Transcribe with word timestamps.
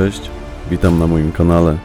Cześć, 0.00 0.30
witam 0.70 0.98
na 0.98 1.06
moim 1.06 1.32
kanale. 1.32 1.78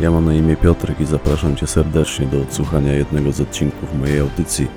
Ja 0.00 0.10
mam 0.10 0.24
na 0.24 0.34
imię 0.34 0.56
Piotrek 0.56 1.00
i 1.00 1.06
zapraszam 1.06 1.56
Cię 1.56 1.66
serdecznie 1.66 2.26
do 2.26 2.42
odsłuchania 2.42 2.92
jednego 2.92 3.32
z 3.32 3.40
odcinków 3.40 3.94
mojej 3.94 4.20
audycji 4.20 4.68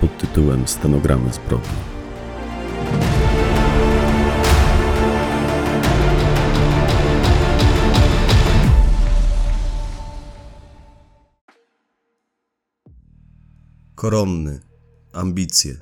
pod 0.00 0.18
tytułem 0.18 0.68
Stenogramy 0.68 1.32
zbrodni. 1.32 1.68
Koronny. 13.94 14.60
Ambicje. 15.12 15.76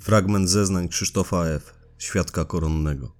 Fragment 0.00 0.48
zeznań 0.48 0.88
Krzysztofa 0.88 1.44
F., 1.44 1.74
świadka 1.98 2.44
koronnego. 2.44 3.19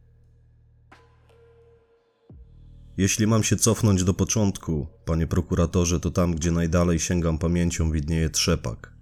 Jeśli 3.01 3.27
mam 3.27 3.43
się 3.43 3.57
cofnąć 3.57 4.05
do 4.05 4.15
początku, 4.15 4.87
panie 5.05 5.27
prokuratorze, 5.27 6.01
to 6.01 6.11
tam, 6.11 6.35
gdzie 6.35 6.51
najdalej 6.51 7.01
sięgam 7.01 7.39
pamięcią, 7.39 7.93
widnieje 7.93 8.31
trzepak. 8.31 8.93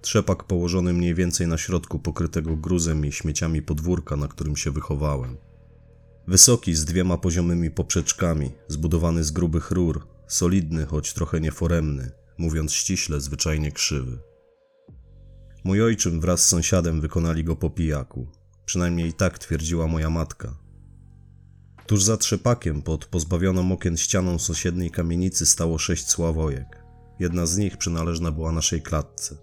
Trzepak 0.00 0.44
położony 0.44 0.92
mniej 0.92 1.14
więcej 1.14 1.46
na 1.46 1.58
środku 1.58 1.98
pokrytego 1.98 2.56
gruzem 2.56 3.06
i 3.06 3.12
śmieciami 3.12 3.62
podwórka, 3.62 4.16
na 4.16 4.28
którym 4.28 4.56
się 4.56 4.70
wychowałem. 4.70 5.36
Wysoki, 6.28 6.74
z 6.74 6.84
dwiema 6.84 7.18
poziomymi 7.18 7.70
poprzeczkami, 7.70 8.50
zbudowany 8.68 9.24
z 9.24 9.30
grubych 9.30 9.70
rur, 9.70 10.06
solidny, 10.28 10.86
choć 10.86 11.12
trochę 11.12 11.40
nieforemny, 11.40 12.10
mówiąc 12.38 12.72
ściśle, 12.72 13.20
zwyczajnie 13.20 13.72
krzywy. 13.72 14.18
Mój 15.64 15.82
ojczym 15.82 16.20
wraz 16.20 16.44
z 16.44 16.48
sąsiadem 16.48 17.00
wykonali 17.00 17.44
go 17.44 17.56
po 17.56 17.70
pijaku. 17.70 18.26
Przynajmniej 18.64 19.12
tak 19.12 19.38
twierdziła 19.38 19.86
moja 19.86 20.10
matka. 20.10 20.61
Tuż 21.86 22.02
za 22.02 22.16
trzepakiem, 22.16 22.82
pod 22.82 23.04
pozbawioną 23.06 23.72
okien 23.72 23.96
ścianą 23.96 24.38
sąsiedniej 24.38 24.90
kamienicy 24.90 25.46
stało 25.46 25.78
sześć 25.78 26.08
sławojek. 26.08 26.82
Jedna 27.18 27.46
z 27.46 27.56
nich 27.56 27.76
przynależna 27.76 28.32
była 28.32 28.52
naszej 28.52 28.82
klatce. 28.82 29.36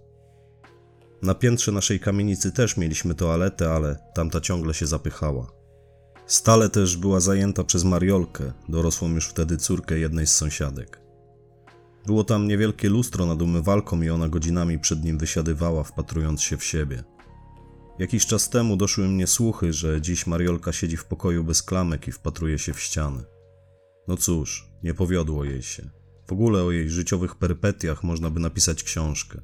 Na 1.22 1.34
piętrze 1.34 1.72
naszej 1.72 2.00
kamienicy 2.00 2.52
też 2.52 2.76
mieliśmy 2.76 3.14
toaletę, 3.14 3.72
ale 3.72 3.96
tamta 4.14 4.40
ciągle 4.40 4.74
się 4.74 4.86
zapychała. 4.86 5.52
Stale 6.26 6.68
też 6.68 6.96
była 6.96 7.20
zajęta 7.20 7.64
przez 7.64 7.84
Mariolkę, 7.84 8.52
dorosłą 8.68 9.14
już 9.14 9.28
wtedy 9.28 9.56
córkę 9.56 9.98
jednej 9.98 10.26
z 10.26 10.34
sąsiadek. 10.34 11.00
Było 12.06 12.24
tam 12.24 12.48
niewielkie 12.48 12.88
lustro 12.88 13.26
nad 13.26 13.42
umywalką 13.42 14.02
i 14.02 14.10
ona 14.10 14.28
godzinami 14.28 14.78
przed 14.78 15.04
nim 15.04 15.18
wysiadywała, 15.18 15.84
wpatrując 15.84 16.42
się 16.42 16.56
w 16.56 16.64
siebie. 16.64 17.04
Jakiś 18.00 18.26
czas 18.26 18.50
temu 18.50 18.76
doszły 18.76 19.08
mnie 19.08 19.26
słuchy, 19.26 19.72
że 19.72 20.00
dziś 20.00 20.26
Mariolka 20.26 20.72
siedzi 20.72 20.96
w 20.96 21.04
pokoju 21.04 21.44
bez 21.44 21.62
klamek 21.62 22.08
i 22.08 22.12
wpatruje 22.12 22.58
się 22.58 22.72
w 22.72 22.80
ściany. 22.80 23.22
No 24.08 24.16
cóż, 24.16 24.68
nie 24.82 24.94
powiodło 24.94 25.44
jej 25.44 25.62
się. 25.62 25.90
W 26.28 26.32
ogóle 26.32 26.62
o 26.62 26.70
jej 26.70 26.90
życiowych 26.90 27.34
perypetiach 27.34 28.04
można 28.04 28.30
by 28.30 28.40
napisać 28.40 28.82
książkę. 28.82 29.40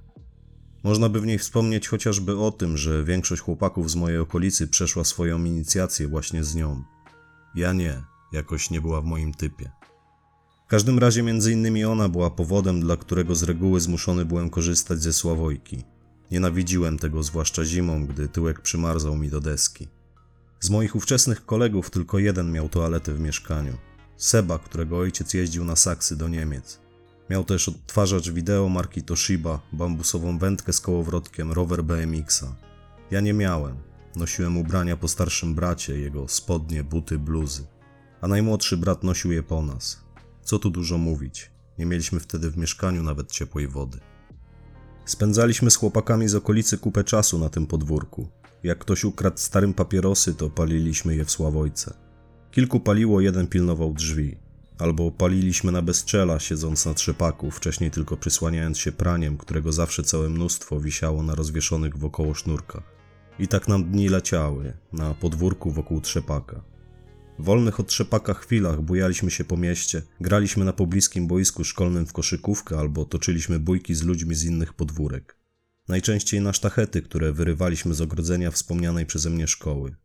Można 0.84 1.08
by 1.08 1.20
w 1.20 1.26
niej 1.26 1.38
wspomnieć 1.38 1.88
chociażby 1.88 2.38
o 2.38 2.50
tym, 2.50 2.76
że 2.76 3.04
większość 3.04 3.42
chłopaków 3.42 3.90
z 3.90 3.94
mojej 3.96 4.18
okolicy 4.18 4.68
przeszła 4.68 5.04
swoją 5.04 5.44
inicjację 5.44 6.08
właśnie 6.08 6.44
z 6.44 6.54
nią. 6.54 6.82
Ja 7.54 7.72
nie, 7.72 8.02
jakoś 8.32 8.70
nie 8.70 8.80
była 8.80 9.00
w 9.00 9.04
moim 9.04 9.34
typie. 9.34 9.70
W 10.66 10.68
każdym 10.68 10.98
razie 10.98 11.22
między 11.22 11.52
innymi 11.52 11.84
ona 11.84 12.08
była 12.08 12.30
powodem, 12.30 12.80
dla 12.80 12.96
którego 12.96 13.34
z 13.34 13.42
reguły 13.42 13.80
zmuszony 13.80 14.24
byłem 14.24 14.50
korzystać 14.50 15.02
ze 15.02 15.12
Sławojki. 15.12 15.95
Nienawidziłem 16.30 16.98
tego 16.98 17.22
zwłaszcza 17.22 17.64
zimą, 17.64 18.06
gdy 18.06 18.28
tyłek 18.28 18.60
przymarzał 18.60 19.16
mi 19.16 19.28
do 19.28 19.40
deski. 19.40 19.88
Z 20.60 20.70
moich 20.70 20.96
ówczesnych 20.96 21.46
kolegów 21.46 21.90
tylko 21.90 22.18
jeden 22.18 22.52
miał 22.52 22.68
toaletę 22.68 23.14
w 23.14 23.20
mieszkaniu. 23.20 23.76
Seba, 24.16 24.58
którego 24.58 24.98
ojciec 24.98 25.34
jeździł 25.34 25.64
na 25.64 25.76
saksy 25.76 26.16
do 26.16 26.28
Niemiec. 26.28 26.80
Miał 27.30 27.44
też 27.44 27.68
odtwarzacz 27.68 28.30
wideo 28.30 28.68
marki 28.68 29.02
Toshiba, 29.02 29.60
bambusową 29.72 30.38
wędkę 30.38 30.72
z 30.72 30.80
kołowrotkiem, 30.80 31.52
rower 31.52 31.84
BMX-a. 31.84 32.54
Ja 33.10 33.20
nie 33.20 33.32
miałem. 33.32 33.76
Nosiłem 34.16 34.56
ubrania 34.56 34.96
po 34.96 35.08
starszym 35.08 35.54
bracie, 35.54 35.98
jego 35.98 36.28
spodnie, 36.28 36.84
buty, 36.84 37.18
bluzy. 37.18 37.66
A 38.20 38.28
najmłodszy 38.28 38.76
brat 38.76 39.04
nosił 39.04 39.32
je 39.32 39.42
po 39.42 39.62
nas. 39.62 40.00
Co 40.42 40.58
tu 40.58 40.70
dużo 40.70 40.98
mówić. 40.98 41.50
Nie 41.78 41.86
mieliśmy 41.86 42.20
wtedy 42.20 42.50
w 42.50 42.56
mieszkaniu 42.56 43.02
nawet 43.02 43.32
ciepłej 43.32 43.68
wody. 43.68 43.98
Spędzaliśmy 45.06 45.70
z 45.70 45.76
chłopakami 45.76 46.28
z 46.28 46.34
okolicy 46.34 46.78
kupę 46.78 47.04
czasu 47.04 47.38
na 47.38 47.48
tym 47.48 47.66
podwórku. 47.66 48.28
Jak 48.62 48.78
ktoś 48.78 49.04
ukradł 49.04 49.38
starym 49.38 49.74
papierosy, 49.74 50.34
to 50.34 50.50
paliliśmy 50.50 51.16
je 51.16 51.24
w 51.24 51.30
Sławojce. 51.30 51.94
Kilku 52.50 52.80
paliło, 52.80 53.20
jeden 53.20 53.46
pilnował 53.46 53.94
drzwi. 53.94 54.36
Albo 54.78 55.10
paliliśmy 55.10 55.72
na 55.72 55.82
bezczela, 55.82 56.38
siedząc 56.40 56.86
na 56.86 56.94
trzepaku, 56.94 57.50
wcześniej 57.50 57.90
tylko 57.90 58.16
przysłaniając 58.16 58.78
się 58.78 58.92
praniem, 58.92 59.36
którego 59.36 59.72
zawsze 59.72 60.02
całe 60.02 60.28
mnóstwo 60.28 60.80
wisiało 60.80 61.22
na 61.22 61.34
rozwieszonych 61.34 61.98
wokoło 61.98 62.34
sznurkach. 62.34 62.82
I 63.38 63.48
tak 63.48 63.68
nam 63.68 63.84
dni 63.84 64.08
leciały, 64.08 64.72
na 64.92 65.14
podwórku 65.14 65.70
wokół 65.70 66.00
trzepaka. 66.00 66.60
Wolnych 67.38 67.80
od 67.80 67.88
trzepaka 67.88 68.34
chwilach 68.34 68.82
bujaliśmy 68.82 69.30
się 69.30 69.44
po 69.44 69.56
mieście, 69.56 70.02
graliśmy 70.20 70.64
na 70.64 70.72
pobliskim 70.72 71.26
boisku 71.26 71.64
szkolnym 71.64 72.06
w 72.06 72.12
koszykówkę 72.12 72.78
albo 72.78 73.04
toczyliśmy 73.04 73.58
bójki 73.58 73.94
z 73.94 74.02
ludźmi 74.02 74.34
z 74.34 74.44
innych 74.44 74.72
podwórek. 74.72 75.36
Najczęściej 75.88 76.40
na 76.40 76.52
sztachety, 76.52 77.02
które 77.02 77.32
wyrywaliśmy 77.32 77.94
z 77.94 78.00
ogrodzenia 78.00 78.50
wspomnianej 78.50 79.06
przeze 79.06 79.30
mnie 79.30 79.46
szkoły. 79.46 79.96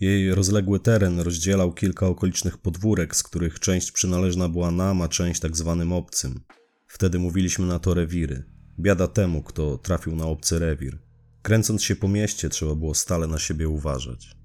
Jej 0.00 0.34
rozległy 0.34 0.80
teren 0.80 1.20
rozdzielał 1.20 1.72
kilka 1.72 2.06
okolicznych 2.06 2.58
podwórek, 2.58 3.16
z 3.16 3.22
których 3.22 3.60
część 3.60 3.92
przynależna 3.92 4.48
była 4.48 4.70
nam, 4.70 5.02
a 5.02 5.08
część 5.08 5.40
tak 5.40 5.56
zwanym 5.56 5.92
obcym. 5.92 6.40
Wtedy 6.86 7.18
mówiliśmy 7.18 7.66
na 7.66 7.78
to 7.78 7.94
rewiry. 7.94 8.44
Biada 8.80 9.08
temu, 9.08 9.42
kto 9.42 9.78
trafił 9.78 10.16
na 10.16 10.26
obcy 10.26 10.58
rewir. 10.58 10.98
Kręcąc 11.42 11.82
się 11.82 11.96
po 11.96 12.08
mieście, 12.08 12.48
trzeba 12.48 12.74
było 12.74 12.94
stale 12.94 13.26
na 13.26 13.38
siebie 13.38 13.68
uważać. 13.68 14.43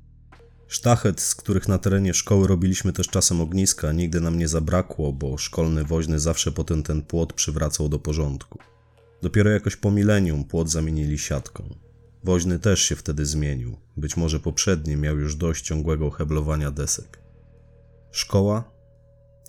Sztachet, 0.70 1.22
z 1.22 1.36
których 1.36 1.68
na 1.68 1.78
terenie 1.78 2.14
szkoły 2.14 2.48
robiliśmy 2.48 2.94
też 2.94 3.08
czasem 3.08 3.42
ogniska, 3.42 3.92
nigdy 3.92 4.22
nam 4.22 4.38
nie 4.38 4.48
zabrakło, 4.48 5.14
bo 5.14 5.38
szkolny 5.38 5.84
woźny 5.84 6.20
zawsze 6.20 6.52
potem 6.52 6.84
ten 6.84 7.02
płot 7.02 7.34
przywracał 7.34 7.90
do 7.90 8.00
porządku. 8.00 8.60
Dopiero 9.22 9.50
jakoś 9.50 9.76
po 9.76 9.92
milenium 9.92 10.44
płot 10.44 10.70
zamienili 10.70 11.18
siatką. 11.18 11.76
Woźny 12.24 12.60
też 12.60 12.82
się 12.82 12.96
wtedy 12.96 13.26
zmienił. 13.26 13.78
Być 13.98 14.18
może 14.18 14.40
poprzedni 14.40 14.96
miał 14.96 15.18
już 15.18 15.36
dość 15.36 15.66
ciągłego 15.66 16.10
heblowania 16.10 16.72
desek. 16.72 17.20
Szkoła? 18.12 18.72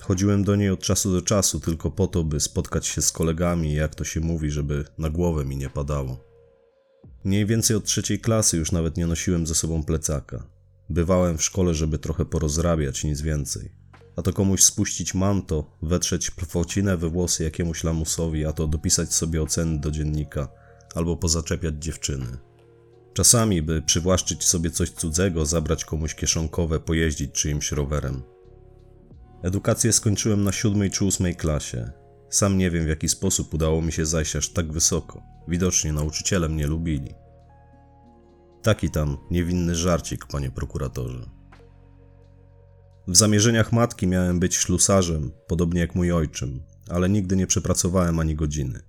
Chodziłem 0.01 0.45
do 0.45 0.57
niej 0.57 0.71
od 0.71 0.81
czasu 0.81 1.13
do 1.13 1.23
czasu 1.23 1.61
tylko 1.61 1.91
po 1.91 2.07
to, 2.07 2.25
by 2.25 2.41
spotkać 2.41 2.87
się 2.87 3.03
z 3.03 3.13
kolegami, 3.13 3.75
jak 3.75 3.95
to 3.95 4.05
się 4.05 4.21
mówi, 4.21 4.51
żeby 4.51 4.85
na 4.99 5.11
głowę 5.11 5.45
mi 5.45 5.57
nie 5.57 5.71
padało. 5.71 6.25
Mniej 7.25 7.47
więcej 7.47 7.77
od 7.77 7.85
trzeciej 7.85 8.21
klasy 8.21 8.57
już 8.57 8.73
nawet 8.73 8.97
nie 8.97 9.07
nosiłem 9.07 9.47
ze 9.47 9.55
sobą 9.55 9.83
plecaka. 9.83 10.60
Bywałem 10.91 11.39
w 11.39 11.43
szkole, 11.43 11.75
żeby 11.75 11.99
trochę 11.99 12.25
porozrabiać, 12.25 13.05
nic 13.05 13.21
więcej. 13.21 13.73
A 14.17 14.23
to 14.23 14.33
komuś 14.33 14.63
spuścić 14.63 15.15
manto, 15.15 15.77
wetrzeć 15.83 16.31
plwocinę 16.31 16.97
we 16.97 17.09
włosy 17.09 17.45
jakiemuś 17.45 17.85
lamusowi, 17.85 18.45
a 18.45 18.53
to 18.53 18.67
dopisać 18.67 19.15
sobie 19.15 19.43
oceny 19.43 19.79
do 19.79 19.91
dziennika, 19.91 20.49
albo 20.95 21.17
pozaczepiać 21.17 21.75
dziewczyny. 21.79 22.27
Czasami, 23.15 23.63
by 23.63 23.83
przywłaszczyć 23.83 24.45
sobie 24.45 24.71
coś 24.71 24.91
cudzego, 24.91 25.47
zabrać 25.47 25.85
komuś 25.85 26.15
kieszonkowe, 26.15 26.81
pojeździć 26.81 27.33
czyimś 27.33 27.73
rowerem. 27.73 28.23
Edukację 29.43 29.93
skończyłem 29.93 30.45
na 30.45 30.53
siódmej 30.53 30.91
czy 30.91 31.05
ósmej 31.05 31.37
klasie. 31.37 31.91
Sam 32.31 32.59
nie 32.59 32.71
wiem 32.71 32.85
w 32.85 32.89
jaki 32.89 33.09
sposób 33.09 33.55
udało 33.55 33.83
mi 33.83 33.93
się 33.93 34.07
zajść 34.07 34.37
aż 34.37 34.49
tak 34.49 34.73
wysoko. 34.73 35.23
Widocznie 35.49 35.93
nauczyciele 35.93 36.49
mnie 36.49 36.67
lubili. 36.67 37.15
Taki 38.63 38.91
tam 38.91 39.17
niewinny 39.31 39.75
żarcik, 39.75 40.27
panie 40.27 40.51
prokuratorze. 40.51 41.31
W 43.09 43.17
zamierzeniach 43.17 43.73
matki 43.73 44.07
miałem 44.07 44.41
być 44.41 44.55
ślusarzem, 44.55 45.31
podobnie 45.47 45.81
jak 45.81 45.95
mój 45.95 46.13
ojczym, 46.13 46.63
ale 46.89 47.09
nigdy 47.09 47.37
nie 47.37 47.47
przepracowałem 47.47 48.19
ani 48.19 48.35
godziny. 48.35 48.81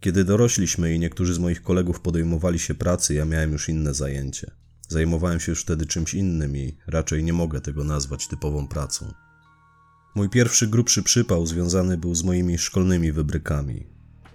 Kiedy 0.00 0.24
dorośliśmy 0.24 0.94
i 0.94 0.98
niektórzy 0.98 1.34
z 1.34 1.38
moich 1.38 1.62
kolegów 1.62 2.00
podejmowali 2.00 2.58
się 2.58 2.74
pracy, 2.74 3.14
ja 3.14 3.24
miałem 3.24 3.52
już 3.52 3.68
inne 3.68 3.94
zajęcie. 3.94 4.50
Zajmowałem 4.88 5.40
się 5.40 5.52
już 5.52 5.62
wtedy 5.62 5.86
czymś 5.86 6.14
innym 6.14 6.56
i 6.56 6.76
raczej 6.86 7.24
nie 7.24 7.32
mogę 7.32 7.60
tego 7.60 7.84
nazwać 7.84 8.28
typową 8.28 8.68
pracą. 8.68 9.12
Mój 10.14 10.28
pierwszy 10.28 10.66
grubszy 10.66 11.02
przypał 11.02 11.46
związany 11.46 11.98
był 11.98 12.14
z 12.14 12.24
moimi 12.24 12.58
szkolnymi 12.58 13.12
wybrykami. 13.12 13.86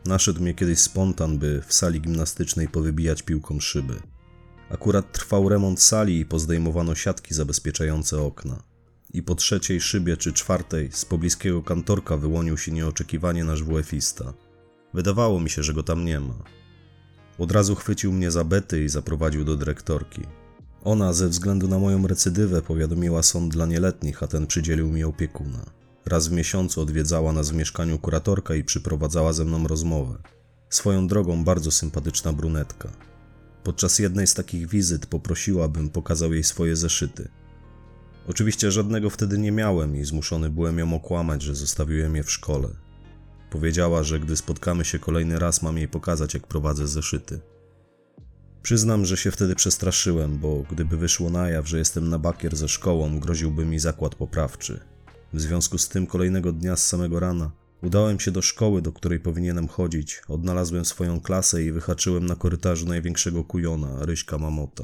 Naszedł 0.05 0.41
mnie 0.41 0.53
kiedyś 0.53 0.79
spontan, 0.79 1.37
by 1.37 1.61
w 1.67 1.73
sali 1.73 2.01
gimnastycznej 2.01 2.67
powybijać 2.67 3.21
piłką 3.21 3.59
szyby. 3.59 4.10
Akurat 4.73 5.11
trwał 5.11 5.49
remont 5.49 5.81
sali 5.81 6.19
i 6.19 6.25
pozdejmowano 6.25 6.95
siatki 6.95 7.33
zabezpieczające 7.33 8.21
okna. 8.21 8.63
I 9.13 9.23
po 9.23 9.35
trzeciej 9.35 9.81
szybie 9.81 10.17
czy 10.17 10.33
czwartej 10.33 10.89
z 10.91 11.05
pobliskiego 11.05 11.63
kantorka 11.63 12.17
wyłonił 12.17 12.57
się 12.57 12.71
nieoczekiwanie 12.71 13.43
nasz 13.43 13.63
WF-ista. 13.63 14.33
Wydawało 14.93 15.39
mi 15.39 15.49
się, 15.49 15.63
że 15.63 15.73
go 15.73 15.83
tam 15.83 16.05
nie 16.05 16.19
ma. 16.19 16.43
Od 17.37 17.51
razu 17.51 17.75
chwycił 17.75 18.11
mnie 18.13 18.31
za 18.31 18.43
bety 18.43 18.83
i 18.83 18.89
zaprowadził 18.89 19.45
do 19.45 19.57
dyrektorki. 19.57 20.21
Ona 20.83 21.13
ze 21.13 21.29
względu 21.29 21.67
na 21.67 21.79
moją 21.79 22.07
recydywę 22.07 22.61
powiadomiła 22.61 23.23
sąd 23.23 23.53
dla 23.53 23.65
nieletnich, 23.65 24.23
a 24.23 24.27
ten 24.27 24.47
przydzielił 24.47 24.91
mi 24.91 25.03
opiekuna. 25.03 25.65
Raz 26.05 26.27
w 26.27 26.31
miesiącu 26.31 26.81
odwiedzała 26.81 27.33
nas 27.33 27.49
w 27.49 27.53
mieszkaniu 27.53 27.99
kuratorka 27.99 28.55
i 28.55 28.63
przyprowadzała 28.63 29.33
ze 29.33 29.45
mną 29.45 29.67
rozmowę. 29.67 30.17
Swoją 30.69 31.07
drogą 31.07 31.43
bardzo 31.43 31.71
sympatyczna 31.71 32.33
brunetka. 32.33 33.10
Podczas 33.63 33.99
jednej 33.99 34.27
z 34.27 34.33
takich 34.33 34.67
wizyt 34.67 35.05
poprosiła, 35.05 35.67
bym 35.67 35.89
pokazał 35.89 36.33
jej 36.33 36.43
swoje 36.43 36.75
zeszyty. 36.75 37.29
Oczywiście 38.27 38.71
żadnego 38.71 39.09
wtedy 39.09 39.37
nie 39.37 39.51
miałem 39.51 39.95
i 39.95 40.05
zmuszony 40.05 40.49
byłem 40.49 40.79
ją 40.79 40.93
okłamać, 40.93 41.41
że 41.41 41.55
zostawiłem 41.55 42.15
je 42.15 42.23
w 42.23 42.31
szkole. 42.31 42.69
Powiedziała, 43.49 44.03
że 44.03 44.19
gdy 44.19 44.35
spotkamy 44.35 44.85
się 44.85 44.99
kolejny 44.99 45.39
raz, 45.39 45.61
mam 45.61 45.77
jej 45.77 45.87
pokazać, 45.87 46.33
jak 46.33 46.47
prowadzę 46.47 46.87
zeszyty. 46.87 47.39
Przyznam, 48.61 49.05
że 49.05 49.17
się 49.17 49.31
wtedy 49.31 49.55
przestraszyłem, 49.55 50.37
bo 50.37 50.63
gdyby 50.71 50.97
wyszło 50.97 51.29
na 51.29 51.49
jaw, 51.49 51.67
że 51.67 51.77
jestem 51.77 52.09
na 52.09 52.19
bakier 52.19 52.55
ze 52.55 52.67
szkołą, 52.67 53.19
groziłby 53.19 53.65
mi 53.65 53.79
zakład 53.79 54.15
poprawczy. 54.15 54.79
W 55.33 55.41
związku 55.41 55.77
z 55.77 55.89
tym 55.89 56.07
kolejnego 56.07 56.51
dnia 56.51 56.75
z 56.75 56.87
samego 56.87 57.19
rana 57.19 57.51
udałem 57.83 58.19
się 58.19 58.31
do 58.31 58.41
szkoły, 58.41 58.81
do 58.81 58.91
której 58.91 59.19
powinienem 59.19 59.67
chodzić, 59.67 60.21
odnalazłem 60.27 60.85
swoją 60.85 61.21
klasę 61.21 61.63
i 61.63 61.71
wyhaczyłem 61.71 62.25
na 62.25 62.35
korytarzu 62.35 62.85
największego 62.85 63.43
kujona, 63.43 64.05
Ryśka 64.05 64.37
Mamota. 64.37 64.83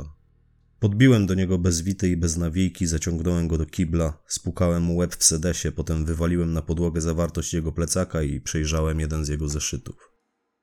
Podbiłem 0.79 1.25
do 1.25 1.33
niego 1.33 1.57
bez 1.57 1.81
wity 1.81 2.09
i 2.09 2.17
bez 2.17 2.37
nawijki, 2.37 2.87
zaciągnąłem 2.87 3.47
go 3.47 3.57
do 3.57 3.65
kibla, 3.65 4.23
spukałem 4.27 4.83
mu 4.83 4.95
łeb 4.95 5.15
w 5.15 5.23
sedesie, 5.23 5.71
potem 5.71 6.05
wywaliłem 6.05 6.53
na 6.53 6.61
podłogę 6.61 7.01
zawartość 7.01 7.53
jego 7.53 7.71
plecaka 7.71 8.21
i 8.21 8.41
przejrzałem 8.41 8.99
jeden 8.99 9.25
z 9.25 9.27
jego 9.27 9.49
zeszytów. 9.49 10.11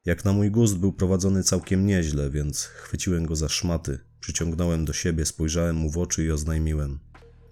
Jak 0.04 0.24
na 0.24 0.32
mój 0.32 0.50
gust 0.50 0.78
był 0.78 0.92
prowadzony 0.92 1.42
całkiem 1.42 1.86
nieźle, 1.86 2.30
więc 2.30 2.64
chwyciłem 2.64 3.26
go 3.26 3.36
za 3.36 3.48
szmaty, 3.48 3.98
przyciągnąłem 4.20 4.84
do 4.84 4.92
siebie, 4.92 5.26
spojrzałem 5.26 5.76
mu 5.76 5.90
w 5.90 5.98
oczy 5.98 6.24
i 6.24 6.30
oznajmiłem. 6.30 6.98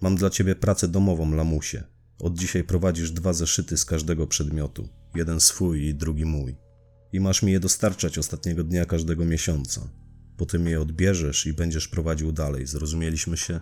Mam 0.01 0.17
dla 0.17 0.31
ciebie 0.31 0.55
pracę 0.55 0.89
domową, 0.89 1.35
lamusie. 1.35 1.85
Od 2.23 2.39
dzisiaj 2.39 2.65
prowadzisz 2.65 3.11
dwa 3.11 3.33
zeszyty 3.33 3.77
z 3.77 3.85
każdego 3.85 4.27
przedmiotu. 4.27 4.89
Jeden 5.15 5.41
swój 5.41 5.87
i 5.87 5.95
drugi 5.95 6.25
mój. 6.25 6.57
I 7.13 7.21
masz 7.21 7.43
mi 7.43 7.53
je 7.53 7.61
dostarczać 7.61 8.19
ostatniego 8.19 8.65
dnia 8.65 8.87
każdego 8.87 9.25
miesiąca. 9.25 9.89
Potem 10.37 10.67
je 10.67 10.81
odbierzesz 10.81 11.47
i 11.47 11.53
będziesz 11.53 11.89
prowadził 11.89 12.33
dalej, 12.33 12.67
zrozumieliśmy 12.67 13.37
się? 13.37 13.61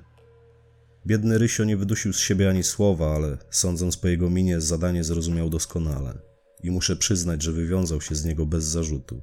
Biedny 1.06 1.38
Rysio 1.38 1.64
nie 1.64 1.76
wydusił 1.76 2.12
z 2.12 2.18
siebie 2.18 2.48
ani 2.48 2.62
słowa, 2.62 3.14
ale 3.14 3.38
sądząc 3.50 3.96
po 3.96 4.08
jego 4.08 4.30
minie, 4.30 4.60
zadanie 4.60 5.04
zrozumiał 5.04 5.50
doskonale. 5.50 6.18
I 6.62 6.70
muszę 6.70 6.96
przyznać, 6.96 7.42
że 7.42 7.52
wywiązał 7.52 8.00
się 8.00 8.14
z 8.14 8.24
niego 8.24 8.46
bez 8.46 8.64
zarzutu. 8.64 9.22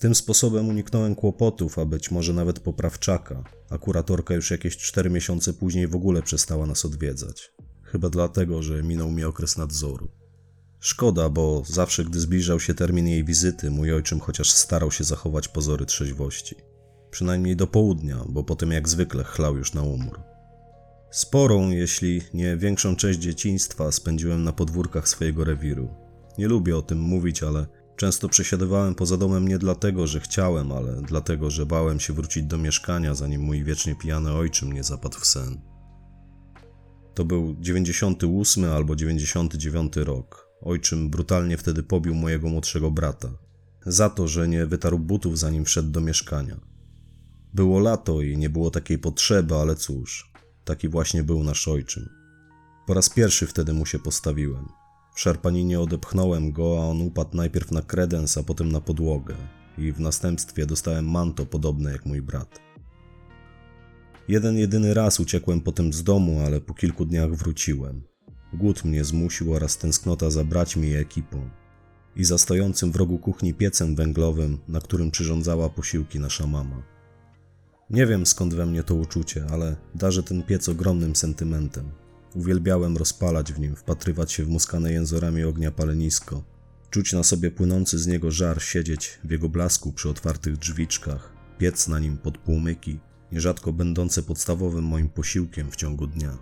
Tym 0.00 0.14
sposobem 0.14 0.68
uniknąłem 0.68 1.14
kłopotów, 1.14 1.78
a 1.78 1.84
być 1.84 2.10
może 2.10 2.32
nawet 2.32 2.60
poprawczaka, 2.60 3.44
a 3.70 3.78
kuratorka 3.78 4.34
już 4.34 4.50
jakieś 4.50 4.76
cztery 4.76 5.10
miesiące 5.10 5.52
później 5.52 5.86
w 5.86 5.94
ogóle 5.94 6.22
przestała 6.22 6.66
nas 6.66 6.84
odwiedzać. 6.84 7.55
Chyba 7.96 8.10
dlatego, 8.10 8.62
że 8.62 8.82
minął 8.82 9.10
mi 9.10 9.24
okres 9.24 9.56
nadzoru. 9.56 10.08
Szkoda, 10.80 11.28
bo 11.28 11.62
zawsze 11.66 12.04
gdy 12.04 12.20
zbliżał 12.20 12.60
się 12.60 12.74
termin 12.74 13.08
jej 13.08 13.24
wizyty, 13.24 13.70
mój 13.70 13.92
ojczym 13.92 14.20
chociaż 14.20 14.50
starał 14.50 14.90
się 14.90 15.04
zachować 15.04 15.48
pozory 15.48 15.86
trzeźwości. 15.86 16.56
Przynajmniej 17.10 17.56
do 17.56 17.66
południa, 17.66 18.24
bo 18.28 18.44
potem 18.44 18.72
jak 18.72 18.88
zwykle 18.88 19.24
chlał 19.24 19.56
już 19.56 19.74
na 19.74 19.82
umór. 19.82 20.20
Sporą, 21.10 21.70
jeśli 21.70 22.22
nie 22.34 22.56
większą 22.56 22.96
część 22.96 23.18
dzieciństwa 23.18 23.92
spędziłem 23.92 24.44
na 24.44 24.52
podwórkach 24.52 25.08
swojego 25.08 25.44
rewiru. 25.44 25.88
Nie 26.38 26.48
lubię 26.48 26.76
o 26.76 26.82
tym 26.82 26.98
mówić, 27.00 27.42
ale 27.42 27.66
często 27.96 28.28
przesiadywałem 28.28 28.94
poza 28.94 29.16
domem 29.16 29.48
nie 29.48 29.58
dlatego, 29.58 30.06
że 30.06 30.20
chciałem, 30.20 30.72
ale 30.72 31.02
dlatego, 31.02 31.50
że 31.50 31.66
bałem 31.66 32.00
się 32.00 32.12
wrócić 32.12 32.44
do 32.44 32.58
mieszkania, 32.58 33.14
zanim 33.14 33.40
mój 33.40 33.64
wiecznie 33.64 33.94
pijany 33.94 34.32
ojczym 34.32 34.72
nie 34.72 34.84
zapadł 34.84 35.18
w 35.18 35.26
sen. 35.26 35.75
To 37.16 37.24
był 37.24 37.56
98 37.60 38.64
albo 38.64 38.96
99 38.96 39.96
rok. 39.96 40.48
Ojczym 40.60 41.10
brutalnie 41.10 41.56
wtedy 41.56 41.82
pobił 41.82 42.14
mojego 42.14 42.48
młodszego 42.48 42.90
brata. 42.90 43.28
Za 43.86 44.10
to, 44.10 44.28
że 44.28 44.48
nie 44.48 44.66
wytarł 44.66 44.98
butów 44.98 45.38
zanim 45.38 45.64
wszedł 45.64 45.90
do 45.90 46.00
mieszkania. 46.00 46.60
Było 47.54 47.78
lato 47.78 48.22
i 48.22 48.36
nie 48.36 48.50
było 48.50 48.70
takiej 48.70 48.98
potrzeby, 48.98 49.54
ale 49.54 49.76
cóż, 49.76 50.32
taki 50.64 50.88
właśnie 50.88 51.22
był 51.22 51.44
nasz 51.44 51.68
ojczym. 51.68 52.08
Po 52.86 52.94
raz 52.94 53.08
pierwszy 53.08 53.46
wtedy 53.46 53.72
mu 53.72 53.86
się 53.86 53.98
postawiłem. 53.98 54.68
W 55.14 55.20
szarpaninie 55.20 55.80
odepchnąłem 55.80 56.52
go, 56.52 56.82
a 56.82 56.86
on 56.86 57.00
upadł 57.00 57.36
najpierw 57.36 57.70
na 57.70 57.82
kredens, 57.82 58.38
a 58.38 58.42
potem 58.42 58.72
na 58.72 58.80
podłogę. 58.80 59.34
I 59.78 59.92
w 59.92 60.00
następstwie 60.00 60.66
dostałem 60.66 61.10
manto 61.10 61.46
podobne 61.46 61.92
jak 61.92 62.06
mój 62.06 62.22
brat. 62.22 62.65
Jeden 64.28 64.56
jedyny 64.56 64.94
raz 64.94 65.20
uciekłem 65.20 65.60
potem 65.60 65.92
z 65.92 66.02
domu, 66.02 66.40
ale 66.40 66.60
po 66.60 66.74
kilku 66.74 67.04
dniach 67.04 67.34
wróciłem. 67.34 68.02
Głód 68.52 68.84
mnie 68.84 69.04
zmusił 69.04 69.54
oraz 69.54 69.78
tęsknota 69.78 70.30
za 70.30 70.44
braćmi 70.44 70.88
i 70.88 70.96
ekipą. 70.96 71.50
I 72.16 72.24
za 72.24 72.38
stojącym 72.38 72.92
w 72.92 72.96
rogu 72.96 73.18
kuchni 73.18 73.54
piecem 73.54 73.94
węglowym, 73.94 74.58
na 74.68 74.80
którym 74.80 75.10
przyrządzała 75.10 75.68
posiłki 75.68 76.20
nasza 76.20 76.46
mama. 76.46 76.82
Nie 77.90 78.06
wiem 78.06 78.26
skąd 78.26 78.54
we 78.54 78.66
mnie 78.66 78.82
to 78.82 78.94
uczucie, 78.94 79.46
ale 79.50 79.76
darzę 79.94 80.22
ten 80.22 80.42
piec 80.42 80.68
ogromnym 80.68 81.16
sentymentem. 81.16 81.90
Uwielbiałem 82.34 82.96
rozpalać 82.96 83.52
w 83.52 83.60
nim, 83.60 83.76
wpatrywać 83.76 84.32
się 84.32 84.44
w 84.44 84.48
muskane 84.48 84.92
jęzorami 84.92 85.44
ognia 85.44 85.70
palenisko, 85.70 86.44
czuć 86.90 87.12
na 87.12 87.22
sobie 87.22 87.50
płynący 87.50 87.98
z 87.98 88.06
niego 88.06 88.30
żar, 88.30 88.62
siedzieć 88.62 89.18
w 89.24 89.30
jego 89.30 89.48
blasku 89.48 89.92
przy 89.92 90.08
otwartych 90.08 90.56
drzwiczkach, 90.56 91.32
piec 91.58 91.88
na 91.88 91.98
nim 91.98 92.18
pod 92.18 92.38
płomyki, 92.38 92.98
nierzadko 93.32 93.72
będące 93.72 94.22
podstawowym 94.22 94.84
moim 94.84 95.08
posiłkiem 95.08 95.70
w 95.70 95.76
ciągu 95.76 96.06
dnia. 96.06 96.38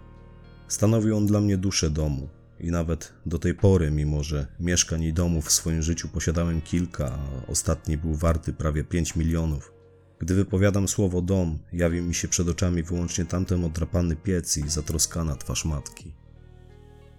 Stanowił 0.68 1.16
on 1.16 1.26
dla 1.26 1.40
mnie 1.40 1.56
duszę 1.56 1.90
domu 1.90 2.28
i 2.60 2.70
nawet 2.70 3.12
do 3.26 3.38
tej 3.38 3.54
pory, 3.54 3.90
mimo 3.90 4.22
że 4.22 4.46
mieszkań 4.60 5.02
i 5.02 5.12
domów 5.12 5.46
w 5.46 5.52
swoim 5.52 5.82
życiu 5.82 6.08
posiadałem 6.08 6.60
kilka, 6.60 7.06
a 7.06 7.50
ostatni 7.50 7.96
był 7.96 8.14
warty 8.14 8.52
prawie 8.52 8.84
5 8.84 9.16
milionów, 9.16 9.72
gdy 10.18 10.34
wypowiadam 10.34 10.88
słowo 10.88 11.22
dom, 11.22 11.58
jawi 11.72 12.00
mi 12.00 12.14
się 12.14 12.28
przed 12.28 12.48
oczami 12.48 12.82
wyłącznie 12.82 13.24
tamten 13.24 13.64
odrapany 13.64 14.16
piec 14.16 14.56
i 14.56 14.68
zatroskana 14.68 15.36
twarz 15.36 15.64
matki. 15.64 16.14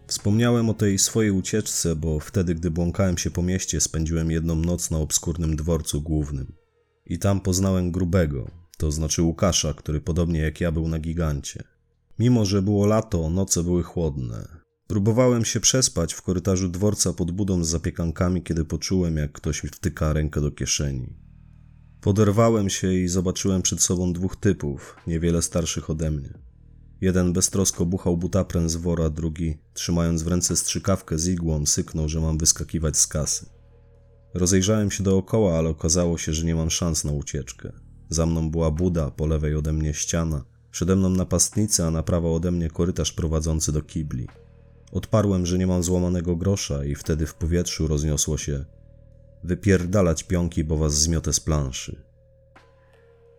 Wspomniałem 0.08 0.70
o 0.70 0.74
tej 0.74 1.00
swojej 1.00 1.32
ucieczce, 1.32 1.96
bo 1.96 2.20
wtedy, 2.20 2.56
gdy 2.56 2.72
błąkałem 2.72 3.18
się 3.18 3.32
po 3.32 3.44
mieście, 3.44 3.82
spędziłem 3.82 4.32
jedną 4.32 4.56
noc 4.56 4.92
na 4.92 4.98
obskurnym 4.98 5.56
dworcu 5.56 6.02
głównym. 6.02 6.54
I 7.06 7.20
tam 7.20 7.42
poznałem 7.42 7.92
grubego, 7.92 8.52
to 8.78 8.92
znaczy 8.92 9.22
Łukasza, 9.22 9.74
który 9.74 10.02
podobnie 10.02 10.40
jak 10.40 10.62
ja 10.62 10.72
był 10.72 10.88
na 10.88 11.00
gigancie. 11.00 11.64
Mimo, 12.20 12.46
że 12.46 12.62
było 12.62 12.86
lato, 12.86 13.30
noce 13.30 13.64
były 13.64 13.84
chłodne. 13.84 14.48
Próbowałem 14.88 15.46
się 15.46 15.60
przespać 15.60 16.14
w 16.14 16.22
korytarzu 16.22 16.70
dworca 16.70 17.14
pod 17.14 17.32
budą 17.32 17.64
z 17.64 17.70
zapiekankami, 17.70 18.44
kiedy 18.44 18.66
poczułem, 18.66 19.18
jak 19.18 19.32
ktoś 19.32 19.64
mi 19.64 19.70
wtyka 19.70 20.14
rękę 20.14 20.42
do 20.42 20.52
kieszeni. 20.52 21.14
Poderwałem 22.02 22.70
się 22.70 22.94
i 22.94 23.08
zobaczyłem 23.08 23.62
przed 23.62 23.82
sobą 23.82 24.14
dwóch 24.14 24.36
typów, 24.36 24.96
niewiele 25.08 25.42
starszych 25.42 25.90
ode 25.90 26.12
mnie. 26.12 26.34
Jeden 27.02 27.34
beztrosko 27.34 27.86
buchał 27.86 28.18
butaprę 28.18 28.70
z 28.70 28.76
wora, 28.76 29.10
drugi, 29.10 29.58
trzymając 29.74 30.24
w 30.24 30.28
ręce 30.28 30.56
strzykawkę 30.56 31.18
z 31.18 31.28
igłą, 31.28 31.66
syknął, 31.66 32.10
że 32.10 32.22
mam 32.22 32.38
wyskakiwać 32.38 32.98
z 32.98 33.08
kasy. 33.08 33.46
Rozejrzałem 34.34 34.92
się 34.92 35.04
dookoła, 35.04 35.58
ale 35.58 35.70
okazało 35.70 36.18
się, 36.18 36.34
że 36.34 36.46
nie 36.46 36.56
mam 36.56 36.70
szans 36.70 37.04
na 37.04 37.12
ucieczkę. 37.12 37.85
Za 38.10 38.26
mną 38.26 38.50
była 38.50 38.72
buda, 38.72 39.12
po 39.12 39.28
lewej 39.28 39.56
ode 39.56 39.74
mnie 39.74 39.94
ściana, 39.94 40.46
przede 40.72 40.96
mną 40.96 41.10
napastnicy, 41.10 41.84
a 41.84 41.92
na 41.92 42.04
prawo 42.04 42.36
ode 42.36 42.52
mnie 42.52 42.70
korytarz 42.70 43.12
prowadzący 43.12 43.72
do 43.72 43.82
kibli. 43.82 44.28
Odparłem, 44.92 45.46
że 45.46 45.58
nie 45.58 45.68
mam 45.68 45.84
złamanego 45.84 46.36
grosza 46.36 46.86
i 46.86 46.96
wtedy 46.96 47.26
w 47.26 47.36
powietrzu 47.36 47.88
rozniosło 47.88 48.38
się 48.38 48.66
Wypierdalać 49.44 50.24
pionki, 50.24 50.64
bo 50.64 50.78
was 50.78 50.94
zmiotę 50.94 51.34
z 51.34 51.40
planszy. 51.40 52.02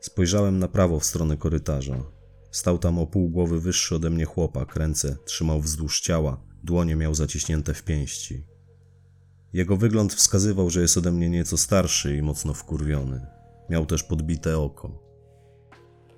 Spojrzałem 0.01 0.59
na 0.59 0.69
prawo 0.69 1.01
w 1.01 1.05
stronę 1.05 1.37
korytarza. 1.37 2.05
Stał 2.51 2.79
tam 2.79 2.99
o 2.99 3.07
pół 3.07 3.29
głowy 3.29 3.61
wyższy 3.61 3.95
ode 3.95 4.11
mnie 4.11 4.25
chłopak, 4.25 4.77
ręce 4.77 5.17
trzymał 5.25 5.61
wzdłuż 5.61 6.01
ciała, 6.01 6.41
dłonie 6.65 6.97
miał 6.97 7.15
zaciśnięte 7.15 7.75
w 7.75 7.83
pięści. 7.83 8.47
Jego 9.53 9.77
wygląd 9.77 10.15
wskazywał, 10.15 10.71
że 10.71 10.81
jest 10.81 10.97
ode 10.97 11.13
mnie 11.13 11.31
nieco 11.31 11.57
starszy 11.57 12.17
i 12.17 12.23
mocno 12.23 12.55
wkurwiony. 12.55 13.36
Miał 13.71 13.87
też 13.87 14.03
podbite 14.03 14.59
oko. 14.59 15.07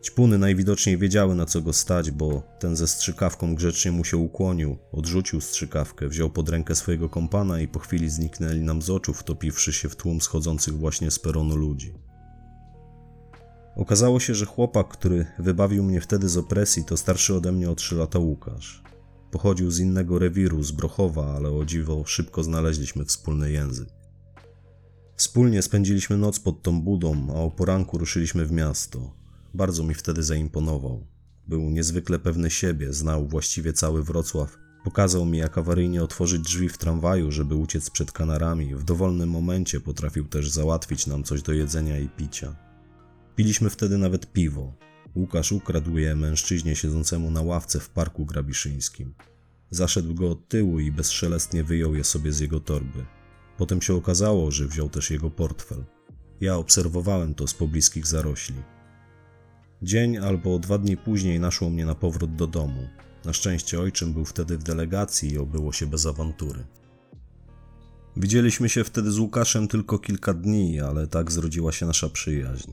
Ćpuny 0.05 0.39
najwidoczniej 0.39 0.99
wiedziały 0.99 1.35
na 1.35 1.47
co 1.47 1.61
go 1.61 1.73
stać, 1.73 2.11
bo 2.11 2.43
ten 2.59 2.77
ze 2.77 2.89
strzykawką 2.89 3.55
grzecznie 3.55 3.93
mu 3.93 4.05
się 4.05 4.17
ukłonił, 4.17 4.77
odrzucił 4.93 5.41
strzykawkę, 5.41 6.09
wziął 6.09 6.31
pod 6.31 6.49
rękę 6.49 6.75
swojego 6.75 7.09
kompana 7.09 7.61
i 7.61 7.69
po 7.69 7.79
chwili 7.79 8.11
zniknęli 8.11 8.61
nam 8.61 8.83
z 8.83 8.91
oczu, 8.91 9.15
wtopiwszy 9.15 9.73
się 9.73 9.89
w 9.89 9.97
tłum 9.97 10.21
schodzących 10.21 10.79
właśnie 10.79 11.11
z 11.11 11.19
peronu 11.19 11.57
ludzi. 11.57 11.95
Okazało 13.77 14.21
się, 14.21 14.35
że 14.35 14.47
chłopak, 14.47 14.89
który 14.89 15.27
wybawił 15.39 15.85
mnie 15.85 16.01
wtedy 16.01 16.29
z 16.29 16.37
opresji, 16.37 16.85
to 16.85 16.97
starszy 16.97 17.35
ode 17.35 17.53
mnie 17.53 17.71
o 17.71 17.75
trzy 17.75 17.95
lata 17.95 18.19
Łukasz. 18.19 18.83
Pochodził 19.31 19.71
z 19.71 19.79
innego 19.79 20.19
rewiru, 20.19 20.63
z 20.63 20.73
Brochowa, 20.73 21.35
ale 21.37 21.51
o 21.51 21.65
dziwo 21.65 22.05
szybko 22.07 22.43
znaleźliśmy 22.43 23.05
wspólny 23.05 23.51
język. 23.51 23.98
Wspólnie 25.19 25.63
spędziliśmy 25.63 26.17
noc 26.17 26.41
pod 26.41 26.63
tą 26.63 26.83
budą, 26.83 27.27
a 27.31 27.35
o 27.35 27.51
poranku 27.51 27.99
ruszyliśmy 27.99 28.47
w 28.47 28.53
miasto. 28.53 29.15
bardzo 29.55 29.85
mi 29.85 29.95
wtedy 29.95 30.23
zaimponował. 30.23 31.07
Był 31.49 31.71
niezwykle 31.71 32.19
pewny 32.19 32.51
siebie, 32.51 32.93
znał 32.93 33.29
właściwie 33.29 33.73
cały 33.73 34.03
Wrocław. 34.03 34.59
Pokazał 34.85 35.25
mi, 35.25 35.39
jak 35.39 35.59
awaryjnie 35.59 36.03
otworzyć 36.03 36.43
drzwi 36.43 36.69
w 36.69 36.79
tramwaju, 36.79 37.33
żeby 37.33 37.55
uciec 37.55 37.91
przed 37.91 38.13
kanarami. 38.13 38.75
W 38.75 38.85
dowolnym 38.85 39.31
momencie 39.31 39.81
potrafił 39.81 40.29
też 40.29 40.51
załatwić 40.51 41.07
nam 41.07 41.25
coś 41.25 41.43
do 41.43 41.53
jedzenia 41.53 41.99
i 41.99 42.09
picia. 42.09 42.57
Piliśmy 43.37 43.71
wtedy 43.71 43.99
nawet 43.99 44.33
piwo. 44.33 44.75
Łukasz 45.17 45.53
ukradł 45.53 45.99
je 45.99 46.17
mężczyźnie 46.17 46.77
siedzącemu 46.77 47.31
na 47.31 47.43
ławce 47.43 47.81
w 47.81 47.89
parku 47.89 48.27
grabiszyńskim. 48.27 49.15
Zaszedł 49.71 50.15
go 50.15 50.31
od 50.31 50.49
tyłu 50.49 50.81
i 50.81 50.93
bezszelestnie 50.93 51.65
wyjął 51.65 51.95
je 51.95 52.05
sobie 52.05 52.33
z 52.33 52.41
jego 52.41 52.61
torby. 52.61 53.18
Potem 53.59 53.83
się 53.83 53.95
okazało, 53.95 54.51
że 54.51 54.67
wziął 54.67 54.89
też 54.89 55.11
jego 55.11 55.31
portfel. 55.31 55.85
Ja 56.41 56.57
obserwowałem 56.57 57.35
to 57.35 57.47
z 57.47 57.55
pobliskich 57.55 58.07
zarośli. 58.07 58.63
Dzień 59.83 60.19
albo 60.19 60.59
dwa 60.59 60.79
dni 60.79 60.97
później 60.97 61.41
naszło 61.41 61.71
mnie 61.71 61.87
na 61.87 61.95
powrót 61.95 62.37
do 62.37 62.47
domu. 62.47 62.89
Na 63.25 63.33
szczęście 63.33 63.81
ojczym 63.81 64.13
był 64.13 64.25
wtedy 64.25 64.59
w 64.59 64.63
delegacji 64.63 65.33
i 65.33 65.39
obyło 65.39 65.73
się 65.73 65.87
bez 65.87 66.07
awantury. 66.07 66.65
Widzieliśmy 68.17 68.69
się 68.69 68.85
wtedy 68.85 69.11
z 69.11 69.19
Łukaszem 69.19 69.69
tylko 69.69 69.99
kilka 69.99 70.35
dni, 70.35 70.81
ale 70.81 71.07
tak 71.07 71.33
zrodziła 71.33 71.73
się 71.73 71.87
nasza 71.87 72.09
przyjaźń. 72.09 72.71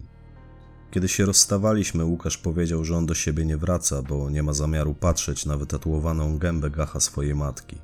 Kiedy 0.92 1.08
się 1.08 1.25
rozstawaliśmy, 1.25 2.06
Łukasz 2.06 2.38
powiedział, 2.38 2.84
że 2.84 2.98
on 2.98 3.06
do 3.06 3.13
siebie 3.13 3.46
nie 3.46 3.58
wraca, 3.58 4.01
bo 4.01 4.30
nie 4.30 4.44
ma 4.44 4.54
zamiaru 4.54 4.94
patrzeć 4.94 5.46
na 5.46 5.58
wytatuowaną 5.58 6.38
gębę 6.38 6.70
gacha 6.70 7.00
swojej 7.00 7.36
matki. 7.36 7.77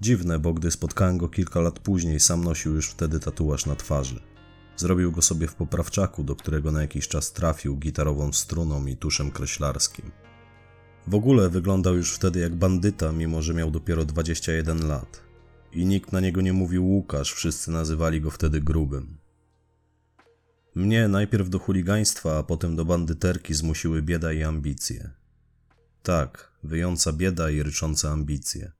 Dziwne, 0.00 0.38
bo 0.38 0.54
gdy 0.54 0.70
spotkałem 0.70 1.18
go 1.18 1.28
kilka 1.28 1.60
lat 1.60 1.78
później, 1.78 2.20
sam 2.20 2.44
nosił 2.44 2.74
już 2.74 2.90
wtedy 2.90 3.20
tatuaż 3.20 3.66
na 3.66 3.76
twarzy. 3.76 4.20
Zrobił 4.76 5.12
go 5.12 5.22
sobie 5.22 5.46
w 5.46 5.54
poprawczaku, 5.54 6.24
do 6.24 6.36
którego 6.36 6.72
na 6.72 6.80
jakiś 6.80 7.08
czas 7.08 7.32
trafił 7.32 7.76
gitarową 7.76 8.32
struną 8.32 8.86
i 8.86 8.96
tuszem 8.96 9.30
kreślarskim. 9.30 10.10
W 11.06 11.14
ogóle 11.14 11.48
wyglądał 11.50 11.96
już 11.96 12.14
wtedy 12.14 12.40
jak 12.40 12.54
bandyta, 12.54 13.12
mimo 13.12 13.42
że 13.42 13.54
miał 13.54 13.70
dopiero 13.70 14.04
21 14.04 14.88
lat. 14.88 15.22
I 15.72 15.86
nikt 15.86 16.12
na 16.12 16.20
niego 16.20 16.40
nie 16.40 16.52
mówił 16.52 16.86
Łukasz, 16.86 17.32
wszyscy 17.32 17.70
nazywali 17.70 18.20
go 18.20 18.30
wtedy 18.30 18.60
grubym. 18.60 19.16
Mnie 20.74 21.08
najpierw 21.08 21.48
do 21.48 21.58
chuligaństwa, 21.58 22.38
a 22.38 22.42
potem 22.42 22.76
do 22.76 22.84
bandyterki 22.84 23.54
zmusiły 23.54 24.02
bieda 24.02 24.32
i 24.32 24.42
ambicje. 24.42 25.10
Tak, 26.02 26.52
wyjąca 26.62 27.12
bieda 27.12 27.50
i 27.50 27.62
ryczące 27.62 28.10
ambicje. 28.10 28.72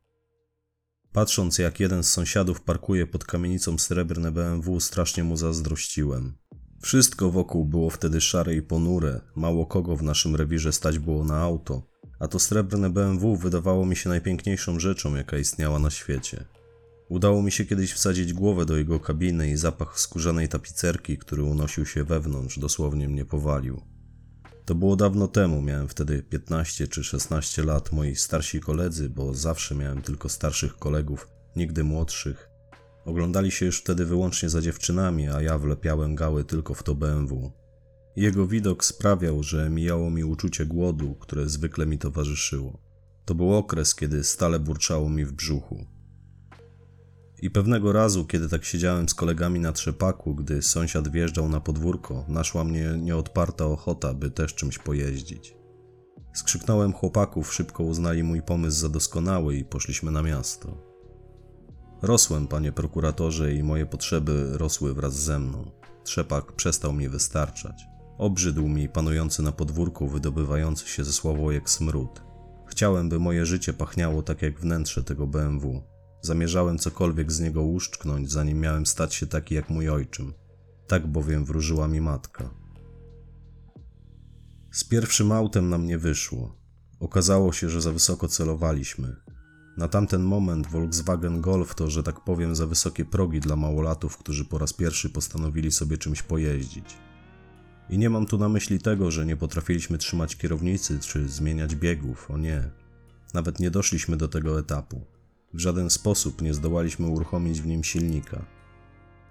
Patrząc, 1.17 1.59
jak 1.59 1.81
jeden 1.81 2.05
z 2.05 2.11
sąsiadów 2.13 2.61
parkuje 2.61 3.07
pod 3.07 3.25
kamienicą 3.25 3.79
srebrne 3.79 4.33
BMW, 4.33 4.81
strasznie 4.81 5.25
mu 5.25 5.37
zazdrościłem. 5.37 6.35
Wszystko 6.83 7.31
wokół 7.31 7.65
było 7.65 7.91
wtedy 7.91 8.21
szare 8.21 8.55
i 8.55 8.63
ponure, 8.63 9.21
mało 9.37 9.67
kogo 9.67 9.97
w 9.97 10.03
naszym 10.03 10.37
rewirze 10.37 10.73
stać 10.73 10.99
było 10.99 11.25
na 11.25 11.39
auto, 11.39 11.83
a 12.19 12.29
to 12.29 12.39
srebrne 12.39 12.91
BMW 12.91 13.37
wydawało 13.37 13.87
mi 13.87 13.97
się 13.97 14.09
najpiękniejszą 14.09 14.81
rzeczą, 14.81 15.15
jaka 15.15 15.39
istniała 15.39 15.79
na 15.79 15.91
świecie. 15.91 16.45
Udało 17.09 17.43
mi 17.43 17.53
się 17.53 17.65
kiedyś 17.65 17.93
wsadzić 17.93 18.33
głowę 18.33 18.67
do 18.67 18.77
jego 18.77 19.01
kabiny 19.01 19.51
i 19.51 19.57
zapach 19.57 20.01
skórzanej 20.01 20.49
tapicerki, 20.49 21.19
który 21.19 21.43
unosił 21.43 21.87
się 21.87 22.05
wewnątrz, 22.05 22.59
dosłownie 22.59 23.09
mnie 23.09 23.25
powalił. 23.25 23.96
To 24.67 24.75
było 24.75 24.97
dawno 24.97 25.29
temu, 25.29 25.63
miałem 25.63 25.89
wtedy 25.89 26.23
15 26.23 26.89
czy 26.89 27.05
16 27.05 27.65
lat. 27.65 27.93
Moi 27.93 28.17
starsi 28.17 28.61
koledzy, 28.61 29.11
bo 29.11 29.35
zawsze 29.35 29.75
miałem 29.75 30.03
tylko 30.03 30.29
starszych 30.29 30.77
kolegów, 30.77 31.29
nigdy 31.57 31.85
młodszych, 31.85 32.51
oglądali 33.05 33.51
się 33.51 33.67
już 33.67 33.81
wtedy 33.81 34.05
wyłącznie 34.05 34.49
za 34.49 34.61
dziewczynami, 34.61 35.29
a 35.29 35.43
ja 35.43 35.59
wlepiałem 35.59 36.15
gały 36.15 36.45
tylko 36.45 36.75
w 36.75 36.83
to 36.83 36.95
BMW. 36.95 37.53
Jego 38.17 38.47
widok 38.47 38.85
sprawiał, 38.85 39.43
że 39.43 39.71
mijało 39.71 40.11
mi 40.11 40.25
uczucie 40.25 40.67
głodu, 40.67 41.15
które 41.15 41.49
zwykle 41.49 41.87
mi 41.87 41.99
towarzyszyło. 41.99 42.79
To 43.25 43.35
był 43.35 43.55
okres, 43.55 43.95
kiedy 43.95 44.25
stale 44.25 44.61
burczało 44.61 45.09
mi 45.09 45.25
w 45.25 45.33
brzuchu. 45.33 45.96
I 47.47 47.51
pewnego 47.51 47.93
razu, 47.93 48.25
kiedy 48.25 48.49
tak 48.49 48.65
siedziałem 48.65 49.09
z 49.09 49.15
kolegami 49.15 49.61
na 49.61 49.73
trzepaku, 49.73 50.35
gdy 50.35 50.63
sąsiad 50.63 51.09
wjeżdżał 51.09 51.49
na 51.49 51.61
podwórko, 51.61 52.25
naszła 52.29 52.65
mnie 52.65 52.95
nieodparta 52.99 53.67
ochota, 53.67 54.15
by 54.15 54.31
też 54.31 54.55
czymś 54.55 54.79
pojeździć. 54.79 55.57
Skrzyknąłem 56.35 56.93
chłopaków, 56.93 57.55
szybko 57.55 57.83
uznali 57.83 58.23
mój 58.23 58.43
pomysł 58.43 58.81
za 58.81 58.89
doskonały 58.89 59.57
i 59.57 59.65
poszliśmy 59.65 60.11
na 60.11 60.23
miasto. 60.23 60.77
Rosłem, 62.03 62.47
panie 62.47 62.73
prokuratorze, 62.73 63.55
i 63.55 63.63
moje 63.63 63.87
potrzeby 63.87 64.49
rosły 64.53 64.95
wraz 64.95 65.15
ze 65.15 65.39
mną. 65.39 65.71
Trzepak 66.05 66.53
przestał 66.53 66.93
mi 66.93 67.09
wystarczać. 67.09 67.85
Obrzydł 68.19 68.69
mi 68.69 68.89
panujący 68.89 69.43
na 69.43 69.53
podwórku, 69.53 70.09
wydobywający 70.09 70.89
się 70.89 71.05
ze 71.05 71.13
sławojek 71.13 71.71
smród. 71.71 72.23
Chciałem, 72.67 73.09
by 73.09 73.19
moje 73.19 73.47
życie 73.47 73.73
pachniało 73.73 74.23
tak 74.23 74.43
jak 74.43 74.61
wnętrze 74.61 75.05
tego 75.05 75.27
BMW. 75.27 75.96
Zamierzałem 76.27 76.79
cokolwiek 76.79 77.33
z 77.33 77.41
niego 77.41 77.63
uszczknąć, 77.63 78.31
zanim 78.31 78.61
miałem 78.61 78.87
stać 78.87 79.15
się 79.15 79.27
taki 79.27 79.55
jak 79.55 79.71
mój 79.71 79.89
ojczym. 79.89 80.33
Tak 80.87 81.07
bowiem 81.07 81.45
wróżyła 81.45 81.89
mi 81.89 82.01
matka. 82.01 82.51
Z 84.73 84.85
pierwszym 84.85 85.33
autem 85.33 85.69
nam 85.69 85.87
nie 85.87 85.99
wyszło. 85.99 86.57
Okazało 87.01 87.53
się, 87.53 87.71
że 87.71 87.81
za 87.81 87.93
wysoko 87.93 88.29
celowaliśmy. 88.29 89.17
Na 89.77 89.89
tamten 89.89 90.23
moment 90.23 90.67
Volkswagen 90.67 91.41
Golf 91.41 91.75
to, 91.75 91.91
że 91.91 92.03
tak 92.03 92.25
powiem, 92.25 92.57
za 92.57 92.67
wysokie 92.67 93.05
progi 93.05 93.41
dla 93.41 93.57
małolatów, 93.57 94.17
którzy 94.17 94.45
po 94.45 94.59
raz 94.59 94.73
pierwszy 94.73 95.11
postanowili 95.11 95.73
sobie 95.73 95.99
czymś 95.99 96.23
pojeździć. 96.23 96.97
I 97.91 97.99
nie 97.99 98.11
mam 98.11 98.27
tu 98.27 98.39
na 98.39 98.49
myśli 98.49 98.79
tego, 98.79 99.11
że 99.11 99.27
nie 99.27 99.37
potrafiliśmy 99.37 99.99
trzymać 99.99 100.37
kierownicy 100.37 100.99
czy 100.99 101.29
zmieniać 101.29 101.75
biegów, 101.75 102.31
o 102.31 102.39
nie. 102.39 102.71
Nawet 103.35 103.61
nie 103.61 103.71
doszliśmy 103.71 104.17
do 104.17 104.29
tego 104.29 104.59
etapu. 104.59 105.16
W 105.57 105.61
żaden 105.61 105.91
sposób 105.91 106.43
nie 106.43 106.55
zdołaliśmy 106.55 107.07
uruchomić 107.07 107.61
w 107.61 107.67
nim 107.67 107.85
silnika. 107.85 108.45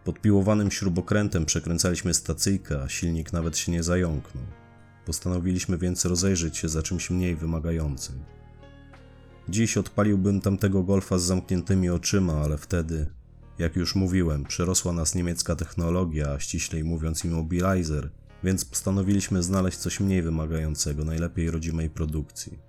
Podpiłowanym 0.04 0.72
śrubokrętem 0.72 1.46
przekręcaliśmy 1.46 2.14
stacyjkę, 2.14 2.82
a 2.82 2.90
silnik 2.90 3.34
nawet 3.34 3.58
się 3.58 3.72
nie 3.72 3.84
zająknął. 3.84 4.44
Postanowiliśmy 5.06 5.78
więc 5.78 6.06
rozejrzeć 6.06 6.58
się 6.58 6.70
za 6.70 6.84
czymś 6.84 7.10
mniej 7.10 7.36
wymagającym. 7.36 8.16
Dziś 9.50 9.78
odpaliłbym 9.78 10.42
tamtego 10.42 10.84
golfa 10.84 11.18
z 11.18 11.24
zamkniętymi 11.24 11.90
oczyma, 11.90 12.34
ale 12.34 12.58
wtedy, 12.58 13.08
jak 13.60 13.76
już 13.76 13.96
mówiłem, 13.96 14.44
przerosła 14.44 14.94
nas 14.94 15.16
niemiecka 15.16 15.56
technologia, 15.56 16.30
a 16.32 16.40
ściślej 16.40 16.84
mówiąc 16.84 17.26
immobilizer, 17.26 18.10
więc 18.44 18.66
postanowiliśmy 18.66 19.44
znaleźć 19.44 19.78
coś 19.78 20.00
mniej 20.00 20.22
wymagającego, 20.22 21.06
najlepiej 21.06 21.52
rodzimej 21.52 21.90
produkcji. 21.90 22.60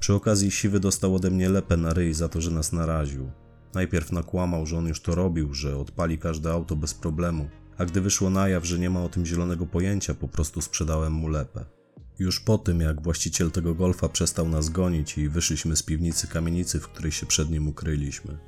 Przy 0.00 0.14
okazji 0.14 0.50
Siwy 0.50 0.80
dostał 0.80 1.14
ode 1.14 1.30
mnie 1.30 1.48
lepę 1.48 1.76
na 1.76 1.94
ryj 1.94 2.14
za 2.14 2.28
to, 2.28 2.40
że 2.40 2.50
nas 2.50 2.72
naraził. 2.72 3.30
Najpierw 3.74 4.12
nakłamał, 4.12 4.66
że 4.66 4.78
on 4.78 4.86
już 4.86 5.00
to 5.00 5.14
robił, 5.14 5.54
że 5.54 5.76
odpali 5.76 6.18
każde 6.18 6.50
auto 6.50 6.76
bez 6.76 6.94
problemu, 6.94 7.48
a 7.78 7.84
gdy 7.84 8.00
wyszło 8.00 8.30
na 8.30 8.48
jaw, 8.48 8.64
że 8.64 8.78
nie 8.78 8.90
ma 8.90 9.04
o 9.04 9.08
tym 9.08 9.26
zielonego 9.26 9.66
pojęcia, 9.66 10.14
po 10.14 10.28
prostu 10.28 10.60
sprzedałem 10.60 11.12
mu 11.12 11.28
lepę. 11.28 11.64
Już 12.18 12.40
po 12.40 12.58
tym, 12.58 12.80
jak 12.80 13.02
właściciel 13.02 13.50
tego 13.50 13.74
golfa 13.74 14.08
przestał 14.08 14.48
nas 14.48 14.68
gonić 14.68 15.18
i 15.18 15.28
wyszliśmy 15.28 15.76
z 15.76 15.82
piwnicy 15.82 16.26
kamienicy, 16.26 16.80
w 16.80 16.88
której 16.88 17.12
się 17.12 17.26
przed 17.26 17.50
nim 17.50 17.68
ukryliśmy. 17.68 18.38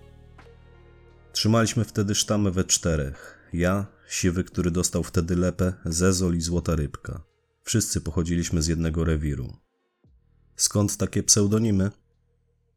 Trzymaliśmy 1.33 1.85
wtedy 1.85 2.15
sztamę 2.15 2.51
we 2.51 2.65
czterech. 2.65 3.49
Ja, 3.53 3.87
siwy, 4.09 4.45
który 4.45 4.71
dostał 4.71 5.03
wtedy 5.03 5.37
lepę, 5.37 5.73
Zezol 5.85 6.37
i 6.37 6.41
Złota 6.41 6.77
Rybka. 6.77 7.23
Wszyscy 7.63 8.01
pochodziliśmy 8.01 8.63
z 8.63 8.67
jednego 8.67 9.05
rewiru. 9.05 9.57
Skąd 10.61 10.97
takie 10.97 11.23
pseudonimy? 11.23 11.91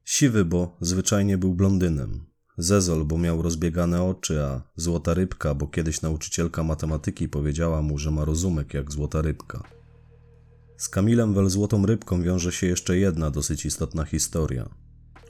Siwy, 0.05 0.45
bo 0.45 0.77
zwyczajnie 0.81 1.37
był 1.37 1.53
blondynem. 1.53 2.25
Zezol, 2.57 3.05
bo 3.05 3.17
miał 3.17 3.41
rozbiegane 3.41 4.03
oczy, 4.03 4.43
a 4.43 4.61
Złota 4.75 5.13
Rybka, 5.13 5.53
bo 5.53 5.67
kiedyś 5.67 6.01
nauczycielka 6.01 6.63
matematyki 6.63 7.29
powiedziała 7.29 7.81
mu, 7.81 7.97
że 7.97 8.11
ma 8.11 8.25
rozumek 8.25 8.73
jak 8.73 8.91
Złota 8.91 9.21
Rybka. 9.21 9.63
Z 10.77 10.89
Kamilem 10.89 11.33
wel 11.33 11.49
Złotą 11.49 11.85
Rybką 11.85 12.21
wiąże 12.21 12.51
się 12.51 12.67
jeszcze 12.67 12.97
jedna 12.97 13.31
dosyć 13.31 13.65
istotna 13.65 14.05
historia. 14.05 14.69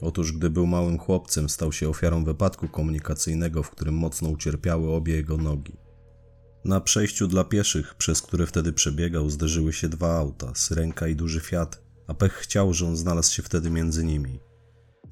Otóż, 0.00 0.32
gdy 0.32 0.50
był 0.50 0.66
małym 0.66 0.98
chłopcem, 0.98 1.48
stał 1.48 1.72
się 1.72 1.88
ofiarą 1.88 2.24
wypadku 2.24 2.68
komunikacyjnego, 2.68 3.62
w 3.62 3.70
którym 3.70 3.94
mocno 3.94 4.28
ucierpiały 4.28 4.90
obie 4.90 5.14
jego 5.14 5.36
nogi. 5.36 5.76
Na 6.64 6.80
przejściu 6.80 7.28
dla 7.28 7.44
pieszych, 7.44 7.94
przez 7.94 8.22
które 8.22 8.46
wtedy 8.46 8.72
przebiegał, 8.72 9.30
zderzyły 9.30 9.72
się 9.72 9.88
dwa 9.88 10.18
auta, 10.18 10.52
syrenka 10.54 11.08
i 11.08 11.16
duży 11.16 11.40
Fiat, 11.40 11.83
a 12.06 12.14
pech 12.14 12.32
chciał, 12.32 12.74
że 12.74 12.86
on 12.86 12.96
znalazł 12.96 13.32
się 13.32 13.42
wtedy 13.42 13.70
między 13.70 14.04
nimi. 14.04 14.40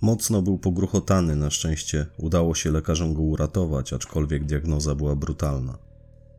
Mocno 0.00 0.42
był 0.42 0.58
pogruchotany, 0.58 1.36
na 1.36 1.50
szczęście 1.50 2.06
udało 2.18 2.54
się 2.54 2.70
lekarzom 2.70 3.14
go 3.14 3.22
uratować, 3.22 3.92
aczkolwiek 3.92 4.44
diagnoza 4.44 4.94
była 4.94 5.16
brutalna. 5.16 5.78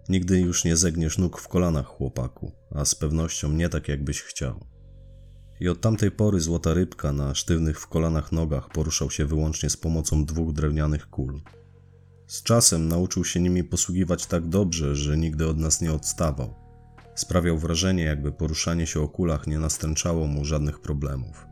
Nigdy 0.09 0.39
już 0.39 0.65
nie 0.65 0.77
zegniesz 0.77 1.17
nóg 1.17 1.39
w 1.39 1.47
kolanach, 1.47 1.85
chłopaku, 1.85 2.51
a 2.71 2.85
z 2.85 2.95
pewnością 2.95 3.51
nie 3.51 3.69
tak, 3.69 3.87
jakbyś 3.87 4.21
chciał. 4.21 4.65
I 5.59 5.69
od 5.69 5.81
tamtej 5.81 6.11
pory 6.11 6.39
złota 6.39 6.73
rybka 6.73 7.13
na 7.13 7.35
sztywnych 7.35 7.79
w 7.79 7.87
kolanach 7.87 8.31
nogach 8.31 8.69
poruszał 8.69 9.11
się 9.11 9.25
wyłącznie 9.25 9.69
z 9.69 9.77
pomocą 9.77 10.25
dwóch 10.25 10.53
drewnianych 10.53 11.09
kul. 11.09 11.41
Z 12.27 12.43
czasem 12.43 12.87
nauczył 12.87 13.25
się 13.25 13.39
nimi 13.39 13.63
posługiwać 13.63 14.25
tak 14.25 14.47
dobrze, 14.47 14.95
że 14.95 15.17
nigdy 15.17 15.47
od 15.47 15.57
nas 15.57 15.81
nie 15.81 15.93
odstawał. 15.93 16.62
Sprawiał 17.15 17.57
wrażenie, 17.57 18.03
jakby 18.03 18.31
poruszanie 18.31 18.87
się 18.87 19.01
o 19.01 19.07
kulach 19.07 19.47
nie 19.47 19.59
nastręczało 19.59 20.27
mu 20.27 20.45
żadnych 20.45 20.79
problemów. 20.79 21.47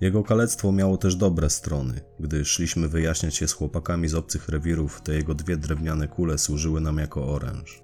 Jego 0.00 0.22
kalectwo 0.22 0.72
miało 0.72 0.96
też 0.96 1.16
dobre 1.16 1.50
strony. 1.50 2.00
Gdy 2.20 2.44
szliśmy 2.44 2.88
wyjaśniać 2.88 3.36
się 3.36 3.48
z 3.48 3.52
chłopakami 3.52 4.08
z 4.08 4.14
obcych 4.14 4.48
rewirów, 4.48 5.00
te 5.00 5.14
jego 5.14 5.34
dwie 5.34 5.56
drewniane 5.56 6.08
kule 6.08 6.38
służyły 6.38 6.80
nam 6.80 6.98
jako 6.98 7.26
oręż. 7.26 7.82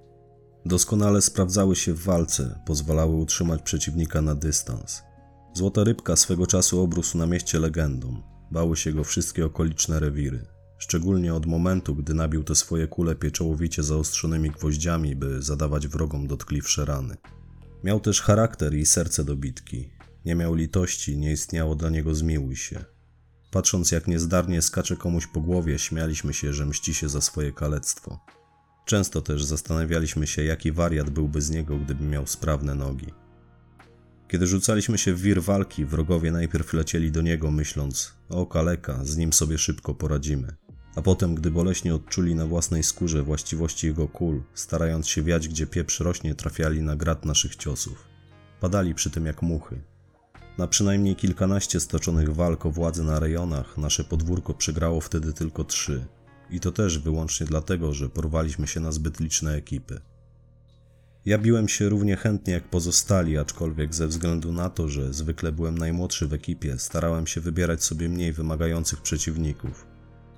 Doskonale 0.65 1.21
sprawdzały 1.21 1.75
się 1.75 1.93
w 1.93 2.03
walce, 2.03 2.59
pozwalały 2.65 3.15
utrzymać 3.15 3.61
przeciwnika 3.61 4.21
na 4.21 4.35
dystans. 4.35 5.03
Złota 5.53 5.83
rybka 5.83 6.15
swego 6.15 6.47
czasu 6.47 6.81
obrósł 6.81 7.17
na 7.17 7.25
mieście 7.25 7.59
legendą. 7.59 8.21
Bały 8.51 8.77
się 8.77 8.93
go 8.93 9.03
wszystkie 9.03 9.45
okoliczne 9.45 9.99
rewiry. 9.99 10.54
Szczególnie 10.77 11.33
od 11.33 11.45
momentu, 11.45 11.95
gdy 11.95 12.13
nabił 12.13 12.43
te 12.43 12.55
swoje 12.55 12.87
kule 12.87 13.15
pieczołowicie 13.15 13.83
zaostrzonymi 13.83 14.49
gwoździami, 14.49 15.15
by 15.15 15.41
zadawać 15.41 15.87
wrogom 15.87 16.27
dotkliwsze 16.27 16.85
rany. 16.85 17.17
Miał 17.83 17.99
też 17.99 18.21
charakter 18.21 18.73
i 18.73 18.85
serce 18.85 19.23
do 19.23 19.35
bitki. 19.35 19.89
Nie 20.25 20.35
miał 20.35 20.55
litości, 20.55 21.17
nie 21.17 21.31
istniało 21.31 21.75
dla 21.75 21.89
niego 21.89 22.15
zmiłuj 22.15 22.55
się. 22.55 22.85
Patrząc 23.51 23.91
jak 23.91 24.07
niezdarnie 24.07 24.61
skacze 24.61 24.95
komuś 24.95 25.27
po 25.27 25.41
głowie, 25.41 25.79
śmialiśmy 25.79 26.33
się, 26.33 26.53
że 26.53 26.65
mści 26.65 26.93
się 26.93 27.09
za 27.09 27.21
swoje 27.21 27.51
kalectwo. 27.51 28.19
Często 28.85 29.21
też 29.21 29.43
zastanawialiśmy 29.43 30.27
się, 30.27 30.43
jaki 30.43 30.71
wariat 30.71 31.09
byłby 31.09 31.41
z 31.41 31.49
niego, 31.49 31.77
gdyby 31.77 32.05
miał 32.05 32.27
sprawne 32.27 32.75
nogi. 32.75 33.07
Kiedy 34.27 34.47
rzucaliśmy 34.47 34.97
się 34.97 35.13
w 35.13 35.21
wir 35.21 35.43
walki, 35.43 35.85
wrogowie 35.85 36.31
najpierw 36.31 36.73
lecieli 36.73 37.11
do 37.11 37.21
niego, 37.21 37.51
myśląc: 37.51 38.13
O 38.29 38.45
kaleka, 38.45 39.05
z 39.05 39.17
nim 39.17 39.33
sobie 39.33 39.57
szybko 39.57 39.95
poradzimy. 39.95 40.55
A 40.95 41.01
potem, 41.01 41.35
gdy 41.35 41.51
boleśnie 41.51 41.95
odczuli 41.95 42.35
na 42.35 42.45
własnej 42.45 42.83
skórze 42.83 43.23
właściwości 43.23 43.87
jego 43.87 44.07
kul, 44.07 44.43
starając 44.53 45.07
się 45.07 45.23
wiać, 45.23 45.47
gdzie 45.47 45.67
pieprz 45.67 45.99
rośnie, 45.99 46.35
trafiali 46.35 46.81
na 46.81 46.95
grat 46.95 47.25
naszych 47.25 47.55
ciosów. 47.55 48.07
Padali 48.61 48.95
przy 48.95 49.09
tym 49.09 49.25
jak 49.25 49.41
muchy. 49.41 49.81
Na 50.57 50.67
przynajmniej 50.67 51.15
kilkanaście 51.15 51.79
stoczonych 51.79 52.35
walk 52.35 52.65
o 52.65 52.71
władzę 52.71 53.03
na 53.03 53.19
rejonach, 53.19 53.77
nasze 53.77 54.03
podwórko 54.03 54.53
przegrało 54.53 55.01
wtedy 55.01 55.33
tylko 55.33 55.63
trzy. 55.63 56.05
I 56.49 56.59
to 56.59 56.71
też 56.71 56.99
wyłącznie 56.99 57.45
dlatego, 57.45 57.93
że 57.93 58.09
porwaliśmy 58.09 58.67
się 58.67 58.79
na 58.79 58.91
zbyt 58.91 59.19
liczne 59.19 59.55
ekipy. 59.55 60.01
Ja 61.25 61.37
biłem 61.37 61.67
się 61.67 61.89
równie 61.89 62.15
chętnie 62.15 62.53
jak 62.53 62.69
pozostali, 62.69 63.37
aczkolwiek 63.37 63.95
ze 63.95 64.07
względu 64.07 64.53
na 64.53 64.69
to, 64.69 64.89
że 64.89 65.13
zwykle 65.13 65.51
byłem 65.51 65.77
najmłodszy 65.77 66.27
w 66.27 66.33
ekipie, 66.33 66.79
starałem 66.79 67.27
się 67.27 67.41
wybierać 67.41 67.83
sobie 67.83 68.09
mniej 68.09 68.33
wymagających 68.33 69.01
przeciwników. 69.01 69.94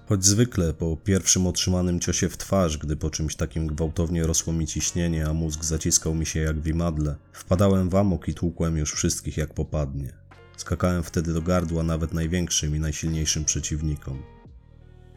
Choć 0.09 0.25
zwykle 0.25 0.73
po 0.73 0.97
pierwszym 0.97 1.47
otrzymanym 1.47 1.99
ciosie 1.99 2.29
w 2.29 2.37
twarz, 2.37 2.77
gdy 2.77 2.95
po 2.95 3.09
czymś 3.09 3.35
takim 3.35 3.67
gwałtownie 3.67 4.27
rosło 4.27 4.53
mi 4.53 4.67
ciśnienie, 4.67 5.27
a 5.27 5.33
mózg 5.33 5.63
zaciskał 5.63 6.15
mi 6.15 6.25
się 6.25 6.39
jak 6.39 6.59
w 6.59 6.67
imadle, 6.67 7.15
wpadałem 7.33 7.89
w 7.89 7.95
amok 7.95 8.27
i 8.27 8.33
tłukłem 8.33 8.77
już 8.77 8.93
wszystkich 8.93 9.37
jak 9.37 9.53
popadnie. 9.53 10.13
Skakałem 10.57 11.03
wtedy 11.03 11.33
do 11.33 11.41
gardła 11.41 11.83
nawet 11.83 12.13
największym 12.13 12.75
i 12.75 12.79
najsilniejszym 12.79 13.45
przeciwnikom. 13.45 14.23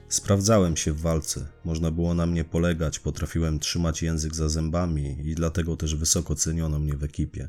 Sprawdzałem 0.08 0.76
się 0.76 0.92
w 0.92 1.00
walce, 1.00 1.46
można 1.64 1.90
było 1.90 2.14
na 2.14 2.26
mnie 2.26 2.44
polegać, 2.44 2.98
potrafiłem 2.98 3.58
trzymać 3.58 4.02
język 4.02 4.34
za 4.34 4.48
zębami 4.48 5.16
i 5.24 5.34
dlatego 5.34 5.76
też 5.76 5.94
wysoko 5.94 6.34
ceniono 6.34 6.78
mnie 6.78 6.96
w 6.96 7.04
ekipie. 7.04 7.48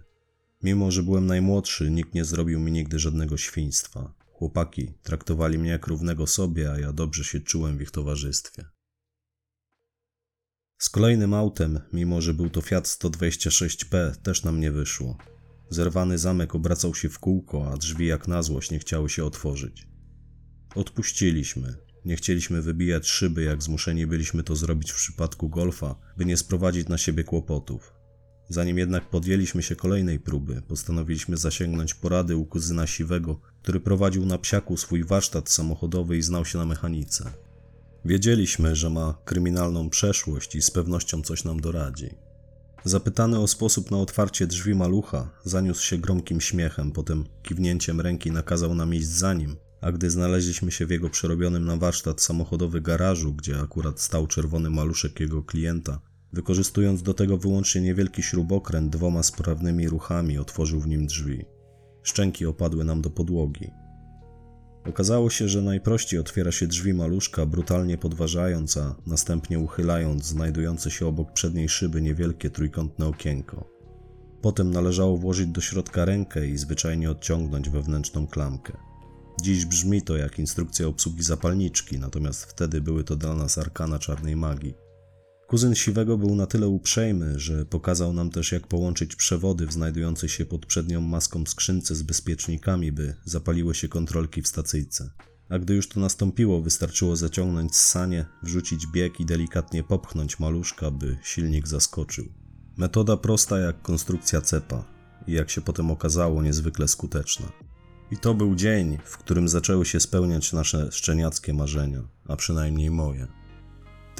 Mimo, 0.63 0.92
że 0.92 1.04
byłem 1.04 1.26
najmłodszy, 1.26 1.92
nikt 1.92 2.13
nie 2.13 2.26
zrobił 2.26 2.60
mi 2.60 2.72
nigdy 2.72 3.00
żadnego 3.00 3.38
świństwa. 3.38 4.21
Chłopaki 4.41 4.93
traktowali 5.04 5.58
mnie 5.60 5.69
jak 5.69 5.88
równego 5.88 6.27
sobie, 6.27 6.71
a 6.71 6.80
ja 6.80 6.93
dobrze 6.93 7.23
się 7.23 7.39
czułem 7.39 7.77
w 7.77 7.82
ich 7.82 7.91
towarzystwie. 7.91 8.65
Z 10.77 10.89
kolejnym 10.89 11.34
autem, 11.34 11.80
mimo 11.93 12.21
że 12.21 12.34
był 12.34 12.49
to 12.49 12.62
Fiat 12.62 12.86
126P, 12.86 14.15
też 14.15 14.43
nam 14.43 14.60
nie 14.60 14.71
wyszło. 14.71 15.17
Zerwany 15.69 16.17
zamek 16.17 16.56
obracał 16.56 16.95
się 16.95 17.10
w 17.10 17.19
kółko, 17.19 17.71
a 17.73 17.77
drzwi 17.77 18.08
jak 18.08 18.27
na 18.27 18.43
złość 18.43 18.71
nie 18.71 18.80
chciały 18.80 19.10
się 19.10 19.25
otworzyć. 19.25 19.88
Odpuściliśmy. 20.75 21.75
Nie 22.06 22.15
chcieliśmy 22.15 22.62
wybijać 22.62 23.08
szyby, 23.08 23.43
jak 23.43 23.63
zmuszeni 23.63 24.08
byliśmy 24.08 24.43
to 24.43 24.56
zrobić 24.56 24.91
w 24.91 24.95
przypadku 24.95 25.49
golfa, 25.49 25.95
by 26.17 26.25
nie 26.25 26.38
sprowadzić 26.38 26.88
na 26.88 26.97
siebie 26.97 27.23
kłopotów. 27.23 27.93
Zanim 28.49 28.77
jednak 28.77 29.10
podjęliśmy 29.10 29.63
się 29.63 29.75
kolejnej 29.75 30.19
próby, 30.19 30.62
postanowiliśmy 30.67 31.38
zasięgnąć 31.38 31.93
porady 31.93 32.36
u 32.36 32.45
kuzyna 32.45 32.88
Siwego, 32.88 33.41
który 33.62 33.80
prowadził 33.80 34.26
na 34.26 34.38
psiaku 34.38 34.78
swój 34.78 35.04
warsztat 35.04 35.50
samochodowy 35.50 36.17
i 36.17 36.21
znał 36.21 36.45
się 36.45 36.58
na 36.58 36.65
mechanice. 36.65 37.32
Wiedzieliśmy, 38.06 38.76
że 38.76 38.89
ma 38.89 39.17
kryminalną 39.26 39.89
przeszłość 39.89 40.56
i 40.56 40.62
z 40.62 40.71
pewnością 40.71 41.21
coś 41.21 41.43
nam 41.43 41.60
doradzi. 41.60 42.10
Zapytany 42.84 43.39
o 43.39 43.47
sposób 43.47 43.91
na 43.91 43.97
otwarcie 43.97 44.47
drzwi 44.47 44.76
malucha, 44.76 45.30
zaniósł 45.43 45.84
się 45.84 45.97
gromkim 45.97 46.41
śmiechem, 46.41 46.91
potem 46.91 47.26
kiwnięciem 47.43 48.02
ręki 48.02 48.32
nakazał 48.32 48.76
nam 48.76 48.93
iść 48.93 49.08
za 49.08 49.34
nim, 49.34 49.56
a 49.82 49.91
gdy 49.91 50.10
znaleźliśmy 50.10 50.71
się 50.71 50.86
w 50.86 50.89
jego 50.89 51.10
przerobionym 51.10 51.65
na 51.65 51.78
warsztat 51.78 52.21
samochodowy 52.21 52.82
garażu, 52.82 53.34
gdzie 53.34 53.60
akurat 53.60 54.02
stał 54.02 54.28
czerwony 54.28 54.69
maluszek 54.69 55.19
jego 55.19 55.43
klienta, 55.43 56.00
wykorzystując 56.34 57.04
do 57.04 57.13
tego 57.13 57.38
wyłącznie 57.38 57.82
niewielki 57.82 58.24
śrubokręt 58.24 58.91
dwoma 58.91 59.24
sprawnymi 59.24 59.89
ruchami, 59.89 60.38
otworzył 60.38 60.80
w 60.80 60.88
nim 60.88 61.08
drzwi. 61.08 61.45
Szczęki 62.04 62.46
opadły 62.46 62.84
nam 62.84 63.02
do 63.02 63.10
podłogi. 63.10 63.72
Okazało 64.90 65.30
się, 65.30 65.50
że 65.50 65.62
najprościej 65.62 66.20
otwiera 66.20 66.52
się 66.52 66.68
drzwi 66.68 66.94
maluszka, 66.94 67.46
brutalnie 67.46 67.98
podważając, 67.98 68.78
a 68.78 68.96
następnie 69.08 69.60
uchylając 69.60 70.26
znajdujące 70.26 70.92
się 70.92 71.08
obok 71.08 71.34
przedniej 71.34 71.70
szyby 71.70 72.02
niewielkie 72.02 72.50
trójkątne 72.50 73.08
okienko. 73.08 73.70
Potem 74.42 74.72
należało 74.72 75.18
włożyć 75.18 75.48
do 75.48 75.62
środka 75.62 76.06
rękę 76.06 76.48
i 76.48 76.58
zwyczajnie 76.58 77.12
odciągnąć 77.12 77.70
wewnętrzną 77.70 78.28
klamkę. 78.28 78.78
Dziś 79.42 79.66
brzmi 79.66 80.02
to 80.02 80.18
jak 80.18 80.40
instrukcja 80.40 80.88
obsługi 80.88 81.24
zapalniczki, 81.24 82.00
natomiast 82.00 82.46
wtedy 82.46 82.82
były 82.82 83.04
to 83.04 83.16
dla 83.16 83.36
nas 83.36 83.58
arkana 83.58 84.00
czarnej 84.00 84.36
magii. 84.36 84.74
Kuzyn 85.52 85.76
Siwego 85.76 86.18
był 86.18 86.36
na 86.36 86.46
tyle 86.46 86.68
uprzejmy, 86.68 87.40
że 87.40 87.66
pokazał 87.66 88.14
nam 88.14 88.30
też 88.30 88.52
jak 88.52 88.68
połączyć 88.68 89.16
przewody 89.16 89.68
w 89.68 89.74
znajdującej 89.74 90.30
się 90.30 90.46
pod 90.46 90.66
przednią 90.66 91.02
maską 91.02 91.46
skrzynce 91.46 91.96
z 91.96 92.04
bezpiecznikami, 92.04 92.92
by 92.92 93.16
zapaliły 93.26 93.76
się 93.76 93.88
kontrolki 93.88 94.42
w 94.42 94.48
stacyjce. 94.48 95.10
A 95.50 95.60
gdy 95.60 95.74
już 95.74 95.90
to 95.90 96.00
nastąpiło, 96.00 96.62
wystarczyło 96.62 97.16
zaciągnąć 97.16 97.76
sanie, 97.76 98.26
wrzucić 98.44 98.88
bieg 98.88 99.20
i 99.20 99.26
delikatnie 99.26 99.84
popchnąć 99.84 100.40
maluszka, 100.40 100.92
by 100.92 101.18
silnik 101.24 101.68
zaskoczył. 101.68 102.26
Metoda 102.78 103.18
prosta 103.18 103.60
jak 103.60 103.82
konstrukcja 103.82 104.42
cepa 104.42 104.86
i 105.28 105.32
jak 105.32 105.50
się 105.50 105.62
potem 105.62 105.92
okazało 105.92 106.44
niezwykle 106.44 106.88
skuteczna. 106.88 107.52
I 108.12 108.18
to 108.18 108.34
był 108.34 108.56
dzień, 108.56 108.98
w 109.06 109.18
którym 109.18 109.48
zaczęły 109.48 109.86
się 109.86 110.00
spełniać 110.00 110.54
nasze 110.54 110.92
szczeniackie 110.92 111.54
marzenia, 111.54 112.04
a 112.28 112.36
przynajmniej 112.36 112.92
moje. 112.92 113.40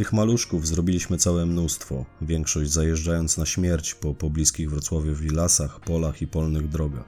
Tych 0.02 0.14
maluszków 0.14 0.68
zrobiliśmy 0.68 1.18
całe 1.18 1.46
mnóstwo, 1.46 2.06
większość 2.22 2.72
zajeżdżając 2.72 3.38
na 3.38 3.46
śmierć 3.46 3.94
po 3.94 4.14
pobliskich 4.14 4.70
Wrocławiowi 4.70 5.30
lasach, 5.30 5.80
polach 5.80 6.22
i 6.22 6.28
polnych 6.28 6.70
drogach. 6.70 7.06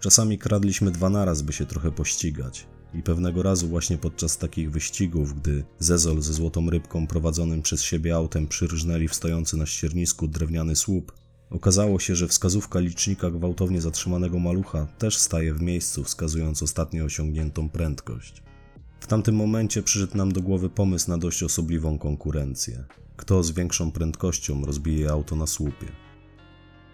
Czasami 0.00 0.38
kradliśmy 0.38 0.90
dwa 0.90 1.10
naraz, 1.10 1.42
by 1.42 1.52
się 1.52 1.66
trochę 1.66 1.92
pościgać. 1.92 2.66
I 2.94 3.02
pewnego 3.02 3.42
razu 3.42 3.68
właśnie 3.68 3.98
podczas 3.98 4.38
takich 4.38 4.70
wyścigów, 4.70 5.40
gdy 5.40 5.64
Zezol 5.78 6.22
ze 6.22 6.32
złotą 6.32 6.70
rybką 6.70 7.06
prowadzonym 7.06 7.62
przez 7.62 7.82
siebie 7.82 8.16
autem 8.16 8.46
przyrżnęli 8.46 9.08
w 9.08 9.14
stojący 9.14 9.56
na 9.56 9.66
ściernisku 9.66 10.28
drewniany 10.28 10.76
słup, 10.76 11.12
okazało 11.50 12.00
się, 12.00 12.16
że 12.16 12.28
wskazówka 12.28 12.80
licznika 12.80 13.30
gwałtownie 13.30 13.80
zatrzymanego 13.80 14.38
malucha 14.38 14.86
też 14.98 15.16
staje 15.16 15.54
w 15.54 15.62
miejscu, 15.62 16.04
wskazując 16.04 16.62
ostatnio 16.62 17.04
osiągniętą 17.04 17.68
prędkość. 17.68 18.45
W 19.00 19.06
tamtym 19.06 19.34
momencie 19.34 19.82
przyszedł 19.82 20.16
nam 20.16 20.32
do 20.32 20.42
głowy 20.42 20.70
pomysł 20.70 21.10
na 21.10 21.18
dość 21.18 21.42
osobliwą 21.42 21.98
konkurencję. 21.98 22.84
Kto 23.16 23.42
z 23.42 23.50
większą 23.50 23.92
prędkością 23.92 24.64
rozbije 24.64 25.10
auto 25.10 25.36
na 25.36 25.46
słupie? 25.46 25.86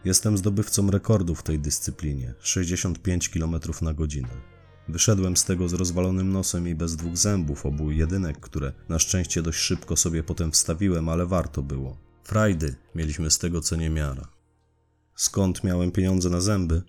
Jestem 0.05 0.39
zdobywcą 0.39 0.91
rekordu 0.91 1.35
w 1.35 1.43
tej 1.43 1.59
dyscyplinie 1.59 2.35
65 2.41 3.29
km 3.29 3.57
na 3.83 3.95
godzinę. 3.95 4.53
Wyszedłem 4.89 5.37
z 5.37 5.45
tego 5.45 5.69
z 5.69 5.73
rozwalonym 5.73 6.33
nosem 6.33 6.69
i 6.69 6.75
bez 6.75 6.97
dwóch 6.97 7.17
zębów, 7.17 7.67
obu 7.67 7.91
jedynek, 7.91 8.41
które 8.41 8.73
na 8.89 8.99
szczęście 8.99 9.43
dość 9.43 9.59
szybko 9.59 9.97
sobie 9.97 10.23
potem 10.23 10.53
wstawiłem, 10.53 11.09
ale 11.09 11.27
warto 11.27 11.63
było. 11.63 11.97
Frajdy 12.25 12.75
mieliśmy 12.95 13.31
z 13.31 13.39
tego 13.39 13.61
co 13.61 13.77
niemiara. 13.77 14.29
Skąd 15.15 15.65
miałem 15.65 15.93
pieniądze 15.93 16.31
na 16.31 16.41
zęby? 16.41 16.83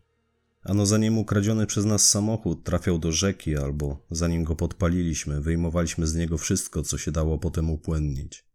Ano 0.64 0.86
zanim 0.86 1.18
ukradziony 1.18 1.66
przez 1.66 1.86
nas 1.86 2.10
samochód 2.10 2.64
trafiał 2.64 3.00
do 3.00 3.12
rzeki, 3.12 3.58
albo 3.58 4.06
zanim 4.12 4.44
go 4.44 4.56
podpaliliśmy, 4.56 5.42
wyjmowaliśmy 5.42 6.08
z 6.08 6.16
niego 6.16 6.38
wszystko, 6.38 6.84
co 6.84 6.98
się 6.98 7.12
dało 7.12 7.38
potem 7.38 7.70
upłynnić. 7.70 8.46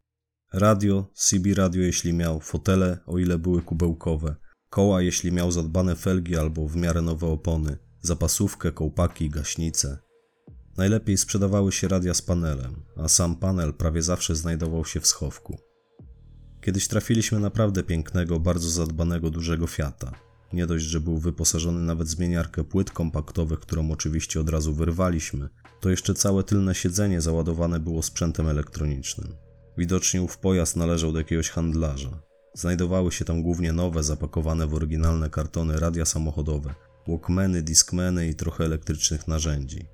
Radio, 0.53 1.11
CB 1.15 1.55
radio 1.55 1.83
jeśli 1.83 2.13
miał, 2.13 2.41
fotele, 2.41 2.99
o 3.07 3.19
ile 3.19 3.39
były 3.39 3.63
kubełkowe, 3.63 4.37
koła 4.71 5.03
jeśli 5.03 5.33
miał 5.33 5.51
zadbane 5.53 5.97
felgi 5.97 6.37
albo 6.37 6.69
w 6.69 6.77
miarę 6.77 7.03
nowe 7.03 7.27
opony, 7.27 7.77
zapasówkę, 8.01 8.73
kołpaki, 8.73 9.31
gaśnice. 9.31 9.99
Najlepiej 10.77 11.19
sprzedawały 11.19 11.73
się 11.73 11.89
radia 11.89 12.15
z 12.15 12.23
panelem, 12.23 12.83
a 12.97 13.09
sam 13.09 13.37
panel 13.37 13.75
prawie 13.75 14.03
zawsze 14.03 14.37
znajdował 14.37 14.85
się 14.85 15.01
w 15.01 15.07
schowku. 15.07 15.59
Kiedyś 16.61 16.89
trafiliśmy 16.89 17.41
naprawdę 17.41 17.83
pięknego, 17.83 18.41
bardzo 18.41 18.69
zadbanego, 18.69 19.31
dużego 19.31 19.67
Fiata. 19.67 20.28
Nie 20.53 20.67
dość, 20.67 20.85
że 20.85 21.01
był 21.01 21.19
wyposażony 21.19 21.81
nawet 21.81 22.09
w 22.09 22.11
zmieniarkę 22.11 22.65
płyt 22.65 22.91
kompaktowych, 22.91 23.61
którą 23.61 23.91
oczywiście 23.91 24.41
od 24.41 24.49
razu 24.49 24.75
wyrwaliśmy, 24.75 25.49
to 25.81 25.91
jeszcze 25.91 26.15
całe 26.15 26.45
tylne 26.45 26.75
siedzenie 26.75 27.21
załadowane 27.21 27.81
było 27.81 28.03
sprzętem 28.03 28.49
elektronicznym. 28.49 29.35
Widocznie 29.79 30.23
ów 30.23 30.39
pojazd 30.39 30.77
należał 30.77 31.13
do 31.13 31.19
jakiegoś 31.19 31.51
handlarza. 31.51 32.23
Znajdowały 32.55 33.13
się 33.13 33.25
tam 33.25 33.43
głównie 33.43 33.73
nowe, 33.73 34.03
zapakowane 34.03 34.67
w 34.67 34.75
oryginalne 34.75 35.31
kartony 35.31 35.81
radia 35.81 36.05
samochodowe, 36.05 36.75
walkmeny, 37.09 37.63
discmeny 37.63 38.29
i 38.29 38.35
trochę 38.35 38.65
elektrycznych 38.65 39.29
narzędzi. 39.29 39.89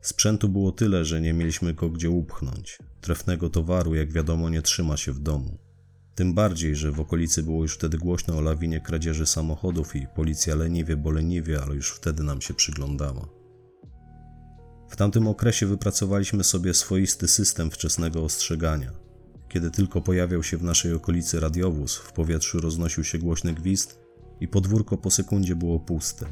Sprzętu 0.00 0.48
było 0.48 0.72
tyle, 0.72 1.04
że 1.04 1.20
nie 1.20 1.32
mieliśmy 1.32 1.74
go 1.74 1.90
gdzie 1.90 2.10
upchnąć. 2.10 2.78
Trefnego 3.00 3.50
towaru, 3.50 3.94
jak 3.94 4.12
wiadomo, 4.12 4.50
nie 4.50 4.62
trzyma 4.62 4.96
się 4.96 5.12
w 5.12 5.20
domu. 5.20 5.58
Tym 6.20 6.34
bardziej, 6.34 6.76
że 6.76 6.92
w 6.92 7.00
okolicy 7.00 7.42
było 7.42 7.62
już 7.62 7.74
wtedy 7.74 7.98
głośno 7.98 8.36
o 8.36 8.40
lawinie 8.40 8.80
kradzieży 8.80 9.26
samochodów 9.26 9.96
i 9.96 10.06
policja 10.06 10.54
leniwie, 10.54 10.96
bo 10.96 11.10
leniwie, 11.10 11.62
ale 11.62 11.74
już 11.74 11.90
wtedy 11.90 12.22
nam 12.22 12.40
się 12.40 12.54
przyglądała. 12.54 13.28
W 14.90 14.96
tamtym 14.96 15.28
okresie 15.28 15.66
wypracowaliśmy 15.66 16.44
sobie 16.44 16.74
swoisty 16.74 17.28
system 17.28 17.70
wczesnego 17.70 18.24
ostrzegania. 18.24 18.92
Kiedy 19.48 19.70
tylko 19.70 20.00
pojawiał 20.00 20.42
się 20.42 20.56
w 20.56 20.62
naszej 20.62 20.92
okolicy 20.92 21.40
radiowóz, 21.40 21.96
w 21.96 22.12
powietrzu 22.12 22.60
roznosił 22.60 23.04
się 23.04 23.18
głośny 23.18 23.54
gwizd 23.54 23.98
i 24.40 24.48
podwórko 24.48 24.96
po 24.96 25.10
sekundzie 25.10 25.56
było 25.56 25.80
puste. 25.80 26.26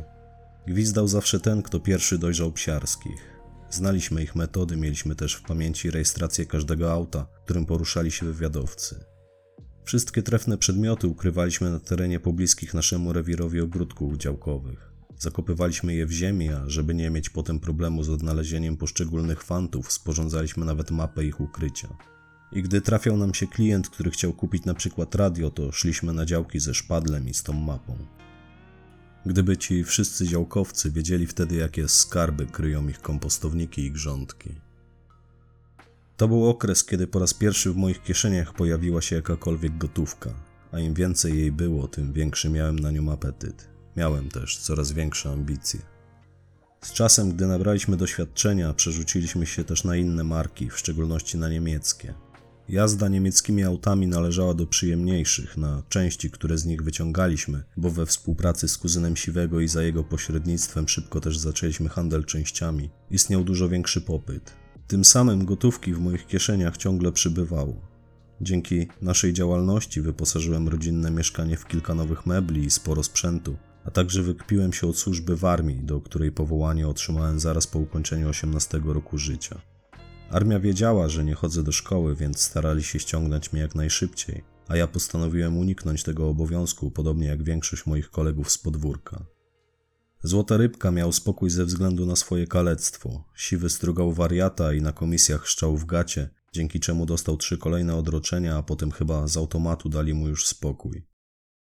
Gwizdał 0.66 1.08
zawsze 1.08 1.40
ten, 1.40 1.62
kto 1.62 1.80
pierwszy 1.80 2.18
dojrzał 2.18 2.52
psiarskich. 2.52 3.38
Znaliśmy 3.70 4.22
ich 4.22 4.36
metody, 4.36 4.76
mieliśmy 4.76 5.14
też 5.14 5.34
w 5.34 5.42
pamięci 5.42 5.90
rejestrację 5.90 6.46
każdego 6.46 6.92
auta, 6.92 7.26
którym 7.44 7.66
poruszali 7.66 8.10
się 8.10 8.26
wywiadowcy. 8.26 9.07
Wszystkie 9.88 10.22
trefne 10.22 10.58
przedmioty 10.58 11.06
ukrywaliśmy 11.06 11.70
na 11.70 11.80
terenie 11.80 12.20
pobliskich 12.20 12.74
naszemu 12.74 13.12
rewirowi 13.12 13.60
ogródków 13.60 14.16
działkowych. 14.16 14.92
Zakopywaliśmy 15.18 15.94
je 15.94 16.06
w 16.06 16.12
ziemi, 16.12 16.48
a 16.48 16.68
żeby 16.68 16.94
nie 16.94 17.10
mieć 17.10 17.30
potem 17.30 17.60
problemu 17.60 18.02
z 18.02 18.08
odnalezieniem 18.08 18.76
poszczególnych 18.76 19.42
fantów, 19.42 19.92
sporządzaliśmy 19.92 20.66
nawet 20.66 20.90
mapę 20.90 21.24
ich 21.24 21.40
ukrycia. 21.40 21.88
I 22.52 22.62
gdy 22.62 22.80
trafiał 22.80 23.16
nam 23.16 23.34
się 23.34 23.46
klient, 23.46 23.88
który 23.88 24.10
chciał 24.10 24.32
kupić 24.32 24.64
na 24.64 24.74
przykład 24.74 25.14
radio, 25.14 25.50
to 25.50 25.72
szliśmy 25.72 26.12
na 26.12 26.26
działki 26.26 26.60
ze 26.60 26.74
szpadlem 26.74 27.28
i 27.28 27.34
z 27.34 27.42
tą 27.42 27.52
mapą. 27.52 27.96
Gdyby 29.26 29.56
ci 29.56 29.84
wszyscy 29.84 30.26
działkowcy 30.26 30.90
wiedzieli 30.90 31.26
wtedy, 31.26 31.56
jakie 31.56 31.88
skarby 31.88 32.46
kryją 32.46 32.88
ich 32.88 33.00
kompostowniki 33.00 33.82
i 33.82 33.92
grządki. 33.92 34.67
To 36.18 36.28
był 36.28 36.48
okres, 36.48 36.84
kiedy 36.84 37.06
po 37.06 37.18
raz 37.18 37.34
pierwszy 37.34 37.72
w 37.72 37.76
moich 37.76 38.02
kieszeniach 38.02 38.54
pojawiła 38.54 39.02
się 39.02 39.16
jakakolwiek 39.16 39.78
gotówka, 39.78 40.30
a 40.72 40.78
im 40.80 40.94
więcej 40.94 41.38
jej 41.38 41.52
było, 41.52 41.88
tym 41.88 42.12
większy 42.12 42.48
miałem 42.48 42.78
na 42.78 42.90
nią 42.90 43.12
apetyt. 43.12 43.68
Miałem 43.96 44.28
też 44.28 44.58
coraz 44.58 44.92
większe 44.92 45.30
ambicje. 45.30 45.80
Z 46.84 46.92
czasem, 46.92 47.32
gdy 47.32 47.46
nabraliśmy 47.46 47.96
doświadczenia, 47.96 48.74
przerzuciliśmy 48.74 49.46
się 49.46 49.64
też 49.64 49.84
na 49.84 49.96
inne 49.96 50.24
marki, 50.24 50.70
w 50.70 50.78
szczególności 50.78 51.38
na 51.38 51.48
niemieckie. 51.48 52.14
Jazda 52.68 53.08
niemieckimi 53.08 53.64
autami 53.64 54.06
należała 54.06 54.54
do 54.54 54.66
przyjemniejszych, 54.66 55.56
na 55.56 55.82
części, 55.88 56.30
które 56.30 56.58
z 56.58 56.64
nich 56.64 56.82
wyciągaliśmy, 56.82 57.62
bo 57.76 57.90
we 57.90 58.06
współpracy 58.06 58.68
z 58.68 58.78
kuzynem 58.78 59.16
Siwego 59.16 59.60
i 59.60 59.68
za 59.68 59.82
jego 59.82 60.04
pośrednictwem 60.04 60.88
szybko 60.88 61.20
też 61.20 61.38
zaczęliśmy 61.38 61.88
handel 61.88 62.24
częściami, 62.24 62.90
istniał 63.10 63.44
dużo 63.44 63.68
większy 63.68 64.00
popyt. 64.00 64.67
Tym 64.88 65.04
samym 65.04 65.44
gotówki 65.44 65.94
w 65.94 66.00
moich 66.00 66.26
kieszeniach 66.26 66.76
ciągle 66.76 67.12
przybywało. 67.12 67.74
Dzięki 68.40 68.88
naszej 69.02 69.32
działalności 69.32 70.00
wyposażyłem 70.00 70.68
rodzinne 70.68 71.10
mieszkanie 71.10 71.56
w 71.56 71.66
kilka 71.66 71.94
nowych 71.94 72.26
mebli 72.26 72.64
i 72.64 72.70
sporo 72.70 73.02
sprzętu, 73.02 73.56
a 73.84 73.90
także 73.90 74.22
wykpiłem 74.22 74.72
się 74.72 74.86
od 74.86 74.98
służby 74.98 75.36
w 75.36 75.44
armii, 75.44 75.80
do 75.84 76.00
której 76.00 76.32
powołanie 76.32 76.88
otrzymałem 76.88 77.40
zaraz 77.40 77.66
po 77.66 77.78
ukończeniu 77.78 78.28
18 78.28 78.80
roku 78.84 79.18
życia. 79.18 79.60
Armia 80.30 80.60
wiedziała, 80.60 81.08
że 81.08 81.24
nie 81.24 81.34
chodzę 81.34 81.62
do 81.62 81.72
szkoły, 81.72 82.16
więc 82.16 82.40
starali 82.40 82.82
się 82.82 82.98
ściągnąć 82.98 83.52
mnie 83.52 83.62
jak 83.62 83.74
najszybciej, 83.74 84.44
a 84.68 84.76
ja 84.76 84.86
postanowiłem 84.86 85.56
uniknąć 85.56 86.02
tego 86.02 86.28
obowiązku, 86.28 86.90
podobnie 86.90 87.26
jak 87.26 87.42
większość 87.42 87.86
moich 87.86 88.10
kolegów 88.10 88.50
z 88.50 88.58
podwórka. 88.58 89.37
Złota 90.22 90.56
Rybka 90.56 90.90
miał 90.90 91.12
spokój 91.12 91.50
ze 91.50 91.64
względu 91.64 92.06
na 92.06 92.16
swoje 92.16 92.46
kalectwo. 92.46 93.24
Siwy 93.34 93.70
strugał 93.70 94.12
wariata 94.12 94.72
i 94.72 94.82
na 94.82 94.92
komisjach 94.92 95.46
szczał 95.46 95.76
w 95.76 95.84
gacie, 95.84 96.30
dzięki 96.52 96.80
czemu 96.80 97.06
dostał 97.06 97.36
trzy 97.36 97.58
kolejne 97.58 97.96
odroczenia, 97.96 98.56
a 98.56 98.62
potem 98.62 98.90
chyba 98.90 99.28
z 99.28 99.36
automatu 99.36 99.88
dali 99.88 100.14
mu 100.14 100.28
już 100.28 100.46
spokój. 100.46 101.06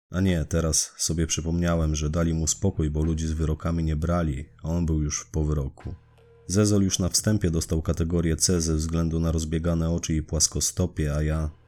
A 0.09 0.21
nie, 0.21 0.45
teraz 0.45 0.93
sobie 0.97 1.27
przypomniałem, 1.27 1.95
że 1.95 2.09
dali 2.09 2.33
mu 2.33 2.47
spokój, 2.47 2.89
bo 2.89 3.03
ludzi 3.03 3.27
z 3.27 3.31
wyrokami 3.31 3.83
nie 3.83 3.95
brali, 3.95 4.45
a 4.63 4.69
on 4.69 4.85
był 4.85 5.01
już 5.01 5.25
po 5.25 5.43
wyroku. 5.43 5.95
Zezol 6.47 6.83
już 6.83 6.99
na 6.99 7.09
wstępie 7.09 7.51
dostał 7.51 7.81
kategorię 7.81 8.35
C 8.35 8.61
ze 8.61 8.75
względu 8.75 9.19
na 9.19 9.31
rozbiegane 9.31 9.89
oczy 9.89 10.15
i 10.15 10.23
płaskostopie, 10.23 11.15
a 11.15 11.21
ja... 11.21 11.60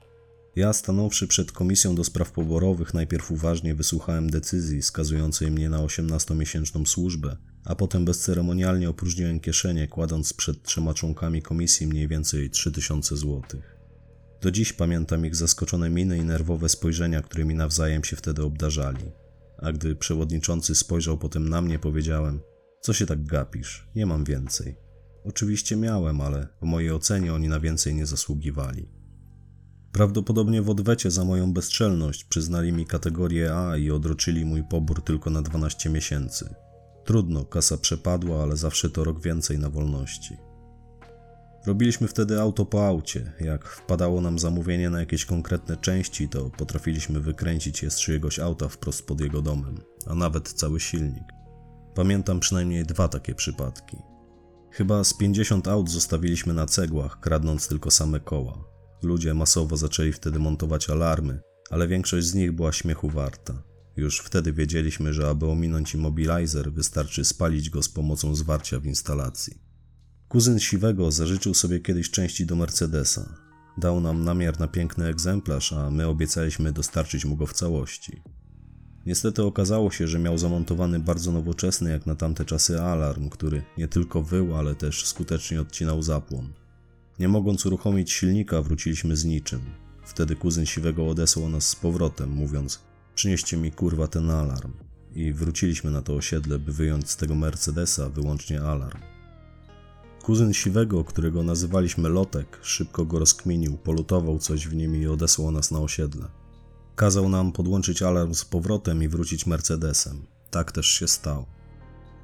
Ja, 0.56 0.74
stanąwszy 0.74 1.28
przed 1.28 1.52
komisją 1.52 1.96
do 1.96 2.04
spraw 2.04 2.32
poborowych, 2.32 2.94
najpierw 2.94 3.32
uważnie 3.32 3.76
wysłuchałem 3.76 4.30
decyzji 4.30 4.82
skazującej 4.82 5.52
mnie 5.52 5.70
na 5.70 5.78
18-miesięczną 5.78 6.86
służbę, 6.86 7.38
a 7.66 7.76
potem 7.76 8.06
bezceremonialnie 8.06 8.89
opróżniłem 8.89 9.39
kieszenie, 9.39 9.88
kładąc 9.88 10.34
przed 10.34 10.63
trzema 10.63 10.94
członkami 10.94 11.42
komisji 11.42 11.88
mniej 11.88 12.08
więcej 12.08 12.50
3000 12.50 13.18
złotych. 13.18 13.78
Do 14.42 14.52
dziś 14.52 14.74
pamiętam 14.74 15.26
ich 15.26 15.36
zaskoczone 15.36 15.89
miny 15.89 16.18
i 16.18 16.24
nerwowe 16.24 16.70
spojrzenia, 16.70 17.22
którymi 17.22 17.56
nawzajem 17.56 18.04
się 18.04 18.16
wtedy 18.16 18.44
obdarzali. 18.44 19.12
A 19.58 19.72
gdy 19.72 19.96
przewodniczący 19.96 20.76
spojrzał 20.76 21.18
potem 21.18 21.50
na 21.50 21.62
mnie, 21.62 21.80
powiedziałem: 21.80 22.39
Co 22.82 22.94
się 22.94 23.06
tak 23.06 23.26
gapisz? 23.26 23.88
Nie 23.96 24.06
mam 24.06 24.24
więcej. 24.24 24.76
Oczywiście 25.24 25.76
miałem, 25.76 26.22
ale 26.22 26.48
w 26.62 26.66
mojej 26.66 26.92
ocenie 26.92 27.34
oni 27.34 27.48
na 27.48 27.60
więcej 27.60 27.96
nie 27.96 28.06
zasługiwali. 28.06 29.03
Prawdopodobnie 29.94 30.62
w 30.62 30.70
odwecie 30.70 31.12
za 31.12 31.26
moją 31.26 31.54
bezczelność 31.54 32.24
przyznali 32.24 32.74
mi 32.74 32.86
kategorię 32.86 33.56
A 33.56 33.78
i 33.78 33.92
odroczyli 33.92 34.46
mój 34.46 34.64
pobór 34.64 35.04
tylko 35.04 35.30
na 35.30 35.42
12 35.42 35.90
miesięcy. 35.90 36.56
Trudno, 37.06 37.46
kasa 37.46 37.78
przepadła, 37.78 38.44
ale 38.44 38.58
zawsze 38.58 38.90
to 38.90 39.04
rok 39.04 39.22
więcej 39.22 39.60
na 39.60 39.70
wolności. 39.70 40.38
Robiliśmy 41.66 42.08
wtedy 42.08 42.42
auto 42.42 42.66
po 42.66 42.88
aucie. 42.88 43.34
Jak 43.40 43.68
wpadało 43.68 44.22
nam 44.22 44.40
zamówienie 44.40 44.90
na 44.90 45.00
jakieś 45.00 45.26
konkretne 45.26 45.78
części, 45.78 46.30
to 46.30 46.50
potrafiliśmy 46.50 47.20
wykręcić 47.20 47.84
je 47.84 47.92
z 47.92 48.00
czyjegoś 48.00 48.40
auta 48.40 48.70
wprost 48.70 49.08
pod 49.08 49.22
jego 49.22 49.42
domem, 49.42 49.82
a 50.08 50.16
nawet 50.16 50.54
cały 50.54 50.80
silnik. 50.80 51.24
Pamiętam 51.96 52.40
przynajmniej 52.40 52.86
dwa 52.86 53.08
takie 53.08 53.36
przypadki. 53.36 53.98
Chyba 54.72 55.04
z 55.04 55.14
50 55.14 55.68
aut 55.68 55.90
zostawiliśmy 55.90 56.54
na 56.54 56.66
cegłach, 56.66 57.20
kradnąc 57.20 57.68
tylko 57.68 57.92
same 57.92 58.20
koła. 58.20 58.73
Ludzie 59.04 59.34
masowo 59.34 59.78
zaczęli 59.78 60.12
wtedy 60.12 60.39
montować 60.39 60.89
alarmy, 60.89 61.39
ale 61.70 61.88
większość 61.88 62.28
z 62.28 62.34
nich 62.34 62.52
była 62.52 62.72
śmiechu 62.72 63.10
warta. 63.10 63.63
Już 63.98 64.20
wtedy 64.20 64.54
wiedzieliśmy, 64.54 65.13
że 65.13 65.30
aby 65.30 65.46
ominąć 65.46 65.96
immobilizer, 65.96 66.74
wystarczy 66.74 67.26
spalić 67.26 67.70
go 67.70 67.84
z 67.84 67.89
pomocą 67.89 68.36
zwarcia 68.36 68.80
w 68.80 68.86
instalacji. 68.86 69.58
Kuzyn 70.28 70.60
Siwego 70.60 71.12
zażyczył 71.12 71.54
sobie 71.54 71.80
kiedyś 71.80 72.12
części 72.12 72.46
do 72.46 72.56
Mercedesa. 72.56 73.36
Dał 73.78 74.02
nam 74.02 74.24
namiar 74.24 74.60
na 74.60 74.68
piękny 74.68 75.06
egzemplarz, 75.08 75.74
a 75.74 75.92
my 75.92 76.08
obiecaliśmy 76.08 76.72
dostarczyć 76.72 77.26
mu 77.26 77.36
go 77.36 77.48
w 77.48 77.54
całości. 77.54 78.22
Niestety 79.06 79.44
okazało 79.44 79.92
się, 79.92 80.08
że 80.08 80.20
miał 80.20 80.38
zamontowany 80.38 81.00
bardzo 81.00 81.32
nowoczesny 81.32 81.92
jak 81.92 82.06
na 82.06 82.16
tamte 82.16 82.46
czasy 82.46 82.82
alarm, 82.82 83.30
który 83.30 83.63
nie 83.78 83.88
tylko 83.88 84.24
wył, 84.24 84.56
ale 84.56 84.76
też 84.76 85.06
skutecznie 85.06 85.62
odcinał 85.62 86.02
zapłon. 86.02 86.62
Nie 87.19 87.28
mogąc 87.28 87.65
uruchomić 87.65 88.12
silnika, 88.12 88.62
wróciliśmy 88.62 89.15
z 89.15 89.26
niczym. 89.26 89.62
Wtedy 90.06 90.36
kuzyn 90.36 90.65
Siwego 90.65 91.08
odesłał 91.08 91.49
nas 91.49 91.69
z 91.69 91.76
powrotem, 91.76 92.30
mówiąc: 92.30 92.80
Przynieście 93.15 93.58
mi 93.58 93.71
kurwa 93.71 94.08
ten 94.08 94.30
alarm. 94.30 94.73
I 95.15 95.34
wróciliśmy 95.34 95.91
na 95.91 96.02
to 96.02 96.15
osiedle, 96.15 96.60
by 96.60 96.73
wyjąć 96.73 97.10
z 97.10 97.17
tego 97.17 97.36
Mercedesa 97.36 98.10
wyłącznie 98.10 98.62
alarm. 98.62 98.99
Kuzyn 100.23 100.54
Siwego, 100.54 101.04
którego 101.04 101.43
nazywaliśmy 101.43 102.10
Lotek, 102.10 102.60
szybko 102.62 103.06
go 103.06 103.19
rozkminił, 103.19 103.78
polutował 103.78 104.39
coś 104.39 104.67
w 104.67 104.76
nim 104.76 104.95
i 104.95 105.08
odesłał 105.08 105.52
nas 105.52 105.71
na 105.71 105.80
osiedle. 105.80 106.26
Kazał 106.95 107.30
nam 107.30 107.52
podłączyć 107.52 108.02
alarm 108.02 108.34
z 108.34 108.45
powrotem 108.45 109.04
i 109.04 109.08
wrócić 109.08 109.45
Mercedesem. 109.45 110.26
Tak 110.52 110.71
też 110.71 110.88
się 110.88 111.08
stało. 111.08 111.53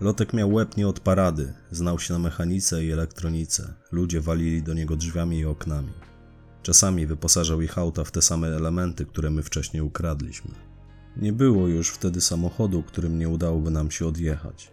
Lotek 0.01 0.33
miał 0.33 0.53
łeb 0.53 0.77
nie 0.77 0.87
od 0.87 0.99
parady, 0.99 1.53
znał 1.71 1.99
się 1.99 2.13
na 2.13 2.19
mechanice 2.19 2.83
i 2.85 2.91
elektronice. 2.91 3.73
Ludzie 3.91 4.21
walili 4.21 4.63
do 4.63 4.73
niego 4.73 4.95
drzwiami 4.95 5.39
i 5.39 5.45
oknami. 5.45 5.93
Czasami 6.63 7.07
wyposażał 7.07 7.61
ich 7.61 7.77
auta 7.77 8.03
w 8.03 8.11
te 8.11 8.21
same 8.21 8.47
elementy, 8.47 9.05
które 9.05 9.29
my 9.29 9.43
wcześniej 9.43 9.83
ukradliśmy. 9.83 10.51
Nie 11.17 11.33
było 11.33 11.67
już 11.67 11.89
wtedy 11.89 12.21
samochodu, 12.21 12.83
którym 12.83 13.19
nie 13.19 13.29
udałoby 13.29 13.71
nam 13.71 13.91
się 13.91 14.07
odjechać. 14.07 14.71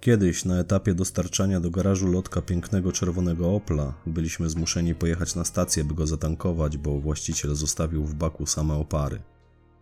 Kiedyś 0.00 0.44
na 0.44 0.58
etapie 0.58 0.94
dostarczania 0.94 1.60
do 1.60 1.70
garażu 1.70 2.06
lotka 2.06 2.42
pięknego 2.42 2.92
czerwonego 2.92 3.54
Opla 3.54 3.94
byliśmy 4.06 4.50
zmuszeni 4.50 4.94
pojechać 4.94 5.34
na 5.34 5.44
stację, 5.44 5.84
by 5.84 5.94
go 5.94 6.06
zatankować, 6.06 6.78
bo 6.78 7.00
właściciel 7.00 7.54
zostawił 7.54 8.04
w 8.04 8.14
baku 8.14 8.46
same 8.46 8.74
opary. 8.74 9.22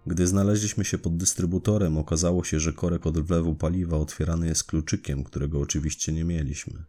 Gdy 0.06 0.26
znaleźliśmy 0.26 0.84
się 0.84 0.98
pod 0.98 1.16
dystrybutorem, 1.16 1.98
okazało 1.98 2.44
się, 2.44 2.60
że 2.60 2.72
korek 2.72 3.06
od 3.06 3.18
wlewu 3.18 3.54
paliwa 3.54 3.96
otwierany 3.96 4.46
jest 4.46 4.64
kluczykiem, 4.64 5.24
którego 5.24 5.60
oczywiście 5.60 6.12
nie 6.12 6.24
mieliśmy. 6.24 6.84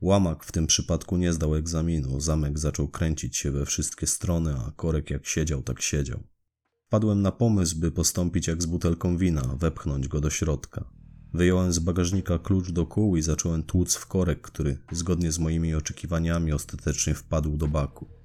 Łamak 0.00 0.44
w 0.44 0.52
tym 0.52 0.66
przypadku 0.66 1.16
nie 1.16 1.32
zdał 1.32 1.54
egzaminu, 1.54 2.20
zamek 2.20 2.58
zaczął 2.58 2.88
kręcić 2.88 3.36
się 3.36 3.50
we 3.50 3.66
wszystkie 3.66 4.06
strony, 4.06 4.54
a 4.54 4.72
korek 4.76 5.10
jak 5.10 5.26
siedział, 5.26 5.62
tak 5.62 5.82
siedział. 5.82 6.22
Wpadłem 6.86 7.22
na 7.22 7.32
pomysł, 7.32 7.78
by 7.78 7.90
postąpić 7.90 8.46
jak 8.46 8.62
z 8.62 8.66
butelką 8.66 9.16
wina, 9.16 9.42
wepchnąć 9.58 10.08
go 10.08 10.20
do 10.20 10.30
środka. 10.30 10.84
Wyjąłem 11.34 11.72
z 11.72 11.78
bagażnika 11.78 12.38
klucz 12.38 12.70
do 12.70 12.86
kół 12.86 13.16
i 13.16 13.22
zacząłem 13.22 13.62
tłuc 13.62 13.94
w 13.94 14.06
korek, 14.06 14.40
który, 14.40 14.78
zgodnie 14.92 15.32
z 15.32 15.38
moimi 15.38 15.74
oczekiwaniami, 15.74 16.52
ostatecznie 16.52 17.14
wpadł 17.14 17.56
do 17.56 17.68
baku. 17.68 18.21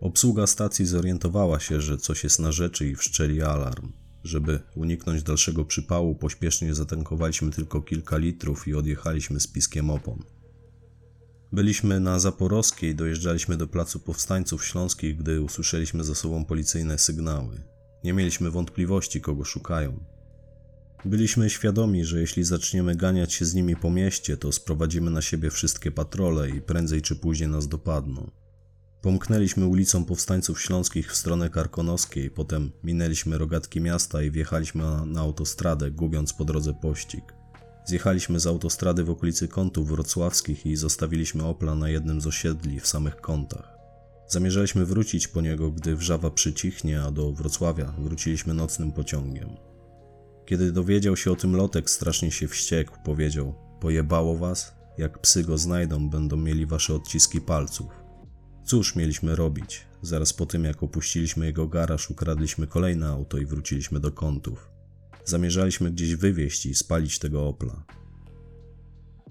Obsługa 0.00 0.46
stacji 0.46 0.86
zorientowała 0.86 1.60
się, 1.60 1.80
że 1.80 1.98
coś 1.98 2.24
jest 2.24 2.38
na 2.38 2.52
rzeczy 2.52 2.88
i 2.88 2.96
wszczeli 2.96 3.42
alarm. 3.42 3.92
Żeby 4.24 4.60
uniknąć 4.74 5.22
dalszego 5.22 5.64
przypału, 5.64 6.14
pośpiesznie 6.14 6.74
zatankowaliśmy 6.74 7.50
tylko 7.50 7.82
kilka 7.82 8.16
litrów 8.16 8.68
i 8.68 8.74
odjechaliśmy 8.74 9.40
z 9.40 9.46
piskiem 9.46 9.90
opon. 9.90 10.22
Byliśmy 11.52 12.00
na 12.00 12.18
Zaporowskiej, 12.18 12.94
dojeżdżaliśmy 12.94 13.56
do 13.56 13.66
placu 13.66 14.00
powstańców 14.00 14.64
śląskich, 14.64 15.16
gdy 15.16 15.40
usłyszeliśmy 15.40 16.04
za 16.04 16.14
sobą 16.14 16.44
policyjne 16.44 16.98
sygnały. 16.98 17.62
Nie 18.04 18.12
mieliśmy 18.12 18.50
wątpliwości, 18.50 19.20
kogo 19.20 19.44
szukają. 19.44 20.04
Byliśmy 21.04 21.50
świadomi, 21.50 22.04
że 22.04 22.20
jeśli 22.20 22.44
zaczniemy 22.44 22.96
ganiać 22.96 23.32
się 23.32 23.44
z 23.44 23.54
nimi 23.54 23.76
po 23.76 23.90
mieście, 23.90 24.36
to 24.36 24.52
sprowadzimy 24.52 25.10
na 25.10 25.22
siebie 25.22 25.50
wszystkie 25.50 25.90
patrole 25.90 26.50
i 26.50 26.60
prędzej 26.60 27.02
czy 27.02 27.16
później 27.16 27.48
nas 27.48 27.68
dopadną. 27.68 28.30
Pomknęliśmy 29.02 29.66
ulicą 29.66 30.04
Powstańców 30.04 30.62
Śląskich 30.62 31.12
w 31.12 31.16
stronę 31.16 31.50
Karkonoskiej, 31.50 32.30
potem 32.30 32.72
minęliśmy 32.84 33.38
rogatki 33.38 33.80
miasta 33.80 34.22
i 34.22 34.30
wjechaliśmy 34.30 34.82
na, 34.82 35.06
na 35.06 35.20
autostradę, 35.20 35.90
gubiąc 35.90 36.32
po 36.32 36.44
drodze 36.44 36.74
pościg. 36.74 37.34
Zjechaliśmy 37.84 38.40
z 38.40 38.46
autostrady 38.46 39.04
w 39.04 39.10
okolicy 39.10 39.48
kątów 39.48 39.88
wrocławskich 39.88 40.66
i 40.66 40.76
zostawiliśmy 40.76 41.44
Opla 41.44 41.74
na 41.74 41.88
jednym 41.88 42.20
z 42.20 42.26
osiedli 42.26 42.80
w 42.80 42.86
samych 42.86 43.16
kątach. 43.16 43.78
Zamierzaliśmy 44.28 44.84
wrócić 44.86 45.28
po 45.28 45.40
niego, 45.40 45.70
gdy 45.70 45.96
wrzawa 45.96 46.30
przycichnie, 46.30 47.02
a 47.02 47.10
do 47.10 47.32
Wrocławia 47.32 47.94
wróciliśmy 47.98 48.54
nocnym 48.54 48.92
pociągiem. 48.92 49.48
Kiedy 50.46 50.72
dowiedział 50.72 51.16
się 51.16 51.32
o 51.32 51.36
tym 51.36 51.56
Lotek, 51.56 51.90
strasznie 51.90 52.30
się 52.30 52.48
wściekł. 52.48 52.96
Powiedział: 53.04 53.54
Pojebało 53.80 54.36
was? 54.36 54.74
Jak 54.98 55.18
psy 55.18 55.44
go 55.44 55.58
znajdą, 55.58 56.10
będą 56.10 56.36
mieli 56.36 56.66
wasze 56.66 56.94
odciski 56.94 57.40
palców. 57.40 57.99
Cóż 58.70 58.96
mieliśmy 58.96 59.36
robić? 59.36 59.86
Zaraz 60.02 60.32
po 60.32 60.46
tym, 60.46 60.64
jak 60.64 60.82
opuściliśmy 60.82 61.46
jego 61.46 61.68
garaż, 61.68 62.10
ukradliśmy 62.10 62.66
kolejne 62.66 63.08
auto 63.08 63.38
i 63.38 63.46
wróciliśmy 63.46 64.00
do 64.00 64.12
kątów. 64.12 64.68
Zamierzaliśmy 65.24 65.90
gdzieś 65.90 66.14
wywieźć 66.14 66.66
i 66.66 66.74
spalić 66.74 67.18
tego 67.18 67.48
Opla. 67.48 67.84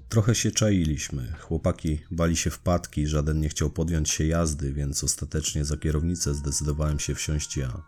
Trochę 0.10 0.36
się 0.36 0.52
czailiśmy. 0.52 1.34
Chłopaki 1.40 2.00
bali 2.12 2.38
się 2.38 2.50
wpadki, 2.50 3.08
żaden 3.08 3.40
nie 3.40 3.50
chciał 3.50 3.70
podjąć 3.70 4.10
się 4.10 4.26
jazdy, 4.26 4.74
więc 4.74 5.04
ostatecznie 5.04 5.66
za 5.66 5.78
kierownicę 5.78 6.34
zdecydowałem 6.34 7.00
się 7.00 7.16
wsiąść 7.16 7.58
ja. 7.58 7.84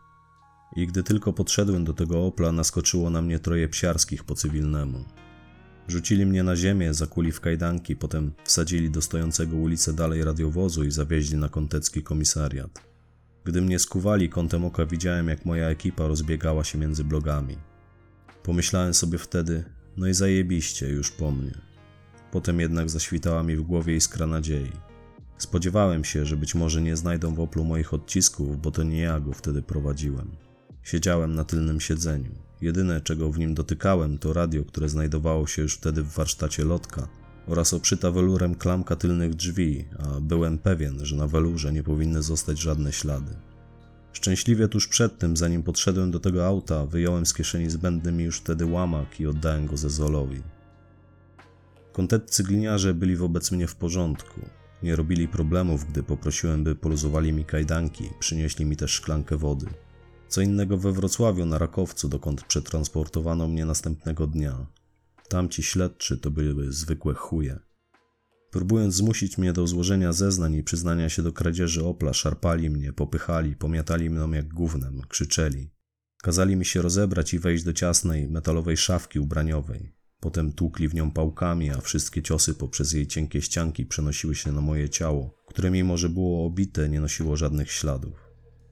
I 0.75 0.87
gdy 0.87 1.03
tylko 1.03 1.33
podszedłem 1.33 1.85
do 1.85 1.93
tego 1.93 2.25
Opla, 2.25 2.51
naskoczyło 2.51 3.09
na 3.09 3.21
mnie 3.21 3.39
troje 3.39 3.67
psiarskich 3.67 4.23
po 4.23 4.35
cywilnemu. 4.35 5.05
Rzucili 5.91 6.25
mnie 6.25 6.43
na 6.43 6.56
ziemię, 6.56 6.93
zakuli 6.93 7.32
w 7.32 7.41
kajdanki, 7.41 7.95
potem 7.95 8.32
wsadzili 8.43 8.89
do 8.89 9.01
stojącego 9.01 9.58
ulicę 9.58 9.93
dalej 9.93 10.23
radiowozu 10.23 10.84
i 10.84 10.91
zawieźli 10.91 11.38
na 11.38 11.49
kątecki 11.49 12.04
komisariat. 12.04 12.82
Gdy 13.43 13.62
mnie 13.62 13.80
skuwali, 13.80 14.30
kątem 14.30 14.65
oka 14.65 14.86
widziałem, 14.86 15.27
jak 15.27 15.45
moja 15.45 15.69
ekipa 15.69 16.08
rozbiegała 16.08 16.63
się 16.63 16.77
między 16.77 17.04
blogami. 17.04 17.58
Pomyślałem 18.43 18.93
sobie 18.93 19.17
wtedy, 19.17 19.63
no 19.97 20.08
i 20.08 20.13
zajebiście, 20.13 20.89
już 20.89 21.12
po 21.12 21.32
mnie. 21.32 21.58
Potem 22.32 22.60
jednak 22.60 22.89
zaświtała 22.89 23.43
mi 23.43 23.56
w 23.56 23.62
głowie 23.62 23.95
iskra 23.95 24.27
nadziei. 24.27 24.71
Spodziewałem 25.38 26.04
się, 26.04 26.25
że 26.25 26.38
być 26.38 26.56
może 26.56 26.82
nie 26.82 26.95
znajdą 26.95 27.36
w 27.36 27.39
Oplu 27.39 27.63
moich 27.63 27.93
odcisków, 27.93 28.62
bo 28.62 28.71
to 28.71 28.84
nie 28.84 28.99
ja 28.99 29.19
go 29.19 29.34
wtedy 29.34 29.62
prowadziłem. 29.62 30.32
Siedziałem 30.84 31.36
na 31.36 31.43
tylnym 31.43 31.80
siedzeniu. 31.80 32.50
Jedyne, 32.62 33.02
czego 33.02 33.32
w 33.32 33.39
nim 33.39 33.54
dotykałem, 33.54 34.17
to 34.17 34.34
radio, 34.34 34.65
które 34.65 34.89
znajdowało 34.89 35.47
się 35.47 35.62
już 35.62 35.76
wtedy 35.76 36.04
w 36.04 36.13
warsztacie 36.13 36.65
lotka 36.65 37.08
oraz 37.47 37.74
obszyta 37.74 38.12
welurem 38.12 38.56
klamka 38.56 38.95
tylnych 38.95 39.34
drzwi, 39.36 39.86
a 40.00 40.19
byłem 40.19 40.58
pewien, 40.58 41.06
że 41.06 41.15
na 41.15 41.28
welurze 41.28 41.74
nie 41.74 41.84
powinny 41.84 42.21
zostać 42.21 42.60
żadne 42.60 42.93
ślady. 42.93 43.32
Szczęśliwie 44.13 44.67
tuż 44.67 44.88
przed 44.88 45.17
tym, 45.17 45.38
zanim 45.38 45.63
podszedłem 45.63 46.12
do 46.12 46.19
tego 46.19 46.47
auta, 46.47 46.86
wyjąłem 46.86 47.26
z 47.26 47.34
kieszeni 47.34 47.69
zbędny 47.69 48.12
mi 48.12 48.24
już 48.24 48.38
wtedy 48.38 48.65
łamak 48.65 49.19
i 49.19 49.28
oddałem 49.28 49.65
go 49.65 49.78
Zezolowi. 49.78 50.41
Kontetcy 51.93 52.43
gliniarze 52.43 52.93
byli 52.93 53.15
wobec 53.15 53.52
mnie 53.52 53.67
w 53.67 53.76
porządku. 53.76 54.41
Nie 54.84 54.95
robili 54.95 55.28
problemów, 55.28 55.86
gdy 55.91 56.04
poprosiłem, 56.04 56.63
by 56.63 56.76
poluzowali 56.76 57.34
mi 57.34 57.45
kajdanki, 57.45 58.10
przynieśli 58.19 58.65
mi 58.65 58.78
też 58.78 58.91
szklankę 58.91 59.38
wody. 59.38 59.65
Co 60.32 60.41
innego 60.41 60.78
we 60.78 60.91
Wrocławiu 60.91 61.46
na 61.46 61.58
Rakowcu, 61.58 62.10
dokąd 62.10 62.44
przetransportowano 62.44 63.48
mnie 63.48 63.65
następnego 63.65 64.28
dnia. 64.28 64.65
Tamci 65.30 65.63
śledczy 65.63 66.17
to 66.17 66.32
były 66.32 66.72
zwykłe 66.72 67.13
chuje. 67.13 67.60
Próbując 68.52 68.96
zmusić 68.96 69.38
mnie 69.38 69.54
do 69.54 69.67
złożenia 69.67 70.13
zeznań 70.13 70.56
i 70.56 70.63
przyznania 70.63 71.10
się 71.10 71.24
do 71.24 71.34
kradzieży 71.34 71.86
Opla, 71.86 72.13
szarpali 72.13 72.70
mnie, 72.70 72.94
popychali, 72.94 73.56
pomiatali 73.56 74.10
mną 74.10 74.32
jak 74.32 74.54
gównem, 74.54 75.02
krzyczeli. 75.10 75.70
Kazali 76.24 76.56
mi 76.56 76.65
się 76.65 76.82
rozebrać 76.82 77.34
i 77.34 77.39
wejść 77.39 77.63
do 77.63 77.74
ciasnej, 77.74 78.28
metalowej 78.30 78.78
szafki 78.78 79.20
ubraniowej. 79.20 79.96
Potem 80.20 80.54
tłukli 80.54 80.88
w 80.88 80.94
nią 80.94 81.12
pałkami, 81.12 81.70
a 81.70 81.82
wszystkie 81.82 82.24
ciosy 82.24 82.54
poprzez 82.54 82.94
jej 82.94 83.08
cienkie 83.08 83.41
ścianki 83.41 83.86
przenosiły 83.86 84.36
się 84.36 84.52
na 84.52 84.62
moje 84.62 84.89
ciało, 84.89 85.36
które 85.48 85.72
mimo 85.72 85.98
że 85.98 86.10
było 86.10 86.46
obite, 86.46 86.89
nie 86.89 87.02
nosiło 87.02 87.38
żadnych 87.38 87.72
śladów. 87.72 88.31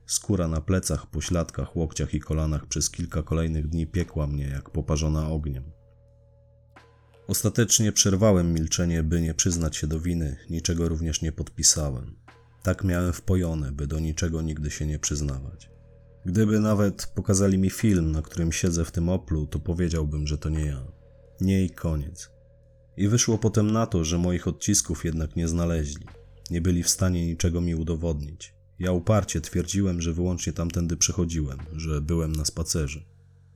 Skóra 0.10 0.48
na 0.48 0.62
plecach, 0.62 1.08
pośladkach, 1.08 1.76
łokciach 1.76 2.14
i 2.14 2.20
kolanach 2.20 2.66
przez 2.66 2.90
kilka 2.90 3.24
kolejnych 3.24 3.68
dni 3.68 3.88
piekła 3.88 4.28
mnie 4.28 4.48
jak 4.48 4.70
poparzona 4.70 5.30
ogniem. 5.30 5.72
Ostatecznie 7.28 7.92
przerwałem 7.92 8.54
milczenie, 8.54 9.04
by 9.04 9.22
nie 9.22 9.34
przyznać 9.34 9.76
się 9.76 9.88
do 9.88 10.00
winy, 10.00 10.38
niczego 10.50 10.90
również 10.90 11.22
nie 11.22 11.32
podpisałem. 11.32 12.16
Tak 12.64 12.84
miałem 12.84 13.14
wpojone, 13.14 13.72
by 13.72 13.88
do 13.88 14.00
niczego 14.00 14.42
nigdy 14.42 14.72
się 14.72 14.86
nie 14.86 15.00
przyznawać. 15.00 15.70
Gdyby 16.26 16.60
nawet 16.60 17.12
pokazali 17.16 17.58
mi 17.58 17.70
film, 17.70 18.12
na 18.12 18.22
którym 18.22 18.52
siedzę 18.52 18.86
w 18.86 18.92
tym 18.92 19.10
oplu, 19.10 19.48
to 19.48 19.60
powiedziałbym, 19.60 20.28
że 20.28 20.38
to 20.38 20.50
nie 20.50 20.66
ja. 20.66 20.92
Nie 21.42 21.66
i 21.66 21.70
koniec. 21.70 22.32
I 22.98 23.08
wyszło 23.08 23.38
potem 23.38 23.72
na 23.72 23.86
to, 23.86 24.04
że 24.04 24.18
moich 24.18 24.48
odcisków 24.48 25.06
jednak 25.06 25.36
nie 25.36 25.48
znaleźli. 25.48 26.06
Nie 26.50 26.62
byli 26.62 26.84
w 26.84 26.90
stanie 26.90 27.28
niczego 27.28 27.62
mi 27.62 27.76
udowodnić. 27.76 28.59
Ja 28.80 28.92
uparcie 28.92 29.42
twierdziłem, 29.42 30.02
że 30.02 30.14
wyłącznie 30.14 30.54
tamtędy 30.54 30.98
przechodziłem, 30.98 31.60
że 31.76 32.02
byłem 32.02 32.36
na 32.36 32.46
spacerze. 32.46 33.02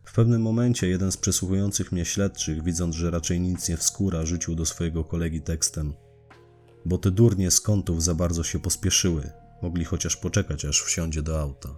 W 0.03 0.13
pewnym 0.13 0.41
momencie 0.41 0.87
jeden 0.87 1.11
z 1.11 1.17
przesłuchujących 1.17 1.91
mnie 1.91 2.05
śledczych, 2.05 2.63
widząc, 2.63 2.95
że 2.95 3.11
raczej 3.11 3.39
nic 3.39 3.69
nie 3.69 3.77
wskóra, 3.77 4.25
rzucił 4.25 4.55
do 4.55 4.65
swojego 4.65 5.03
kolegi 5.03 5.41
tekstem: 5.41 5.93
Bo 6.85 6.97
te 6.97 7.11
durnie 7.11 7.51
z 7.51 7.61
kątów 7.61 8.03
za 8.03 8.15
bardzo 8.15 8.43
się 8.43 8.59
pospieszyły, 8.59 9.31
mogli 9.61 9.85
chociaż 9.85 10.17
poczekać, 10.17 10.65
aż 10.65 10.81
wsiądzie 10.81 11.21
do 11.21 11.41
auta. 11.41 11.69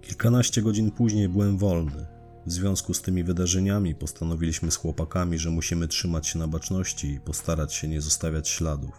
Kilkanaście 0.00 0.62
godzin 0.62 0.90
później 0.90 1.28
byłem 1.28 1.58
wolny. 1.58 2.06
W 2.46 2.52
związku 2.52 2.94
z 2.94 3.02
tymi 3.02 3.24
wydarzeniami 3.24 3.94
postanowiliśmy 3.94 4.70
z 4.70 4.76
chłopakami, 4.76 5.38
że 5.38 5.50
musimy 5.50 5.88
trzymać 5.88 6.26
się 6.26 6.38
na 6.38 6.48
baczności 6.48 7.12
i 7.12 7.20
postarać 7.20 7.74
się 7.74 7.88
nie 7.88 8.00
zostawiać 8.00 8.48
śladów. 8.48 8.94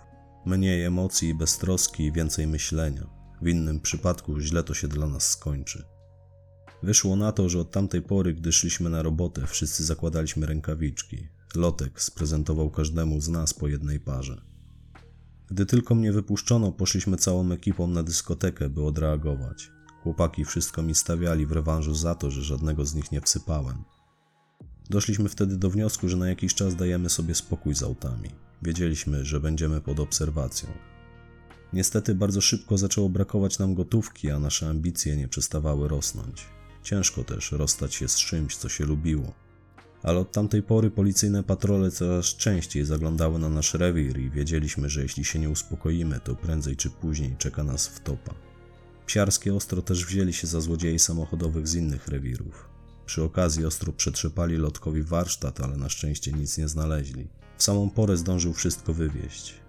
Mniej 0.45 0.83
emocji 0.83 1.29
i 1.29 1.35
beztroski 1.35 2.11
więcej 2.11 2.47
myślenia. 2.47 3.22
W 3.43 3.47
innym 3.47 3.79
przypadku 3.79 4.39
źle 4.39 4.63
to 4.63 4.73
się 4.73 4.88
dla 4.88 5.08
nas 5.08 5.29
skończy. 5.29 5.86
Wyszło 6.84 7.15
na 7.15 7.32
to, 7.32 7.49
że 7.49 7.60
od 7.60 7.71
tamtej 7.71 8.01
pory, 8.01 8.34
gdy 8.34 8.51
szliśmy 8.51 8.89
na 8.89 9.01
robotę, 9.01 9.47
wszyscy 9.47 9.84
zakładaliśmy 9.84 10.45
rękawiczki. 10.45 11.27
Lotek 11.56 12.01
sprezentował 12.01 12.69
każdemu 12.69 13.21
z 13.21 13.29
nas 13.29 13.53
po 13.53 13.67
jednej 13.67 13.99
parze. 13.99 14.41
Gdy 15.51 15.65
tylko 15.65 15.95
mnie 15.95 16.12
wypuszczono, 16.12 16.71
poszliśmy 16.71 17.17
całą 17.17 17.51
ekipą 17.51 17.88
na 17.88 18.03
dyskotekę, 18.03 18.69
by 18.69 18.84
odreagować. 18.84 19.71
Chłopaki 20.03 20.45
wszystko 20.45 20.84
mi 20.84 20.95
stawiali 20.95 21.45
w 21.45 21.51
rewanżu 21.51 21.95
za 21.95 22.15
to, 22.15 22.32
że 22.32 22.43
żadnego 22.43 22.86
z 22.86 22.95
nich 22.95 23.12
nie 23.12 23.21
wsypałem. 23.21 23.84
Doszliśmy 24.89 25.29
wtedy 25.29 25.58
do 25.58 25.69
wniosku, 25.69 26.10
że 26.10 26.17
na 26.17 26.29
jakiś 26.29 26.56
czas 26.56 26.75
dajemy 26.75 27.10
sobie 27.10 27.36
spokój 27.36 27.75
z 27.75 27.84
autami. 27.84 28.29
Wiedzieliśmy, 28.62 29.25
że 29.25 29.39
będziemy 29.39 29.82
pod 29.82 29.99
obserwacją. 29.99 30.92
Niestety 31.73 32.15
bardzo 32.15 32.41
szybko 32.41 32.77
zaczęło 32.77 33.09
brakować 33.09 33.59
nam 33.59 33.75
gotówki, 33.75 34.31
a 34.31 34.39
nasze 34.39 34.69
ambicje 34.69 35.17
nie 35.17 35.27
przestawały 35.27 35.88
rosnąć. 35.88 36.45
Ciężko 36.83 37.23
też 37.23 37.51
rozstać 37.51 37.95
się 37.95 38.07
z 38.07 38.17
czymś, 38.17 38.55
co 38.55 38.69
się 38.69 38.86
lubiło. 38.86 39.33
Ale 40.03 40.19
od 40.19 40.31
tamtej 40.31 40.63
pory 40.63 40.91
policyjne 40.91 41.43
patrole 41.43 41.91
coraz 41.91 42.25
częściej 42.25 42.86
zaglądały 42.86 43.39
na 43.39 43.49
nasz 43.49 43.73
rewir 43.73 44.19
i 44.19 44.29
wiedzieliśmy, 44.29 44.89
że 44.89 45.01
jeśli 45.01 45.25
się 45.25 45.39
nie 45.39 45.49
uspokoimy, 45.49 46.19
to 46.19 46.36
prędzej 46.36 46.75
czy 46.75 46.89
później 46.89 47.36
czeka 47.38 47.63
nas 47.63 47.88
wtopa. 47.88 48.33
Psiarskie 49.05 49.55
ostro 49.55 49.81
też 49.81 50.05
wzięli 50.05 50.33
się 50.33 50.47
za 50.47 50.62
złodziei 50.62 50.99
samochodowych 50.99 51.67
z 51.67 51.75
innych 51.75 52.07
rewirów. 52.07 52.69
Przy 53.05 53.23
okazji 53.23 53.65
ostro 53.65 53.93
przetrzepali 53.93 54.57
lotkowi 54.57 55.03
warsztat, 55.03 55.62
ale 55.62 55.77
na 55.77 55.89
szczęście 55.89 56.31
nic 56.31 56.57
nie 56.57 56.67
znaleźli. 56.67 57.27
W 57.57 57.63
samą 57.63 57.89
porę 57.89 58.17
zdążył 58.17 58.53
wszystko 58.53 58.93
wywieźć. 58.93 59.62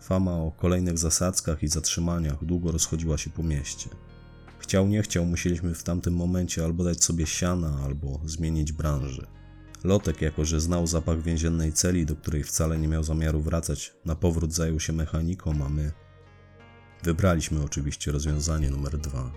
Fama 0.00 0.32
o 0.32 0.50
kolejnych 0.50 0.98
zasadzkach 0.98 1.62
i 1.62 1.68
zatrzymaniach 1.68 2.44
długo 2.44 2.72
rozchodziła 2.72 3.18
się 3.18 3.30
po 3.30 3.42
mieście. 3.42 3.90
Chciał 4.58 4.88
nie 4.88 5.02
chciał, 5.02 5.26
musieliśmy 5.26 5.74
w 5.74 5.82
tamtym 5.82 6.14
momencie 6.14 6.64
albo 6.64 6.84
dać 6.84 7.04
sobie 7.04 7.26
siana, 7.26 7.78
albo 7.84 8.20
zmienić 8.24 8.72
branżę. 8.72 9.26
Lotek, 9.84 10.22
jako 10.22 10.44
że 10.44 10.60
znał 10.60 10.86
zapach 10.86 11.22
więziennej 11.22 11.72
celi, 11.72 12.06
do 12.06 12.16
której 12.16 12.44
wcale 12.44 12.78
nie 12.78 12.88
miał 12.88 13.02
zamiaru 13.02 13.40
wracać, 13.40 13.94
na 14.04 14.14
powrót 14.14 14.54
zajął 14.54 14.80
się 14.80 14.92
mechaniką, 14.92 15.64
a 15.64 15.68
my 15.68 15.92
wybraliśmy 17.02 17.62
oczywiście 17.62 18.12
rozwiązanie 18.12 18.70
numer 18.70 18.98
dwa. 18.98 19.32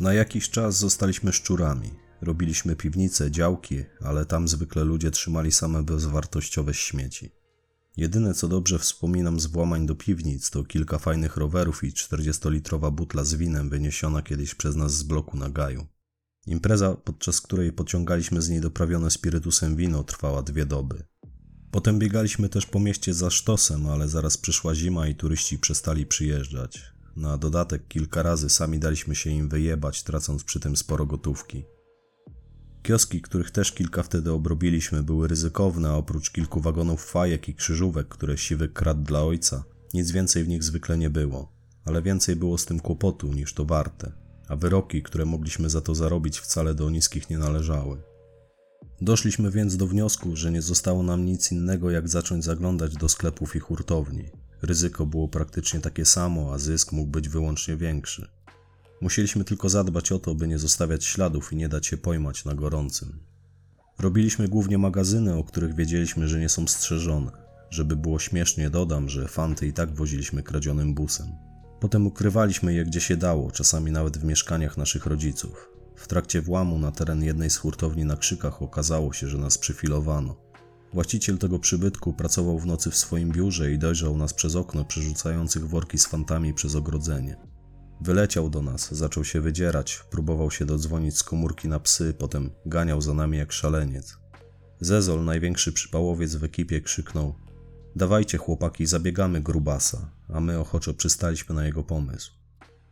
Na 0.00 0.14
jakiś 0.14 0.50
czas 0.50 0.78
zostaliśmy 0.78 1.32
szczurami. 1.32 1.90
Robiliśmy 2.20 2.76
piwnice, 2.76 3.30
działki, 3.30 3.84
ale 4.00 4.26
tam 4.26 4.48
zwykle 4.48 4.84
ludzie 4.84 5.10
trzymali 5.10 5.52
same 5.52 5.82
bezwartościowe 5.82 6.74
śmieci. 6.74 7.30
Jedyne 7.96 8.34
co 8.34 8.48
dobrze 8.48 8.78
wspominam 8.78 9.40
z 9.40 9.46
włamań 9.46 9.86
do 9.86 9.94
piwnic 9.94 10.50
to 10.50 10.64
kilka 10.64 10.98
fajnych 10.98 11.36
rowerów 11.36 11.84
i 11.84 11.92
40-litrowa 11.92 12.92
butla 12.92 13.24
z 13.24 13.34
winem 13.34 13.68
wyniesiona 13.68 14.22
kiedyś 14.22 14.54
przez 14.54 14.76
nas 14.76 14.94
z 14.94 15.02
bloku 15.02 15.36
na 15.36 15.50
gaju. 15.50 15.86
Impreza, 16.46 16.94
podczas 16.94 17.40
której 17.40 17.72
pociągaliśmy 17.72 18.42
z 18.42 18.48
niej 18.48 18.60
doprawione 18.60 19.10
spirytusem 19.10 19.76
wino, 19.76 20.04
trwała 20.04 20.42
dwie 20.42 20.66
doby. 20.66 21.02
Potem 21.70 21.98
biegaliśmy 21.98 22.48
też 22.48 22.66
po 22.66 22.80
mieście 22.80 23.14
za 23.14 23.30
sztosem, 23.30 23.86
ale 23.86 24.08
zaraz 24.08 24.36
przyszła 24.36 24.74
zima 24.74 25.08
i 25.08 25.14
turyści 25.14 25.58
przestali 25.58 26.06
przyjeżdżać. 26.06 26.82
Na 27.16 27.38
dodatek 27.38 27.88
kilka 27.88 28.22
razy 28.22 28.48
sami 28.50 28.78
daliśmy 28.78 29.14
się 29.14 29.30
im 29.30 29.48
wyjebać, 29.48 30.02
tracąc 30.02 30.44
przy 30.44 30.60
tym 30.60 30.76
sporo 30.76 31.06
gotówki. 31.06 31.64
Kioski, 32.86 33.22
których 33.22 33.50
też 33.50 33.72
kilka 33.72 34.02
wtedy 34.02 34.32
obrobiliśmy, 34.32 35.02
były 35.02 35.28
ryzykowne, 35.28 35.88
a 35.88 35.94
oprócz 35.94 36.30
kilku 36.30 36.60
wagonów 36.60 37.04
fajek 37.04 37.48
i 37.48 37.54
krzyżówek, 37.54 38.08
które 38.08 38.38
siwy 38.38 38.68
kradł 38.68 39.02
dla 39.02 39.22
ojca, 39.22 39.64
nic 39.94 40.10
więcej 40.10 40.44
w 40.44 40.48
nich 40.48 40.64
zwykle 40.64 40.98
nie 40.98 41.10
było. 41.10 41.52
Ale 41.84 42.02
więcej 42.02 42.36
było 42.36 42.58
z 42.58 42.66
tym 42.66 42.80
kłopotu 42.80 43.32
niż 43.32 43.54
to 43.54 43.64
warte, 43.64 44.12
a 44.48 44.56
wyroki, 44.56 45.02
które 45.02 45.24
mogliśmy 45.24 45.70
za 45.70 45.80
to 45.80 45.94
zarobić, 45.94 46.38
wcale 46.38 46.74
do 46.74 46.90
niskich 46.90 47.30
nie 47.30 47.38
należały. 47.38 48.02
Doszliśmy 49.00 49.50
więc 49.50 49.76
do 49.76 49.86
wniosku, 49.86 50.36
że 50.36 50.52
nie 50.52 50.62
zostało 50.62 51.02
nam 51.02 51.24
nic 51.24 51.52
innego, 51.52 51.90
jak 51.90 52.08
zacząć 52.08 52.44
zaglądać 52.44 52.94
do 52.94 53.08
sklepów 53.08 53.56
i 53.56 53.60
hurtowni. 53.60 54.30
Ryzyko 54.62 55.06
było 55.06 55.28
praktycznie 55.28 55.80
takie 55.80 56.04
samo, 56.04 56.52
a 56.54 56.58
zysk 56.58 56.92
mógł 56.92 57.10
być 57.10 57.28
wyłącznie 57.28 57.76
większy. 57.76 58.35
Musieliśmy 59.00 59.44
tylko 59.44 59.68
zadbać 59.68 60.12
o 60.12 60.18
to, 60.18 60.34
by 60.34 60.48
nie 60.48 60.58
zostawiać 60.58 61.04
śladów 61.04 61.52
i 61.52 61.56
nie 61.56 61.68
dać 61.68 61.86
się 61.86 61.96
pojmać 61.96 62.44
na 62.44 62.54
gorącym. 62.54 63.18
Robiliśmy 63.98 64.48
głównie 64.48 64.78
magazyny, 64.78 65.34
o 65.34 65.44
których 65.44 65.74
wiedzieliśmy, 65.74 66.28
że 66.28 66.40
nie 66.40 66.48
są 66.48 66.66
strzeżone. 66.66 67.30
Żeby 67.70 67.96
było 67.96 68.18
śmiesznie, 68.18 68.70
dodam, 68.70 69.08
że 69.08 69.28
fanty 69.28 69.66
i 69.66 69.72
tak 69.72 69.94
woziliśmy 69.94 70.42
kradzionym 70.42 70.94
busem. 70.94 71.26
Potem 71.80 72.06
ukrywaliśmy 72.06 72.74
je 72.74 72.84
gdzie 72.84 73.00
się 73.00 73.16
dało, 73.16 73.50
czasami 73.50 73.92
nawet 73.92 74.18
w 74.18 74.24
mieszkaniach 74.24 74.76
naszych 74.76 75.06
rodziców. 75.06 75.70
W 75.96 76.08
trakcie 76.08 76.42
włamu 76.42 76.78
na 76.78 76.92
teren 76.92 77.24
jednej 77.24 77.50
z 77.50 77.56
hurtowni 77.56 78.04
na 78.04 78.16
Krzykach 78.16 78.62
okazało 78.62 79.12
się, 79.12 79.28
że 79.28 79.38
nas 79.38 79.58
przyfilowano. 79.58 80.36
Właściciel 80.92 81.38
tego 81.38 81.58
przybytku 81.58 82.12
pracował 82.12 82.58
w 82.58 82.66
nocy 82.66 82.90
w 82.90 82.96
swoim 82.96 83.32
biurze 83.32 83.72
i 83.72 83.78
dojrzał 83.78 84.16
nas 84.16 84.34
przez 84.34 84.56
okno 84.56 84.84
przerzucających 84.84 85.68
worki 85.68 85.98
z 85.98 86.06
fantami 86.06 86.54
przez 86.54 86.74
ogrodzenie. 86.74 87.36
Wyleciał 88.00 88.50
do 88.50 88.62
nas, 88.62 88.94
zaczął 88.94 89.24
się 89.24 89.40
wydzierać, 89.40 90.04
próbował 90.10 90.50
się 90.50 90.64
dodzwonić 90.64 91.18
z 91.18 91.22
komórki 91.22 91.68
na 91.68 91.80
psy, 91.80 92.14
potem 92.18 92.50
ganiał 92.66 93.00
za 93.00 93.14
nami 93.14 93.38
jak 93.38 93.52
szaleniec. 93.52 94.18
Zezol, 94.80 95.24
największy 95.24 95.72
przypałowiec 95.72 96.34
w 96.34 96.44
ekipie, 96.44 96.80
krzyknął: 96.80 97.34
Dawajcie 97.96 98.38
chłopaki, 98.38 98.86
zabiegamy 98.86 99.40
grubasa, 99.40 100.10
a 100.28 100.40
my 100.40 100.58
ochoczo 100.58 100.94
przystaliśmy 100.94 101.54
na 101.54 101.66
jego 101.66 101.82
pomysł. 101.82 102.32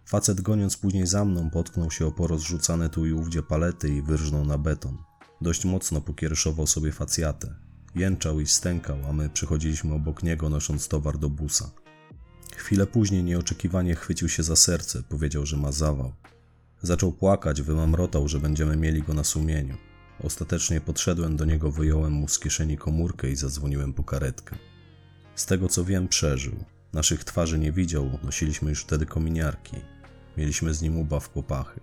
Facet 0.06 0.40
goniąc 0.40 0.76
później 0.76 1.06
za 1.06 1.24
mną 1.24 1.50
potknął 1.50 1.90
się 1.90 2.06
o 2.06 2.12
porozrzucane 2.12 2.88
tu 2.88 3.06
i 3.06 3.12
ówdzie 3.12 3.42
palety 3.42 3.88
i 3.88 4.02
wyrżnął 4.02 4.44
na 4.44 4.58
beton. 4.58 4.98
Dość 5.40 5.64
mocno 5.64 6.00
pokiereszował 6.00 6.66
sobie 6.66 6.92
facjatę. 6.92 7.54
Jęczał 7.94 8.40
i 8.40 8.46
stękał, 8.46 8.98
a 9.08 9.12
my 9.12 9.30
przychodziliśmy 9.30 9.94
obok 9.94 10.22
niego 10.22 10.48
nosząc 10.48 10.88
towar 10.88 11.18
do 11.18 11.30
busa. 11.30 11.70
Chwilę 12.56 12.86
później 12.86 13.24
nieoczekiwanie 13.24 13.94
chwycił 13.94 14.28
się 14.28 14.42
za 14.42 14.56
serce, 14.56 15.02
powiedział, 15.02 15.46
że 15.46 15.56
ma 15.56 15.72
zawał. 15.72 16.12
Zaczął 16.82 17.12
płakać, 17.12 17.62
wymamrotał, 17.62 18.28
że 18.28 18.40
będziemy 18.40 18.76
mieli 18.76 19.02
go 19.02 19.14
na 19.14 19.24
sumieniu. 19.24 19.76
Ostatecznie 20.20 20.80
podszedłem 20.80 21.36
do 21.36 21.44
niego, 21.44 21.70
wyjąłem 21.70 22.12
mu 22.12 22.28
z 22.28 22.38
kieszeni 22.38 22.78
komórkę 22.78 23.30
i 23.30 23.36
zadzwoniłem 23.36 23.92
po 23.92 24.04
karetkę. 24.04 24.56
Z 25.34 25.46
tego 25.46 25.68
co 25.68 25.84
wiem, 25.84 26.08
przeżył. 26.08 26.54
Naszych 26.92 27.24
twarzy 27.24 27.58
nie 27.58 27.72
widział, 27.72 28.18
nosiliśmy 28.24 28.70
już 28.70 28.82
wtedy 28.82 29.06
kominiarki. 29.06 29.76
Mieliśmy 30.36 30.74
z 30.74 30.82
nim 30.82 30.98
ubaw 30.98 31.28
popachy. 31.28 31.80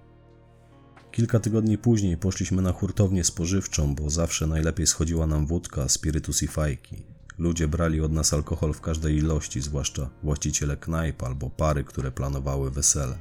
Kilka 1.11 1.39
tygodni 1.39 1.77
później 1.77 2.17
poszliśmy 2.17 2.61
na 2.61 2.71
hurtownię 2.71 3.23
spożywczą, 3.23 3.95
bo 3.95 4.09
zawsze 4.09 4.47
najlepiej 4.47 4.87
schodziła 4.87 5.27
nam 5.27 5.45
wódka, 5.45 5.89
spirytus 5.89 6.43
i 6.43 6.47
fajki. 6.47 7.10
Ludzie 7.41 7.67
brali 7.67 8.01
od 8.01 8.11
nas 8.11 8.33
alkohol 8.33 8.73
w 8.73 8.81
każdej 8.81 9.17
ilości, 9.17 9.61
zwłaszcza 9.61 10.09
właściciele 10.23 10.77
knajp 10.77 11.23
albo 11.23 11.49
pary, 11.49 11.83
które 11.83 12.11
planowały 12.11 12.71
wesele. 12.71 13.17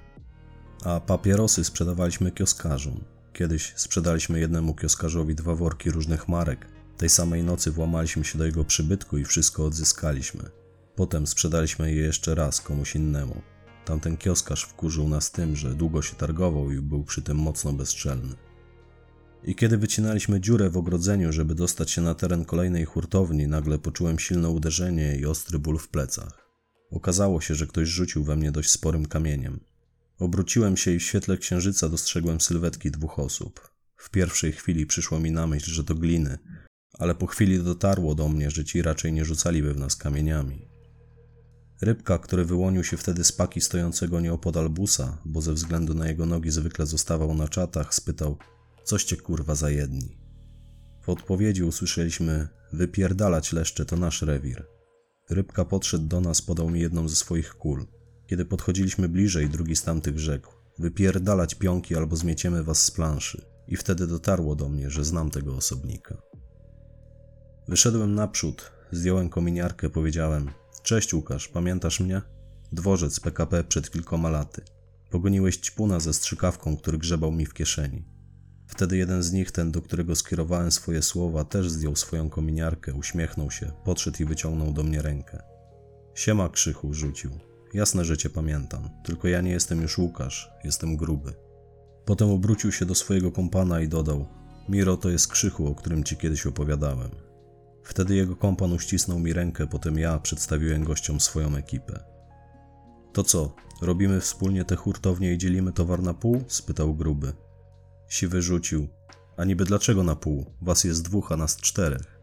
A 0.84 1.00
papierosy 1.00 1.64
sprzedawaliśmy 1.64 2.30
kioskarzom. 2.30 3.00
Kiedyś 3.32 3.72
sprzedaliśmy 3.76 4.40
jednemu 4.40 4.74
kioskarzowi 4.74 5.34
dwa 5.34 5.54
worki 5.54 5.90
różnych 5.90 6.28
marek. 6.28 6.66
Tej 6.96 7.08
samej 7.08 7.44
nocy 7.44 7.70
włamaliśmy 7.70 8.24
się 8.24 8.38
do 8.38 8.46
jego 8.46 8.64
przybytku 8.64 9.18
i 9.18 9.24
wszystko 9.24 9.64
odzyskaliśmy. 9.64 10.50
Potem 10.96 11.26
sprzedaliśmy 11.26 11.92
je 11.92 12.02
jeszcze 12.02 12.34
raz 12.34 12.60
komuś 12.60 12.94
innemu. 12.94 13.42
Tamten 13.84 14.16
kioskarz 14.16 14.64
wkurzył 14.64 15.08
nas 15.08 15.30
tym, 15.30 15.56
że 15.56 15.74
długo 15.74 16.02
się 16.02 16.16
targował 16.16 16.70
i 16.70 16.80
był 16.80 17.04
przy 17.04 17.22
tym 17.22 17.36
mocno 17.36 17.72
bezczelny. 17.72 18.34
I 19.44 19.54
kiedy 19.54 19.78
wycinaliśmy 19.78 20.40
dziurę 20.40 20.70
w 20.70 20.76
ogrodzeniu, 20.76 21.32
żeby 21.32 21.54
dostać 21.54 21.90
się 21.90 22.02
na 22.02 22.14
teren 22.14 22.44
kolejnej 22.44 22.84
hurtowni, 22.84 23.46
nagle 23.46 23.78
poczułem 23.78 24.18
silne 24.18 24.48
uderzenie 24.48 25.16
i 25.16 25.26
ostry 25.26 25.58
ból 25.58 25.78
w 25.78 25.88
plecach. 25.88 26.50
Okazało 26.90 27.40
się, 27.40 27.54
że 27.54 27.66
ktoś 27.66 27.88
rzucił 27.88 28.24
we 28.24 28.36
mnie 28.36 28.52
dość 28.52 28.70
sporym 28.70 29.06
kamieniem. 29.06 29.60
Obróciłem 30.18 30.76
się 30.76 30.90
i 30.90 30.98
w 30.98 31.02
świetle 31.02 31.38
księżyca 31.38 31.88
dostrzegłem 31.88 32.40
sylwetki 32.40 32.90
dwóch 32.90 33.18
osób. 33.18 33.70
W 33.96 34.10
pierwszej 34.10 34.52
chwili 34.52 34.86
przyszło 34.86 35.20
mi 35.20 35.30
na 35.30 35.46
myśl, 35.46 35.70
że 35.70 35.84
to 35.84 35.94
gliny, 35.94 36.38
ale 36.98 37.14
po 37.14 37.26
chwili 37.26 37.62
dotarło 37.62 38.14
do 38.14 38.28
mnie, 38.28 38.50
że 38.50 38.64
ci 38.64 38.82
raczej 38.82 39.12
nie 39.12 39.24
rzucaliby 39.24 39.74
w 39.74 39.78
nas 39.78 39.96
kamieniami. 39.96 40.68
Rybka, 41.80 42.18
który 42.18 42.44
wyłonił 42.44 42.84
się 42.84 42.96
wtedy 42.96 43.24
z 43.24 43.32
paki 43.32 43.60
stojącego 43.60 44.20
nieopodal 44.20 44.68
busa, 44.68 45.18
bo 45.24 45.40
ze 45.40 45.52
względu 45.52 45.94
na 45.94 46.08
jego 46.08 46.26
nogi 46.26 46.50
zwykle 46.50 46.86
zostawał 46.86 47.34
na 47.34 47.48
czatach, 47.48 47.94
spytał– 47.94 48.36
Coście 48.84 49.16
kurwa 49.16 49.54
za 49.54 49.70
jedni. 49.70 50.18
W 51.02 51.08
odpowiedzi 51.08 51.62
usłyszeliśmy: 51.62 52.48
Wypierdalać 52.72 53.52
leszcze, 53.52 53.84
to 53.84 53.96
nasz 53.96 54.22
rewir. 54.22 54.66
Rybka 55.30 55.64
podszedł 55.64 56.06
do 56.06 56.20
nas, 56.20 56.42
podał 56.42 56.70
mi 56.70 56.80
jedną 56.80 57.08
ze 57.08 57.16
swoich 57.16 57.54
kul. 57.54 57.86
Kiedy 58.26 58.44
podchodziliśmy 58.44 59.08
bliżej, 59.08 59.48
drugi 59.48 59.76
z 59.76 59.82
tamtych 59.82 60.18
rzekł: 60.18 60.52
Wypierdalać 60.78 61.54
pionki 61.54 61.96
albo 61.96 62.16
zmieciemy 62.16 62.64
was 62.64 62.84
z 62.84 62.90
planszy. 62.90 63.44
I 63.68 63.76
wtedy 63.76 64.06
dotarło 64.06 64.56
do 64.56 64.68
mnie, 64.68 64.90
że 64.90 65.04
znam 65.04 65.30
tego 65.30 65.56
osobnika. 65.56 66.16
Wyszedłem 67.68 68.14
naprzód, 68.14 68.72
zdjąłem 68.92 69.28
kominiarkę, 69.28 69.90
powiedziałem: 69.90 70.50
Cześć 70.82 71.14
Łukasz, 71.14 71.48
pamiętasz 71.48 72.00
mnie? 72.00 72.22
Dworzec 72.72 73.20
PKP 73.20 73.64
przed 73.64 73.90
kilkoma 73.90 74.30
laty. 74.30 74.62
Pogoniłeś 75.10 75.56
ćpuna 75.56 76.00
ze 76.00 76.14
strzykawką, 76.14 76.76
który 76.76 76.98
grzebał 76.98 77.32
mi 77.32 77.46
w 77.46 77.54
kieszeni. 77.54 78.19
Wtedy 78.70 78.96
jeden 78.96 79.22
z 79.22 79.32
nich, 79.32 79.52
ten 79.52 79.70
do 79.70 79.82
którego 79.82 80.16
skierowałem 80.16 80.70
swoje 80.70 81.02
słowa, 81.02 81.44
też 81.44 81.70
zdjął 81.70 81.96
swoją 81.96 82.30
kominiarkę, 82.30 82.94
uśmiechnął 82.94 83.50
się, 83.50 83.72
podszedł 83.84 84.22
i 84.22 84.24
wyciągnął 84.24 84.72
do 84.72 84.82
mnie 84.82 85.02
rękę. 85.02 85.42
Siema 86.14 86.48
krzychu, 86.48 86.94
rzucił. 86.94 87.30
Jasne, 87.74 88.04
że 88.04 88.16
cię 88.16 88.30
pamiętam, 88.30 88.88
tylko 89.04 89.28
ja 89.28 89.40
nie 89.40 89.50
jestem 89.50 89.82
już 89.82 89.98
Łukasz, 89.98 90.50
jestem 90.64 90.96
gruby. 90.96 91.32
Potem 92.04 92.30
obrócił 92.30 92.72
się 92.72 92.86
do 92.86 92.94
swojego 92.94 93.32
kompana 93.32 93.80
i 93.80 93.88
dodał: 93.88 94.26
Miro 94.68 94.96
to 94.96 95.10
jest 95.10 95.28
krzychu, 95.28 95.66
o 95.66 95.74
którym 95.74 96.04
ci 96.04 96.16
kiedyś 96.16 96.46
opowiadałem. 96.46 97.10
Wtedy 97.82 98.14
jego 98.14 98.36
kompan 98.36 98.72
uścisnął 98.72 99.18
mi 99.18 99.32
rękę, 99.32 99.66
potem 99.66 99.98
ja 99.98 100.18
przedstawiłem 100.18 100.84
gościom 100.84 101.20
swoją 101.20 101.56
ekipę. 101.56 102.00
To 103.12 103.24
co, 103.24 103.54
robimy 103.82 104.20
wspólnie 104.20 104.64
te 104.64 104.76
hurtownie 104.76 105.32
i 105.32 105.38
dzielimy 105.38 105.72
towar 105.72 106.02
na 106.02 106.14
pół? 106.14 106.44
spytał 106.48 106.94
gruby. 106.94 107.32
Siwy 108.10 108.42
rzucił. 108.42 108.88
A 109.36 109.44
niby 109.44 109.64
dlaczego 109.64 110.02
na 110.02 110.16
pół? 110.16 110.46
Was 110.62 110.84
jest 110.84 111.02
dwóch, 111.02 111.32
a 111.32 111.36
nas 111.36 111.56
czterech. 111.56 112.20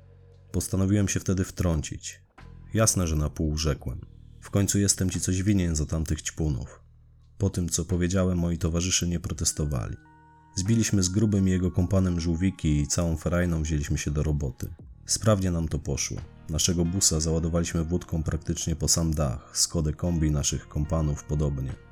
Postanowiłem 0.51 1.07
się 1.07 1.19
wtedy 1.19 1.43
wtrącić. 1.43 2.21
Jasne, 2.73 3.07
że 3.07 3.15
na 3.15 3.29
pół 3.29 3.57
rzekłem. 3.57 4.01
W 4.41 4.49
końcu 4.49 4.79
jestem 4.79 5.09
ci 5.09 5.19
coś 5.19 5.43
winien 5.43 5.75
za 5.75 5.85
tamtych 5.85 6.21
ćpunów. 6.21 6.81
Po 7.37 7.49
tym, 7.49 7.69
co 7.69 7.85
powiedziałem, 7.85 8.37
moi 8.37 8.57
towarzysze 8.57 9.07
nie 9.07 9.19
protestowali. 9.19 9.95
Zbiliśmy 10.55 11.03
z 11.03 11.09
grubym 11.09 11.47
jego 11.47 11.71
kompanem 11.71 12.19
żółwiki 12.19 12.81
i 12.81 12.87
całą 12.87 13.17
ferajną 13.17 13.61
wzięliśmy 13.61 13.97
się 13.97 14.11
do 14.11 14.23
roboty. 14.23 14.69
Sprawnie 15.05 15.51
nam 15.51 15.67
to 15.67 15.79
poszło. 15.79 16.17
Naszego 16.49 16.85
busa 16.85 17.19
załadowaliśmy 17.19 17.83
wódką 17.83 18.23
praktycznie 18.23 18.75
po 18.75 18.87
sam 18.87 19.13
dach, 19.13 19.57
Skodę 19.57 19.93
kombi 19.93 20.31
naszych 20.31 20.67
kompanów 20.67 21.23
podobnie. 21.23 21.86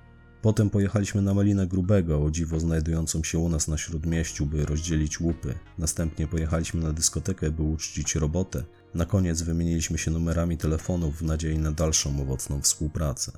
Potem 0.46 0.70
pojechaliśmy 0.70 1.22
na 1.22 1.34
Melinę 1.34 1.68
Grubego, 1.68 2.24
o 2.24 2.32
dziwo 2.32 2.60
znajdującą 2.60 3.24
się 3.24 3.40
u 3.40 3.50
nas 3.50 3.68
na 3.68 3.78
Śródmieściu, 3.78 4.46
by 4.46 4.66
rozdzielić 4.66 5.20
łupy. 5.20 5.54
Następnie 5.78 6.28
pojechaliśmy 6.28 6.82
na 6.82 6.94
dyskotekę, 6.94 7.52
by 7.52 7.64
uczcić 7.64 8.16
robotę. 8.16 8.64
Na 8.94 9.06
koniec 9.06 9.42
wymieniliśmy 9.42 9.98
się 9.98 10.12
numerami 10.12 10.58
telefonów 10.58 11.18
w 11.18 11.22
nadziei 11.22 11.58
na 11.58 11.72
dalszą 11.72 12.22
owocną 12.22 12.62
współpracę. 12.62 13.32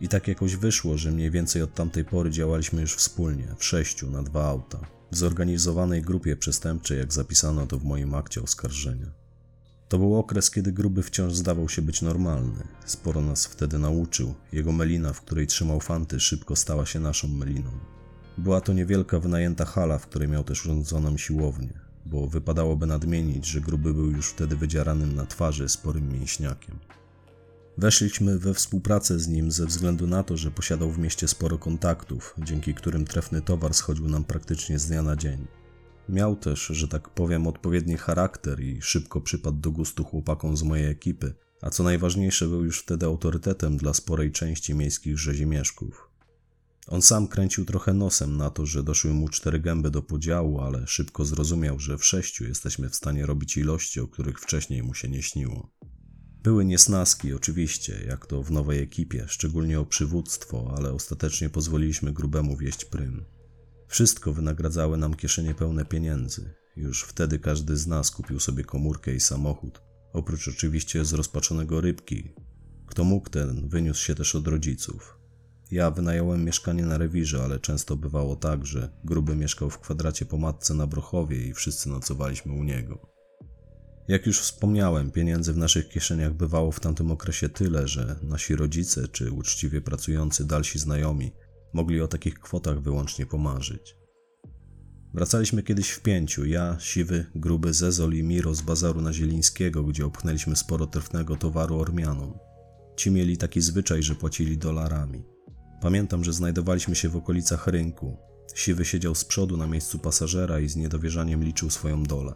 I 0.00 0.08
tak 0.08 0.28
jakoś 0.28 0.56
wyszło, 0.56 0.98
że 0.98 1.10
mniej 1.10 1.30
więcej 1.30 1.62
od 1.62 1.74
tamtej 1.74 2.04
pory 2.04 2.30
działaliśmy 2.30 2.80
już 2.80 2.94
wspólnie, 2.94 3.54
w 3.58 3.64
sześciu, 3.64 4.10
na 4.10 4.22
dwa 4.22 4.48
auta, 4.48 4.80
w 5.10 5.16
zorganizowanej 5.16 6.02
grupie 6.02 6.36
przestępczej, 6.36 6.98
jak 6.98 7.12
zapisano 7.12 7.66
to 7.66 7.78
w 7.78 7.84
moim 7.84 8.14
akcie 8.14 8.42
oskarżenia. 8.42 9.19
To 9.90 9.98
był 9.98 10.16
okres, 10.16 10.50
kiedy 10.50 10.72
Gruby 10.72 11.02
wciąż 11.02 11.34
zdawał 11.34 11.68
się 11.68 11.82
być 11.82 12.02
normalny. 12.02 12.62
Sporo 12.86 13.20
nas 13.20 13.46
wtedy 13.46 13.78
nauczył. 13.78 14.34
Jego 14.52 14.72
melina, 14.72 15.12
w 15.12 15.20
której 15.20 15.46
trzymał 15.46 15.80
fanty, 15.80 16.20
szybko 16.20 16.56
stała 16.56 16.86
się 16.86 17.00
naszą 17.00 17.28
meliną. 17.28 17.70
Była 18.38 18.60
to 18.60 18.72
niewielka 18.72 19.20
wynajęta 19.20 19.64
hala, 19.64 19.98
w 19.98 20.06
której 20.06 20.28
miał 20.28 20.44
też 20.44 20.64
urządzoną 20.64 21.16
siłownię, 21.16 21.72
bo 22.06 22.26
wypadałoby 22.26 22.86
nadmienić, 22.86 23.46
że 23.46 23.60
Gruby 23.60 23.94
był 23.94 24.10
już 24.10 24.28
wtedy 24.28 24.56
wydzieranym 24.56 25.16
na 25.16 25.26
twarzy 25.26 25.68
sporym 25.68 26.12
mięśniakiem. 26.12 26.78
Weszliśmy 27.78 28.38
we 28.38 28.54
współpracę 28.54 29.18
z 29.18 29.28
nim 29.28 29.52
ze 29.52 29.66
względu 29.66 30.06
na 30.06 30.22
to, 30.22 30.36
że 30.36 30.50
posiadał 30.50 30.90
w 30.90 30.98
mieście 30.98 31.28
sporo 31.28 31.58
kontaktów, 31.58 32.34
dzięki 32.38 32.74
którym 32.74 33.04
trefny 33.04 33.42
towar 33.42 33.74
schodził 33.74 34.08
nam 34.08 34.24
praktycznie 34.24 34.78
z 34.78 34.86
dnia 34.86 35.02
na 35.02 35.16
dzień. 35.16 35.59
Miał 36.10 36.36
też, 36.36 36.66
że 36.66 36.88
tak 36.88 37.08
powiem, 37.08 37.46
odpowiedni 37.46 37.96
charakter 37.96 38.60
i 38.60 38.82
szybko 38.82 39.20
przypadł 39.20 39.58
do 39.58 39.70
gustu 39.70 40.04
chłopakom 40.04 40.56
z 40.56 40.62
mojej 40.62 40.90
ekipy, 40.90 41.34
a 41.62 41.70
co 41.70 41.82
najważniejsze, 41.82 42.48
był 42.48 42.64
już 42.64 42.80
wtedy 42.80 43.06
autorytetem 43.06 43.76
dla 43.76 43.94
sporej 43.94 44.32
części 44.32 44.74
miejskich 44.74 45.18
rzezimieszków. 45.18 46.10
On 46.86 47.02
sam 47.02 47.28
kręcił 47.28 47.64
trochę 47.64 47.92
nosem 47.94 48.36
na 48.36 48.50
to, 48.50 48.66
że 48.66 48.82
doszły 48.82 49.14
mu 49.14 49.28
cztery 49.28 49.60
gęby 49.60 49.90
do 49.90 50.02
podziału, 50.02 50.60
ale 50.60 50.86
szybko 50.86 51.24
zrozumiał, 51.24 51.78
że 51.78 51.98
w 51.98 52.04
sześciu 52.04 52.44
jesteśmy 52.44 52.88
w 52.88 52.96
stanie 52.96 53.26
robić 53.26 53.56
ilości, 53.56 54.00
o 54.00 54.08
których 54.08 54.40
wcześniej 54.40 54.82
mu 54.82 54.94
się 54.94 55.08
nie 55.08 55.22
śniło. 55.22 55.70
Były 56.42 56.64
niesnaski, 56.64 57.34
oczywiście, 57.34 58.04
jak 58.08 58.26
to 58.26 58.42
w 58.42 58.50
nowej 58.50 58.82
ekipie, 58.82 59.24
szczególnie 59.28 59.80
o 59.80 59.86
przywództwo, 59.86 60.74
ale 60.76 60.92
ostatecznie 60.92 61.50
pozwoliliśmy 61.50 62.12
grubemu 62.12 62.56
wieść 62.56 62.84
prym. 62.84 63.24
Wszystko 63.90 64.32
wynagradzały 64.32 64.98
nam 64.98 65.14
kieszenie 65.14 65.54
pełne 65.54 65.84
pieniędzy. 65.84 66.54
Już 66.76 67.02
wtedy 67.02 67.38
każdy 67.38 67.76
z 67.76 67.86
nas 67.86 68.10
kupił 68.10 68.40
sobie 68.40 68.64
komórkę 68.64 69.14
i 69.14 69.20
samochód, 69.20 69.82
oprócz 70.12 70.48
oczywiście 70.48 71.04
zrozpaczonego 71.04 71.80
rybki. 71.80 72.34
Kto 72.86 73.04
mógł, 73.04 73.30
ten 73.30 73.68
wyniósł 73.68 74.04
się 74.04 74.14
też 74.14 74.34
od 74.34 74.46
rodziców. 74.46 75.18
Ja 75.70 75.90
wynająłem 75.90 76.44
mieszkanie 76.44 76.86
na 76.86 76.98
rewirze, 76.98 77.42
ale 77.44 77.60
często 77.60 77.96
bywało 77.96 78.36
tak, 78.36 78.66
że 78.66 78.88
gruby 79.04 79.36
mieszkał 79.36 79.70
w 79.70 79.78
kwadracie 79.78 80.26
po 80.26 80.38
matce 80.38 80.74
na 80.74 80.86
Brochowie 80.86 81.46
i 81.46 81.54
wszyscy 81.54 81.88
nocowaliśmy 81.88 82.52
u 82.52 82.64
niego. 82.64 83.06
Jak 84.08 84.26
już 84.26 84.40
wspomniałem, 84.40 85.10
pieniędzy 85.10 85.52
w 85.52 85.58
naszych 85.58 85.88
kieszeniach 85.88 86.34
bywało 86.34 86.72
w 86.72 86.80
tamtym 86.80 87.10
okresie 87.10 87.48
tyle, 87.48 87.88
że 87.88 88.16
nasi 88.22 88.56
rodzice 88.56 89.08
czy 89.08 89.32
uczciwie 89.32 89.80
pracujący 89.80 90.44
dalsi 90.44 90.78
znajomi 90.78 91.32
mogli 91.72 92.00
o 92.00 92.08
takich 92.08 92.34
kwotach 92.34 92.80
wyłącznie 92.80 93.26
pomarzyć. 93.26 93.96
Wracaliśmy 95.14 95.62
kiedyś 95.62 95.90
w 95.90 96.00
pięciu, 96.00 96.44
ja, 96.44 96.76
Siwy, 96.80 97.26
Gruby, 97.34 97.74
Zezol 97.74 98.14
i 98.14 98.22
Miro 98.22 98.54
z 98.54 98.62
bazaru 98.62 99.00
na 99.00 99.12
Zielińskiego, 99.12 99.84
gdzie 99.84 100.06
opchnęliśmy 100.06 100.56
sporo 100.56 100.86
trefnego 100.86 101.36
towaru 101.36 101.78
Ormianom. 101.78 102.38
Ci 102.96 103.10
mieli 103.10 103.36
taki 103.36 103.60
zwyczaj, 103.60 104.02
że 104.02 104.14
płacili 104.14 104.58
dolarami. 104.58 105.22
Pamiętam, 105.80 106.24
że 106.24 106.32
znajdowaliśmy 106.32 106.94
się 106.94 107.08
w 107.08 107.16
okolicach 107.16 107.66
rynku. 107.66 108.16
Siwy 108.54 108.84
siedział 108.84 109.14
z 109.14 109.24
przodu 109.24 109.56
na 109.56 109.66
miejscu 109.66 109.98
pasażera 109.98 110.60
i 110.60 110.68
z 110.68 110.76
niedowierzaniem 110.76 111.44
liczył 111.44 111.70
swoją 111.70 112.02
dolę. 112.02 112.32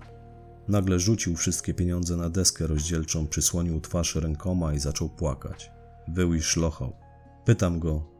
Nagle 0.68 0.98
rzucił 0.98 1.36
wszystkie 1.36 1.74
pieniądze 1.74 2.16
na 2.16 2.30
deskę 2.30 2.66
rozdzielczą, 2.66 3.26
przysłonił 3.26 3.80
twarz 3.80 4.14
rękoma 4.14 4.74
i 4.74 4.78
zaczął 4.78 5.08
płakać. 5.08 5.70
Wył 6.08 6.34
i 6.34 6.42
szlochał. 6.42 6.96
Pytam 7.44 7.78
go, 7.78 8.13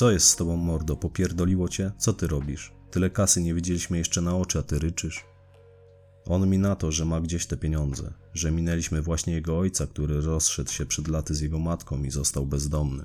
co 0.00 0.10
jest 0.10 0.28
z 0.28 0.36
tobą, 0.36 0.56
mordo? 0.56 0.96
Popierdoliło 0.96 1.68
cię? 1.68 1.92
Co 1.98 2.12
ty 2.12 2.26
robisz? 2.26 2.72
Tyle 2.90 3.10
kasy 3.10 3.42
nie 3.42 3.54
widzieliśmy 3.54 3.98
jeszcze 3.98 4.20
na 4.20 4.36
oczy, 4.36 4.58
a 4.58 4.62
ty 4.62 4.78
ryczysz? 4.78 5.24
On 6.26 6.48
mi 6.48 6.58
na 6.58 6.76
to, 6.76 6.92
że 6.92 7.04
ma 7.04 7.20
gdzieś 7.20 7.46
te 7.46 7.56
pieniądze, 7.56 8.14
że 8.34 8.50
minęliśmy 8.50 9.02
właśnie 9.02 9.32
jego 9.32 9.58
ojca, 9.58 9.86
który 9.86 10.20
rozszedł 10.20 10.70
się 10.70 10.86
przed 10.86 11.08
laty 11.08 11.34
z 11.34 11.40
jego 11.40 11.58
matką 11.58 12.02
i 12.02 12.10
został 12.10 12.46
bezdomny. 12.46 13.04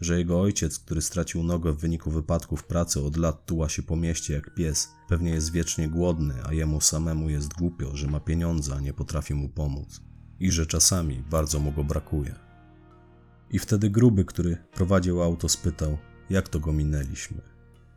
Że 0.00 0.18
jego 0.18 0.40
ojciec, 0.40 0.78
który 0.78 1.02
stracił 1.02 1.42
nogę 1.42 1.72
w 1.72 1.80
wyniku 1.80 2.10
wypadku 2.10 2.56
w 2.56 2.64
pracy, 2.64 3.00
od 3.00 3.16
lat 3.16 3.46
tuła 3.46 3.68
się 3.68 3.82
po 3.82 3.96
mieście 3.96 4.34
jak 4.34 4.54
pies, 4.54 4.88
pewnie 5.08 5.30
jest 5.30 5.52
wiecznie 5.52 5.88
głodny, 5.88 6.34
a 6.44 6.52
jemu 6.52 6.80
samemu 6.80 7.30
jest 7.30 7.54
głupio, 7.54 7.96
że 7.96 8.06
ma 8.06 8.20
pieniądze, 8.20 8.74
a 8.74 8.80
nie 8.80 8.92
potrafi 8.92 9.34
mu 9.34 9.48
pomóc. 9.48 10.00
I 10.40 10.50
że 10.50 10.66
czasami 10.66 11.22
bardzo 11.30 11.60
mu 11.60 11.72
go 11.72 11.84
brakuje. 11.84 12.34
I 13.50 13.58
wtedy 13.58 13.90
gruby, 13.90 14.24
który 14.24 14.56
prowadził 14.72 15.22
auto, 15.22 15.48
spytał, 15.48 15.98
jak 16.30 16.48
to 16.48 16.60
go 16.60 16.72
minęliśmy. 16.72 17.40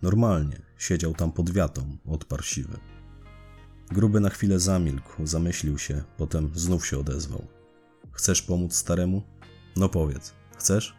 Normalnie, 0.02 0.62
siedział 0.78 1.14
tam 1.14 1.32
pod 1.32 1.50
wiatą, 1.50 1.98
odparł 2.06 2.44
siwy. 2.44 2.78
Gruby 3.92 4.20
na 4.20 4.30
chwilę 4.30 4.60
zamilkł, 4.60 5.28
zamyślił 5.28 5.78
się, 5.78 6.04
potem 6.18 6.52
znów 6.54 6.88
się 6.88 6.98
odezwał. 6.98 7.48
Chcesz 8.12 8.42
pomóc 8.42 8.76
staremu? 8.76 9.22
No 9.76 9.90
powiedz, 9.90 10.34
chcesz? 10.58 10.96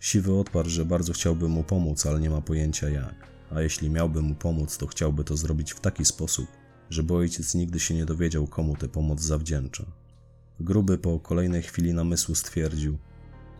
Siwy 0.00 0.32
odparł, 0.32 0.68
że 0.68 0.84
bardzo 0.84 1.12
chciałby 1.12 1.48
mu 1.48 1.64
pomóc, 1.64 2.06
ale 2.06 2.20
nie 2.20 2.30
ma 2.30 2.40
pojęcia 2.40 2.88
jak. 2.88 3.28
A 3.50 3.60
jeśli 3.60 3.90
miałby 3.90 4.22
mu 4.22 4.34
pomóc, 4.34 4.78
to 4.78 4.86
chciałby 4.86 5.24
to 5.24 5.36
zrobić 5.36 5.72
w 5.72 5.80
taki 5.80 6.04
sposób, 6.04 6.46
żeby 6.90 7.14
ojciec 7.14 7.54
nigdy 7.54 7.80
się 7.80 7.94
nie 7.94 8.04
dowiedział, 8.04 8.46
komu 8.46 8.76
tę 8.76 8.88
pomoc 8.88 9.20
zawdzięcza. 9.20 9.84
Gruby 10.60 10.98
po 10.98 11.20
kolejnej 11.20 11.62
chwili 11.62 11.94
namysłu 11.94 12.34
stwierdził: 12.34 12.98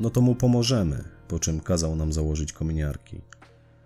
No 0.00 0.10
to 0.10 0.20
mu 0.20 0.34
pomożemy, 0.34 1.04
po 1.28 1.38
czym 1.38 1.60
kazał 1.60 1.96
nam 1.96 2.12
założyć 2.12 2.52
kominiarki. 2.52 3.20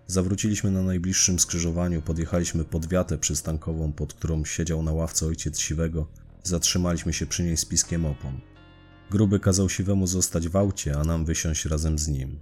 Zawróciliśmy 0.06 0.70
na 0.70 0.82
najbliższym 0.82 1.38
skrzyżowaniu, 1.38 2.02
podjechaliśmy 2.02 2.64
pod 2.64 2.86
wiatę 2.86 3.18
przystankową, 3.18 3.92
pod 3.92 4.14
którą 4.14 4.44
siedział 4.44 4.82
na 4.82 4.92
ławce 4.92 5.26
ojciec 5.26 5.60
Siwego, 5.60 6.06
zatrzymaliśmy 6.42 7.12
się 7.12 7.26
przy 7.26 7.42
niej 7.42 7.56
z 7.56 7.64
piskiem 7.64 8.06
opon. 8.06 8.40
Gruby 9.10 9.40
kazał 9.40 9.68
Siwemu 9.68 10.06
zostać 10.06 10.48
w 10.48 10.56
aucie, 10.56 10.96
a 10.98 11.04
nam 11.04 11.24
wysiąść 11.24 11.64
razem 11.64 11.98
z 11.98 12.08
nim. 12.08 12.38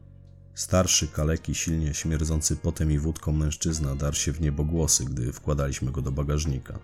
Starszy, 0.55 1.09
kaleki, 1.09 1.55
silnie 1.55 1.95
śmierdzący 1.95 2.57
potem 2.57 2.93
i 2.93 2.99
wódką 2.99 3.33
mężczyzna 3.33 3.97
darł 3.97 4.17
się 4.17 4.33
w 4.33 4.41
niebogłosy, 4.41 5.05
gdy 5.05 5.33
wkładaliśmy 5.33 5.93
go 5.93 6.03
do 6.03 6.13
bagażnika. 6.13 6.79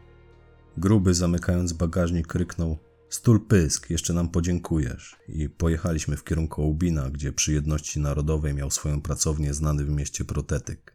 Gruby, 0.76 1.14
zamykając 1.14 1.72
bagażnik, 1.72 2.26
kryknął 2.26 2.78
Stul 3.16 3.46
pysk, 3.46 3.90
jeszcze 3.90 4.12
nam 4.12 4.28
podziękujesz. 4.28 5.16
I 5.28 5.48
pojechaliśmy 5.48 6.16
w 6.16 6.24
kierunku 6.24 6.62
Ołbina, 6.62 7.10
gdzie 7.10 7.32
przy 7.32 7.52
jedności 7.52 8.00
narodowej 8.00 8.54
miał 8.54 8.70
swoją 8.70 9.02
pracownię 9.02 9.54
znany 9.54 9.84
w 9.84 9.88
mieście 9.88 10.24
protetyk. 10.24 10.94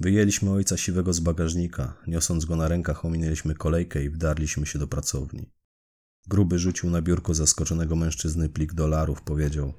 Wyjęliśmy 0.00 0.50
ojca 0.50 0.76
siwego 0.76 1.12
z 1.12 1.20
bagażnika, 1.20 1.94
niosąc 2.06 2.44
go 2.44 2.56
na 2.56 2.68
rękach 2.68 3.04
ominęliśmy 3.04 3.54
kolejkę 3.54 4.04
i 4.04 4.10
wdarliśmy 4.10 4.66
się 4.66 4.78
do 4.78 4.86
pracowni. 4.86 5.50
Gruby 6.26 6.58
rzucił 6.58 6.90
na 6.90 7.02
biurko 7.02 7.34
zaskoczonego 7.34 7.96
mężczyzny 7.96 8.48
plik 8.48 8.74
dolarów, 8.74 9.22
powiedział 9.22 9.74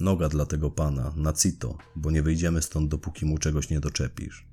Noga 0.00 0.28
dla 0.28 0.46
tego 0.46 0.70
pana, 0.70 1.12
na 1.16 1.32
cito, 1.32 1.78
bo 1.96 2.10
nie 2.10 2.22
wyjdziemy 2.22 2.62
stąd, 2.62 2.90
dopóki 2.90 3.26
mu 3.26 3.38
czegoś 3.38 3.70
nie 3.70 3.80
doczepisz. 3.80 4.48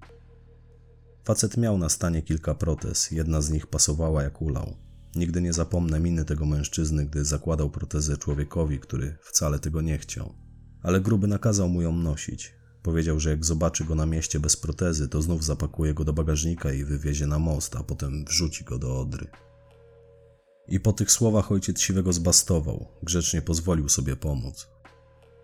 Facet 1.25 1.57
miał 1.57 1.77
na 1.77 1.89
stanie 1.89 2.21
kilka 2.21 2.55
protez, 2.55 3.11
jedna 3.11 3.41
z 3.41 3.49
nich 3.49 3.67
pasowała 3.67 4.23
jak 4.23 4.41
ulał. 4.41 4.92
Nigdy 5.15 5.41
nie 5.41 5.53
zapomnę 5.53 5.99
miny 5.99 6.25
tego 6.25 6.45
mężczyzny, 6.45 7.05
gdy 7.05 7.25
zakładał 7.25 7.69
protezę 7.69 8.17
człowiekowi, 8.17 8.79
który 8.79 9.17
wcale 9.21 9.59
tego 9.59 9.81
nie 9.81 9.97
chciał. 9.97 10.33
Ale 10.83 11.01
gruby 11.01 11.27
nakazał 11.27 11.69
mu 11.69 11.81
ją 11.81 11.91
nosić. 11.91 12.53
Powiedział, 12.83 13.19
że 13.19 13.29
jak 13.29 13.45
zobaczy 13.45 13.85
go 13.85 13.95
na 13.95 14.05
mieście 14.05 14.39
bez 14.39 14.57
protezy, 14.57 15.07
to 15.07 15.21
znów 15.21 15.43
zapakuje 15.43 15.93
go 15.93 16.03
do 16.03 16.13
bagażnika 16.13 16.73
i 16.73 16.83
wywiezie 16.83 17.27
na 17.27 17.39
most, 17.39 17.75
a 17.75 17.83
potem 17.83 18.25
wrzuci 18.25 18.63
go 18.63 18.77
do 18.77 18.99
odry. 19.01 19.27
I 20.67 20.79
po 20.79 20.93
tych 20.93 21.11
słowach 21.11 21.51
ojciec 21.51 21.81
siwego 21.81 22.13
zbastował, 22.13 22.87
grzecznie 23.03 23.41
pozwolił 23.41 23.89
sobie 23.89 24.15
pomóc. 24.15 24.67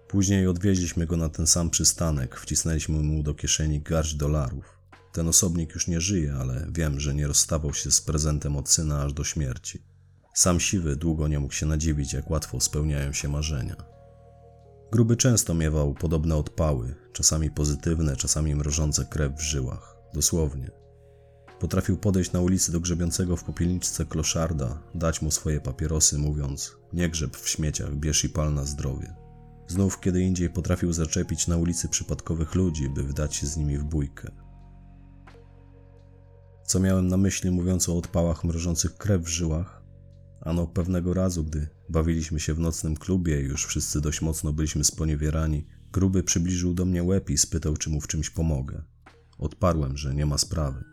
Później 0.08 0.48
odwieźliśmy 0.48 1.06
go 1.06 1.18
na 1.18 1.30
ten 1.30 1.48
sam 1.48 1.70
przystanek, 1.70 2.36
wcisnęliśmy 2.36 3.00
mu 3.00 3.24
do 3.24 3.34
kieszeni 3.34 3.82
garść 3.82 4.16
dolarów. 4.16 4.79
Ten 5.14 5.28
osobnik 5.28 5.74
już 5.74 5.88
nie 5.88 6.02
żyje, 6.02 6.34
ale 6.40 6.68
wiem, 6.72 7.00
że 7.00 7.14
nie 7.14 7.28
rozstawał 7.28 7.74
się 7.74 7.92
z 7.92 8.02
prezentem 8.02 8.58
od 8.58 8.70
syna 8.70 9.04
aż 9.04 9.14
do 9.14 9.24
śmierci. 9.24 9.84
Sam 10.34 10.60
siwy 10.60 10.96
długo 10.96 11.28
nie 11.28 11.40
mógł 11.40 11.54
się 11.54 11.66
nadziwić, 11.66 12.14
jak 12.14 12.30
łatwo 12.30 12.62
spełniają 12.62 13.14
się 13.14 13.28
marzenia. 13.28 13.76
Gruby 14.92 15.18
często 15.18 15.54
miewał 15.54 15.94
podobne 15.94 16.36
odpały, 16.36 16.96
czasami 17.14 17.52
pozytywne, 17.52 18.16
czasami 18.16 18.56
mrożące 18.56 19.06
krew 19.06 19.34
w 19.34 19.42
żyłach. 19.42 19.96
Dosłownie. 20.14 20.72
Potrafił 21.60 21.98
podejść 21.98 22.32
na 22.32 22.42
ulicy 22.42 22.72
do 22.72 22.80
grzebiącego 22.80 23.38
w 23.38 23.44
popielniczce 23.44 24.06
kloszarda, 24.06 24.82
dać 24.96 25.22
mu 25.22 25.32
swoje 25.32 25.62
papierosy, 25.62 26.18
mówiąc: 26.18 26.76
Nie 26.94 27.10
grzeb 27.10 27.38
w 27.38 27.50
śmieciach, 27.50 27.96
bierz 27.96 28.24
i 28.24 28.30
pal 28.30 28.54
na 28.54 28.66
zdrowie. 28.66 29.16
Znów 29.68 30.00
kiedy 30.00 30.22
indziej 30.22 30.50
potrafił 30.50 30.94
zaczepić 30.94 31.48
na 31.48 31.58
ulicy 31.58 31.90
przypadkowych 31.90 32.56
ludzi, 32.56 32.90
by 32.90 33.04
wdać 33.04 33.36
się 33.36 33.48
z 33.48 33.58
nimi 33.58 33.78
w 33.78 33.84
bójkę. 33.84 34.32
Co 36.70 36.80
miałem 36.80 37.08
na 37.08 37.18
myśli, 37.18 37.52
mówiąc 37.52 37.90
o 37.90 37.98
odpałach 37.98 38.44
mrożących 38.44 38.98
krew 38.98 39.22
w 39.22 39.28
żyłach? 39.28 39.84
Ano 40.42 40.68
pewnego 40.68 41.14
razu, 41.14 41.44
gdy 41.44 41.68
bawiliśmy 41.90 42.40
się 42.40 42.54
w 42.54 42.60
nocnym 42.60 42.96
klubie 42.96 43.42
i 43.42 43.46
już 43.46 43.66
wszyscy 43.66 44.02
dość 44.02 44.22
mocno 44.22 44.54
byliśmy 44.54 44.84
sponiewierani, 44.84 45.68
gruby 45.92 46.24
przybliżył 46.24 46.74
do 46.74 46.86
mnie 46.86 47.04
łeb 47.04 47.30
i 47.30 47.38
spytał, 47.38 47.78
czy 47.78 47.90
mu 47.90 48.02
w 48.02 48.08
czymś 48.08 48.30
pomogę. 48.30 48.84
Odparłem, 49.38 49.98
że 49.98 50.16
nie 50.16 50.26
ma 50.26 50.38
sprawy. 50.38 50.84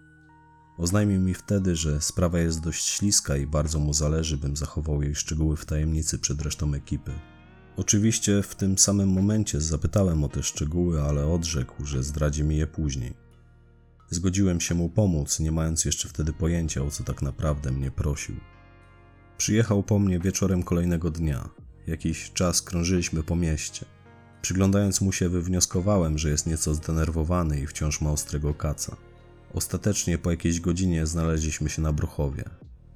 Oznajmił 0.79 1.21
mi 1.21 1.35
wtedy, 1.35 1.77
że 1.77 2.01
sprawa 2.01 2.39
jest 2.39 2.61
dość 2.61 2.85
śliska 2.85 3.37
i 3.37 3.47
bardzo 3.47 3.79
mu 3.79 3.93
zależy, 3.93 4.37
bym 4.37 4.57
zachował 4.57 5.03
jej 5.03 5.15
szczegóły 5.15 5.57
w 5.57 5.67
tajemnicy 5.67 6.19
przed 6.19 6.43
resztą 6.43 6.75
ekipy. 6.75 7.13
Oczywiście 7.77 8.43
w 8.43 8.55
tym 8.55 8.79
samym 8.79 9.09
momencie 9.09 9.61
zapytałem 9.61 10.25
o 10.25 10.29
te 10.29 10.43
szczegóły, 10.43 11.03
ale 11.03 11.27
odrzekł, 11.27 11.85
że 11.85 12.03
zdradzi 12.03 12.45
mi 12.45 12.57
je 12.57 12.67
później. 12.67 13.26
Zgodziłem 14.11 14.61
się 14.61 14.75
mu 14.75 14.89
pomóc, 14.89 15.41
nie 15.41 15.53
mając 15.53 15.85
jeszcze 15.85 16.09
wtedy 16.09 16.33
pojęcia, 16.33 16.83
o 16.83 16.91
co 16.91 17.05
tak 17.05 17.23
naprawdę 17.23 17.73
mnie 17.73 17.91
prosił. 17.91 18.37
Przyjechał 19.39 19.83
po 19.83 19.99
mnie 19.99 20.19
wieczorem 20.19 20.63
kolejnego 20.63 21.11
dnia. 21.11 21.49
Jakiś 21.87 22.33
czas 22.33 22.63
krążyliśmy 22.63 23.23
po 23.23 23.37
mieście. 23.37 23.85
Przyglądając 24.43 25.01
mu 25.01 25.13
się, 25.13 25.29
wywnioskowałem, 25.29 26.19
że 26.19 26.31
jest 26.31 26.47
nieco 26.47 26.75
zdenerwowany 26.75 27.61
i 27.61 27.67
wciąż 27.67 28.01
ma 28.01 28.11
ostrego 28.11 28.55
kaca. 28.55 28.97
Ostatecznie 29.55 30.19
po 30.19 30.31
jakiejś 30.31 30.61
godzinie 30.61 31.07
znaleźliśmy 31.07 31.69
się 31.69 31.83
na 31.83 31.93
Bruchowie. 31.93 32.45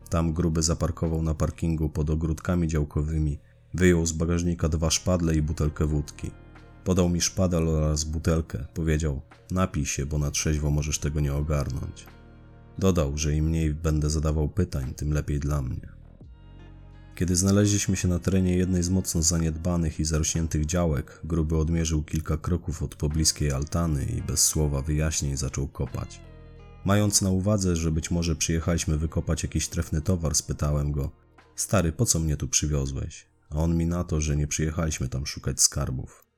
Tam 0.08 0.32
gruby 0.32 0.62
zaparkował 0.62 1.22
na 1.22 1.34
parkingu 1.34 1.88
pod 1.88 2.10
ogródkami 2.10 2.68
działkowymi, 2.68 3.38
wyjął 3.74 4.06
z 4.06 4.12
bagażnika 4.12 4.68
dwa 4.68 4.90
szpadle 4.90 5.34
i 5.34 5.42
butelkę 5.42 5.86
wódki. 5.86 6.30
Podał 6.84 7.08
mi 7.08 7.20
szpadel 7.20 7.68
oraz 7.68 8.04
butelkę, 8.04 8.64
powiedział: 8.74 9.20
Napij 9.50 9.86
się, 9.86 10.06
bo 10.06 10.18
na 10.18 10.30
trzeźwo 10.30 10.70
możesz 10.70 10.98
tego 10.98 11.20
nie 11.20 11.34
ogarnąć. 11.34 12.06
Dodał, 12.78 13.18
że 13.18 13.34
im 13.34 13.44
mniej 13.44 13.74
będę 13.74 14.10
zadawał 14.10 14.48
pytań, 14.48 14.94
tym 14.94 15.12
lepiej 15.12 15.40
dla 15.40 15.62
mnie. 15.62 16.00
Kiedy 17.14 17.36
znaleźliśmy 17.36 17.96
się 17.96 18.08
na 18.08 18.18
terenie 18.18 18.56
jednej 18.56 18.82
z 18.82 18.90
mocno 18.90 19.22
zaniedbanych 19.22 20.00
i 20.00 20.04
zarośniętych 20.04 20.66
działek, 20.66 21.20
gruby 21.24 21.56
odmierzył 21.56 22.02
kilka 22.02 22.36
kroków 22.36 22.82
od 22.82 22.94
pobliskiej 22.94 23.52
altany 23.52 24.04
i 24.04 24.22
bez 24.22 24.42
słowa 24.42 24.82
wyjaśnień 24.82 25.36
zaczął 25.36 25.68
kopać. 25.68 26.20
Mając 26.84 27.22
na 27.22 27.30
uwadze, 27.30 27.76
że 27.76 27.90
być 27.90 28.10
może 28.10 28.36
przyjechaliśmy 28.36 28.98
wykopać 28.98 29.42
jakiś 29.42 29.68
trefny 29.68 30.00
towar, 30.00 30.34
spytałem 30.34 30.92
go: 30.92 31.10
Stary, 31.56 31.92
po 31.92 32.06
co 32.06 32.18
mnie 32.18 32.36
tu 32.36 32.48
przywiozłeś? 32.48 33.26
A 33.50 33.54
on 33.54 33.76
mi 33.76 33.86
na 33.86 34.04
to, 34.04 34.20
że 34.20 34.36
nie 34.36 34.46
przyjechaliśmy 34.46 35.08
tam 35.08 35.26
szukać 35.26 35.60
skarbów. 35.60 36.29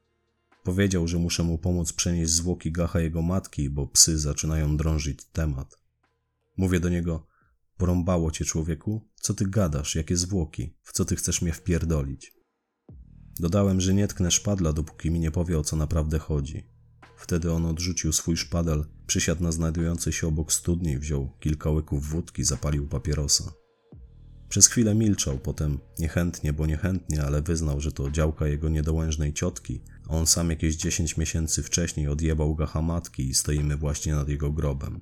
Powiedział, 0.63 1.09
że 1.09 1.19
muszę 1.19 1.43
mu 1.43 1.59
pomóc 1.59 1.93
przenieść 1.93 2.33
zwłoki 2.33 2.73
gacha 2.73 3.01
jego 3.01 3.23
matki, 3.23 3.71
bo 3.71 3.87
psy 3.87 4.19
zaczynają 4.19 4.77
drążyć 4.77 5.25
temat. 5.25 5.77
Mówię 6.57 6.81
do 6.81 6.89
niego: 6.89 7.27
Porąbało 7.77 8.31
cię, 8.31 8.45
człowieku? 8.45 9.09
Co 9.15 9.35
ty 9.35 9.47
gadasz? 9.47 9.95
Jakie 9.95 10.17
zwłoki? 10.17 10.77
W 10.83 10.93
co 10.93 11.05
ty 11.05 11.17
chcesz 11.17 11.43
mnie 11.43 11.53
wpierdolić? 11.53 12.33
Dodałem, 13.41 13.81
że 13.81 13.95
nie 13.95 14.09
tknę 14.09 14.31
szpadla, 14.31 14.73
dopóki 14.73 15.11
mi 15.11 15.21
nie 15.21 15.31
powie, 15.31 15.59
o 15.59 15.65
co 15.65 15.77
naprawdę 15.77 16.19
chodzi. 16.19 16.67
Wtedy 17.17 17.53
on 17.53 17.67
odrzucił 17.67 18.13
swój 18.13 18.37
szpadel, 18.37 18.85
przysiadł 19.07 19.43
na 19.43 19.53
znajdującej 19.53 20.13
się 20.13 20.27
obok 20.27 20.53
studni, 20.53 20.99
wziął 20.99 21.31
kilka 21.41 21.71
łyków 21.71 22.09
wódki, 22.09 22.45
zapalił 22.45 22.89
papierosa. 22.89 23.53
Przez 24.49 24.67
chwilę 24.67 24.95
milczał, 24.95 25.39
potem 25.39 25.79
niechętnie, 25.99 26.53
bo 26.53 26.67
niechętnie, 26.67 27.23
ale 27.23 27.43
wyznał, 27.43 27.81
że 27.81 27.93
to 27.93 28.11
działka 28.11 28.47
jego 28.47 28.69
niedołężnej 28.69 29.33
ciotki, 29.33 29.81
on 30.13 30.27
sam 30.27 30.51
jakieś 30.51 30.77
10 30.77 31.17
miesięcy 31.17 31.63
wcześniej 31.63 32.09
odjebał 32.09 32.55
gacha 32.55 32.83
matki 32.83 33.29
i 33.29 33.35
stoimy 33.35 33.77
właśnie 33.77 34.15
nad 34.15 34.29
jego 34.29 34.53
grobem. 34.53 35.01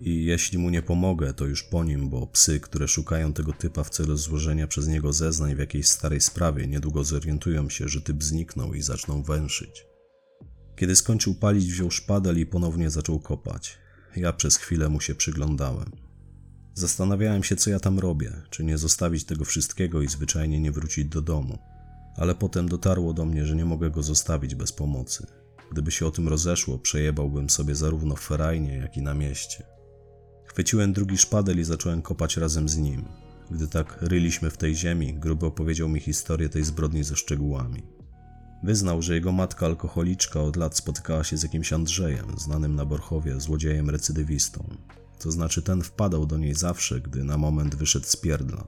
I 0.00 0.24
jeśli 0.24 0.58
mu 0.58 0.70
nie 0.70 0.82
pomogę, 0.82 1.34
to 1.34 1.46
już 1.46 1.62
po 1.62 1.84
nim, 1.84 2.08
bo 2.08 2.26
psy, 2.26 2.60
które 2.60 2.88
szukają 2.88 3.32
tego 3.32 3.52
typa 3.52 3.84
w 3.84 3.90
celu 3.90 4.16
złożenia 4.16 4.66
przez 4.66 4.88
niego 4.88 5.12
zeznań 5.12 5.54
w 5.54 5.58
jakiejś 5.58 5.88
starej 5.88 6.20
sprawie, 6.20 6.66
niedługo 6.66 7.04
zorientują 7.04 7.70
się, 7.70 7.88
że 7.88 8.00
typ 8.00 8.24
zniknął 8.24 8.74
i 8.74 8.82
zaczną 8.82 9.22
węszyć. 9.22 9.86
Kiedy 10.76 10.96
skończył 10.96 11.34
palić, 11.34 11.72
wziął 11.72 11.90
szpadel 11.90 12.38
i 12.38 12.46
ponownie 12.46 12.90
zaczął 12.90 13.20
kopać. 13.20 13.78
Ja 14.16 14.32
przez 14.32 14.56
chwilę 14.56 14.88
mu 14.88 15.00
się 15.00 15.14
przyglądałem. 15.14 15.90
Zastanawiałem 16.74 17.44
się, 17.44 17.56
co 17.56 17.70
ja 17.70 17.80
tam 17.80 17.98
robię, 17.98 18.32
czy 18.50 18.64
nie 18.64 18.78
zostawić 18.78 19.24
tego 19.24 19.44
wszystkiego 19.44 20.02
i 20.02 20.08
zwyczajnie 20.08 20.60
nie 20.60 20.72
wrócić 20.72 21.04
do 21.04 21.22
domu. 21.22 21.73
Ale 22.16 22.34
potem 22.34 22.68
dotarło 22.68 23.12
do 23.12 23.24
mnie, 23.24 23.46
że 23.46 23.56
nie 23.56 23.64
mogę 23.64 23.90
go 23.90 24.02
zostawić 24.02 24.54
bez 24.54 24.72
pomocy. 24.72 25.26
Gdyby 25.72 25.90
się 25.90 26.06
o 26.06 26.10
tym 26.10 26.28
rozeszło, 26.28 26.78
przejebałbym 26.78 27.50
sobie 27.50 27.74
zarówno 27.74 28.16
w 28.16 28.20
ferajnie, 28.20 28.76
jak 28.76 28.96
i 28.96 29.02
na 29.02 29.14
mieście. 29.14 29.66
Chwyciłem 30.44 30.92
drugi 30.92 31.18
szpadel 31.18 31.60
i 31.60 31.64
zacząłem 31.64 32.02
kopać 32.02 32.36
razem 32.36 32.68
z 32.68 32.76
nim. 32.76 33.04
Gdy 33.50 33.68
tak 33.68 33.98
ryliśmy 34.00 34.50
w 34.50 34.56
tej 34.56 34.76
ziemi, 34.76 35.14
grubo 35.14 35.46
opowiedział 35.46 35.88
mi 35.88 36.00
historię 36.00 36.48
tej 36.48 36.64
zbrodni 36.64 37.04
ze 37.04 37.16
szczegółami. 37.16 37.82
Wyznał, 38.62 39.02
że 39.02 39.14
jego 39.14 39.32
matka 39.32 39.66
alkoholiczka 39.66 40.40
od 40.40 40.56
lat 40.56 40.76
spotykała 40.76 41.24
się 41.24 41.36
z 41.36 41.42
jakimś 41.42 41.72
Andrzejem, 41.72 42.26
znanym 42.38 42.74
na 42.74 42.84
Borchowie 42.84 43.40
złodziejem 43.40 43.90
recydywistą. 43.90 44.76
To 45.18 45.32
znaczy 45.32 45.62
ten 45.62 45.82
wpadał 45.82 46.26
do 46.26 46.38
niej 46.38 46.54
zawsze, 46.54 47.00
gdy 47.00 47.24
na 47.24 47.38
moment 47.38 47.74
wyszedł 47.74 48.06
z 48.06 48.16
pierdla. 48.16 48.64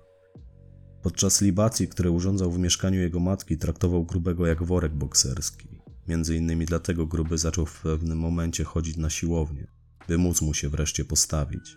Podczas 1.06 1.40
libacji, 1.40 1.88
które 1.88 2.10
urządzał 2.10 2.52
w 2.52 2.58
mieszkaniu 2.58 3.00
jego 3.00 3.20
matki, 3.20 3.58
traktował 3.58 4.04
grubego 4.04 4.46
jak 4.46 4.62
worek 4.62 4.94
bokserski. 4.94 5.68
Między 6.08 6.36
innymi 6.36 6.66
dlatego 6.66 7.06
gruby 7.06 7.38
zaczął 7.38 7.66
w 7.66 7.80
pewnym 7.80 8.18
momencie 8.18 8.64
chodzić 8.64 8.96
na 8.96 9.10
siłownię, 9.10 9.66
by 10.08 10.18
móc 10.18 10.42
mu 10.42 10.54
się 10.54 10.68
wreszcie 10.68 11.04
postawić. 11.04 11.76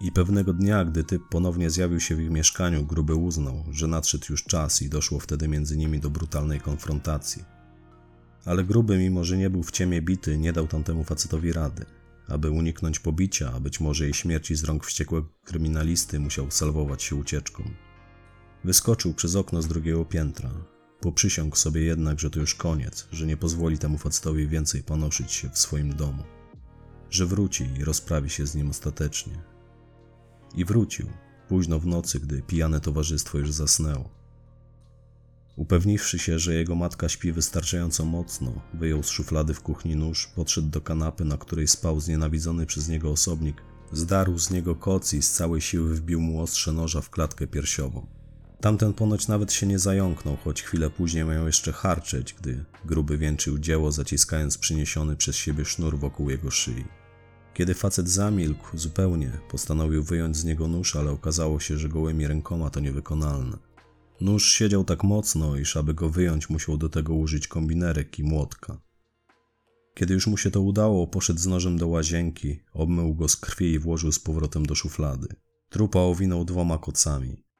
I 0.00 0.12
pewnego 0.12 0.52
dnia, 0.52 0.84
gdy 0.84 1.04
typ 1.04 1.22
ponownie 1.30 1.70
zjawił 1.70 2.00
się 2.00 2.16
w 2.16 2.20
ich 2.20 2.30
mieszkaniu, 2.30 2.86
gruby 2.86 3.14
uznał, 3.14 3.64
że 3.70 3.86
nadszedł 3.86 4.26
już 4.30 4.44
czas 4.44 4.82
i 4.82 4.88
doszło 4.88 5.20
wtedy 5.20 5.48
między 5.48 5.76
nimi 5.76 6.00
do 6.00 6.10
brutalnej 6.10 6.60
konfrontacji. 6.60 7.44
Ale 8.44 8.64
gruby, 8.64 8.98
mimo 8.98 9.24
że 9.24 9.36
nie 9.36 9.50
był 9.50 9.62
w 9.62 9.70
ciemię 9.70 10.02
bity, 10.02 10.38
nie 10.38 10.52
dał 10.52 10.66
tamtemu 10.66 11.04
facetowi 11.04 11.52
rady. 11.52 11.84
Aby 12.28 12.50
uniknąć 12.50 12.98
pobicia, 12.98 13.52
a 13.54 13.60
być 13.60 13.80
może 13.80 14.04
jej 14.04 14.14
śmierci 14.14 14.54
z 14.54 14.64
rąk 14.64 14.86
wściekłego 14.86 15.28
kryminalisty, 15.44 16.20
musiał 16.20 16.50
salwować 16.50 17.02
się 17.02 17.16
ucieczką. 17.16 17.64
Wyskoczył 18.64 19.14
przez 19.14 19.36
okno 19.36 19.62
z 19.62 19.66
drugiego 19.66 20.04
piętra. 20.04 20.50
Poprzysiągł 21.00 21.56
sobie 21.56 21.80
jednak, 21.80 22.20
że 22.20 22.30
to 22.30 22.40
już 22.40 22.54
koniec, 22.54 23.08
że 23.12 23.26
nie 23.26 23.36
pozwoli 23.36 23.78
temu 23.78 23.98
facetowi 23.98 24.48
więcej 24.48 24.82
panoszyć 24.82 25.32
się 25.32 25.50
w 25.50 25.58
swoim 25.58 25.96
domu. 25.96 26.22
Że 27.10 27.26
wróci 27.26 27.68
i 27.78 27.84
rozprawi 27.84 28.30
się 28.30 28.46
z 28.46 28.54
nim 28.54 28.70
ostatecznie. 28.70 29.42
I 30.54 30.64
wrócił, 30.64 31.06
późno 31.48 31.78
w 31.78 31.86
nocy, 31.86 32.20
gdy 32.20 32.42
pijane 32.42 32.80
towarzystwo 32.80 33.38
już 33.38 33.52
zasnęło. 33.52 34.22
Upewniwszy 35.56 36.18
się, 36.18 36.38
że 36.38 36.54
jego 36.54 36.74
matka 36.74 37.08
śpi 37.08 37.32
wystarczająco 37.32 38.04
mocno, 38.04 38.52
wyjął 38.74 39.02
z 39.02 39.08
szuflady 39.08 39.54
w 39.54 39.60
kuchni 39.60 39.96
nóż, 39.96 40.26
podszedł 40.26 40.68
do 40.68 40.80
kanapy, 40.80 41.24
na 41.24 41.36
której 41.36 41.68
spał 41.68 42.00
znienawidzony 42.00 42.66
przez 42.66 42.88
niego 42.88 43.10
osobnik, 43.10 43.62
zdarł 43.92 44.38
z 44.38 44.50
niego 44.50 44.74
koc 44.74 45.14
i 45.14 45.22
z 45.22 45.32
całej 45.32 45.60
siły 45.60 45.94
wbił 45.94 46.20
mu 46.20 46.40
ostrze 46.40 46.72
noża 46.72 47.00
w 47.00 47.10
klatkę 47.10 47.46
piersiową. 47.46 48.21
Tamten 48.62 48.92
ponoć 48.92 49.28
nawet 49.28 49.52
się 49.52 49.66
nie 49.66 49.78
zająknął, 49.78 50.36
choć 50.36 50.62
chwilę 50.62 50.90
później 50.90 51.24
miał 51.24 51.46
jeszcze 51.46 51.72
harczeć, 51.72 52.34
gdy 52.34 52.64
gruby 52.84 53.18
wieńczył 53.18 53.58
dzieło, 53.58 53.92
zaciskając 53.92 54.58
przyniesiony 54.58 55.16
przez 55.16 55.36
siebie 55.36 55.64
sznur 55.64 55.98
wokół 55.98 56.30
jego 56.30 56.50
szyi. 56.50 56.84
Kiedy 57.54 57.74
facet 57.74 58.08
zamilkł 58.08 58.78
zupełnie, 58.78 59.32
postanowił 59.50 60.02
wyjąć 60.02 60.36
z 60.36 60.44
niego 60.44 60.68
nóż, 60.68 60.96
ale 60.96 61.10
okazało 61.10 61.60
się, 61.60 61.78
że 61.78 61.88
gołymi 61.88 62.26
rękoma 62.26 62.70
to 62.70 62.80
niewykonalne. 62.80 63.58
Nóż 64.20 64.52
siedział 64.52 64.84
tak 64.84 65.04
mocno, 65.04 65.56
iż 65.56 65.76
aby 65.76 65.94
go 65.94 66.08
wyjąć, 66.08 66.50
musiał 66.50 66.76
do 66.76 66.88
tego 66.88 67.14
użyć 67.14 67.48
kombinerek 67.48 68.18
i 68.18 68.24
młotka. 68.24 68.80
Kiedy 69.94 70.14
już 70.14 70.26
mu 70.26 70.36
się 70.36 70.50
to 70.50 70.60
udało, 70.60 71.06
poszedł 71.06 71.40
z 71.40 71.46
nożem 71.46 71.78
do 71.78 71.88
łazienki, 71.88 72.60
obmył 72.72 73.14
go 73.14 73.28
z 73.28 73.36
krwi 73.36 73.72
i 73.72 73.78
włożył 73.78 74.12
z 74.12 74.18
powrotem 74.18 74.66
do 74.66 74.74
szuflady. 74.74 75.28
Trupa 75.68 75.98
owinął 75.98 76.44
dwoma 76.44 76.78
kocami. 76.78 77.51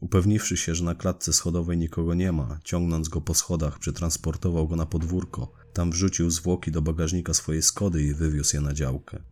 Upewniwszy 0.00 0.56
się, 0.56 0.74
że 0.74 0.84
na 0.84 0.94
klatce 0.94 1.32
schodowej 1.32 1.78
nikogo 1.78 2.14
nie 2.14 2.32
ma, 2.32 2.58
ciągnąc 2.64 3.08
go 3.08 3.20
po 3.20 3.34
schodach, 3.34 3.78
przetransportował 3.78 4.68
go 4.68 4.76
na 4.76 4.86
podwórko. 4.86 5.52
Tam 5.72 5.90
wrzucił 5.90 6.30
zwłoki 6.30 6.72
do 6.72 6.82
bagażnika 6.82 7.34
swojej 7.34 7.62
skody 7.62 8.02
i 8.02 8.14
wywiózł 8.14 8.56
je 8.56 8.60
na 8.60 8.74
działkę. 8.74 9.22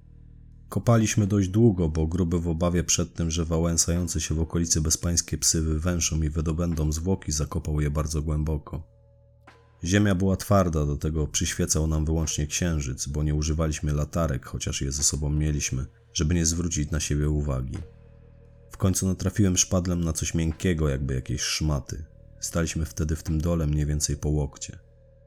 Kopaliśmy 0.68 1.26
dość 1.26 1.48
długo, 1.48 1.88
bo 1.88 2.06
gruby 2.06 2.40
w 2.40 2.48
obawie 2.48 2.84
przed 2.84 3.14
tym, 3.14 3.30
że 3.30 3.44
wałęsające 3.44 4.20
się 4.20 4.34
w 4.34 4.40
okolicy 4.40 4.80
bezpańskie 4.80 5.38
psy 5.38 5.62
wywęszą 5.62 6.22
i 6.22 6.30
wydobędą 6.30 6.92
zwłoki, 6.92 7.32
zakopał 7.32 7.80
je 7.80 7.90
bardzo 7.90 8.22
głęboko. 8.22 8.82
Ziemia 9.84 10.14
była 10.14 10.36
twarda, 10.36 10.86
do 10.86 10.96
tego 10.96 11.26
przyświecał 11.26 11.86
nam 11.86 12.04
wyłącznie 12.04 12.46
księżyc, 12.46 13.06
bo 13.06 13.22
nie 13.22 13.34
używaliśmy 13.34 13.92
latarek, 13.92 14.46
chociaż 14.46 14.82
je 14.82 14.92
ze 14.92 15.02
sobą 15.02 15.30
mieliśmy, 15.30 15.86
żeby 16.14 16.34
nie 16.34 16.46
zwrócić 16.46 16.90
na 16.90 17.00
siebie 17.00 17.28
uwagi. 17.30 17.78
W 18.76 18.78
końcu 18.78 19.06
natrafiłem 19.06 19.56
szpadlem 19.56 20.04
na 20.04 20.12
coś 20.12 20.34
miękkiego, 20.34 20.88
jakby 20.88 21.14
jakieś 21.14 21.40
szmaty. 21.40 22.04
Staliśmy 22.40 22.84
wtedy 22.84 23.16
w 23.16 23.22
tym 23.22 23.40
dole 23.40 23.66
mniej 23.66 23.86
więcej 23.86 24.16
po 24.16 24.28
łokcie. 24.28 24.78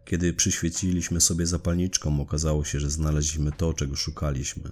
Kiedy 0.06 0.34
przyświeciliśmy 0.34 1.22
sobie 1.22 1.46
zapalniczką, 1.46 2.22
okazało 2.22 2.64
się, 2.64 2.80
że 2.80 2.90
znaleźliśmy 2.90 3.52
to, 3.52 3.74
czego 3.74 3.96
szukaliśmy. 3.96 4.72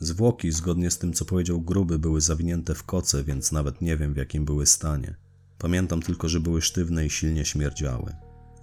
Zwłoki, 0.00 0.52
zgodnie 0.52 0.90
z 0.90 0.98
tym, 0.98 1.12
co 1.12 1.24
powiedział 1.24 1.60
Gruby, 1.60 1.98
były 1.98 2.20
zawinięte 2.20 2.74
w 2.74 2.82
koce, 2.82 3.24
więc 3.24 3.52
nawet 3.52 3.80
nie 3.80 3.96
wiem, 3.96 4.14
w 4.14 4.16
jakim 4.16 4.44
były 4.44 4.66
stanie. 4.66 5.16
Pamiętam 5.58 6.02
tylko, 6.02 6.28
że 6.28 6.40
były 6.40 6.62
sztywne 6.62 7.06
i 7.06 7.10
silnie 7.10 7.44
śmierdziały. 7.44 8.12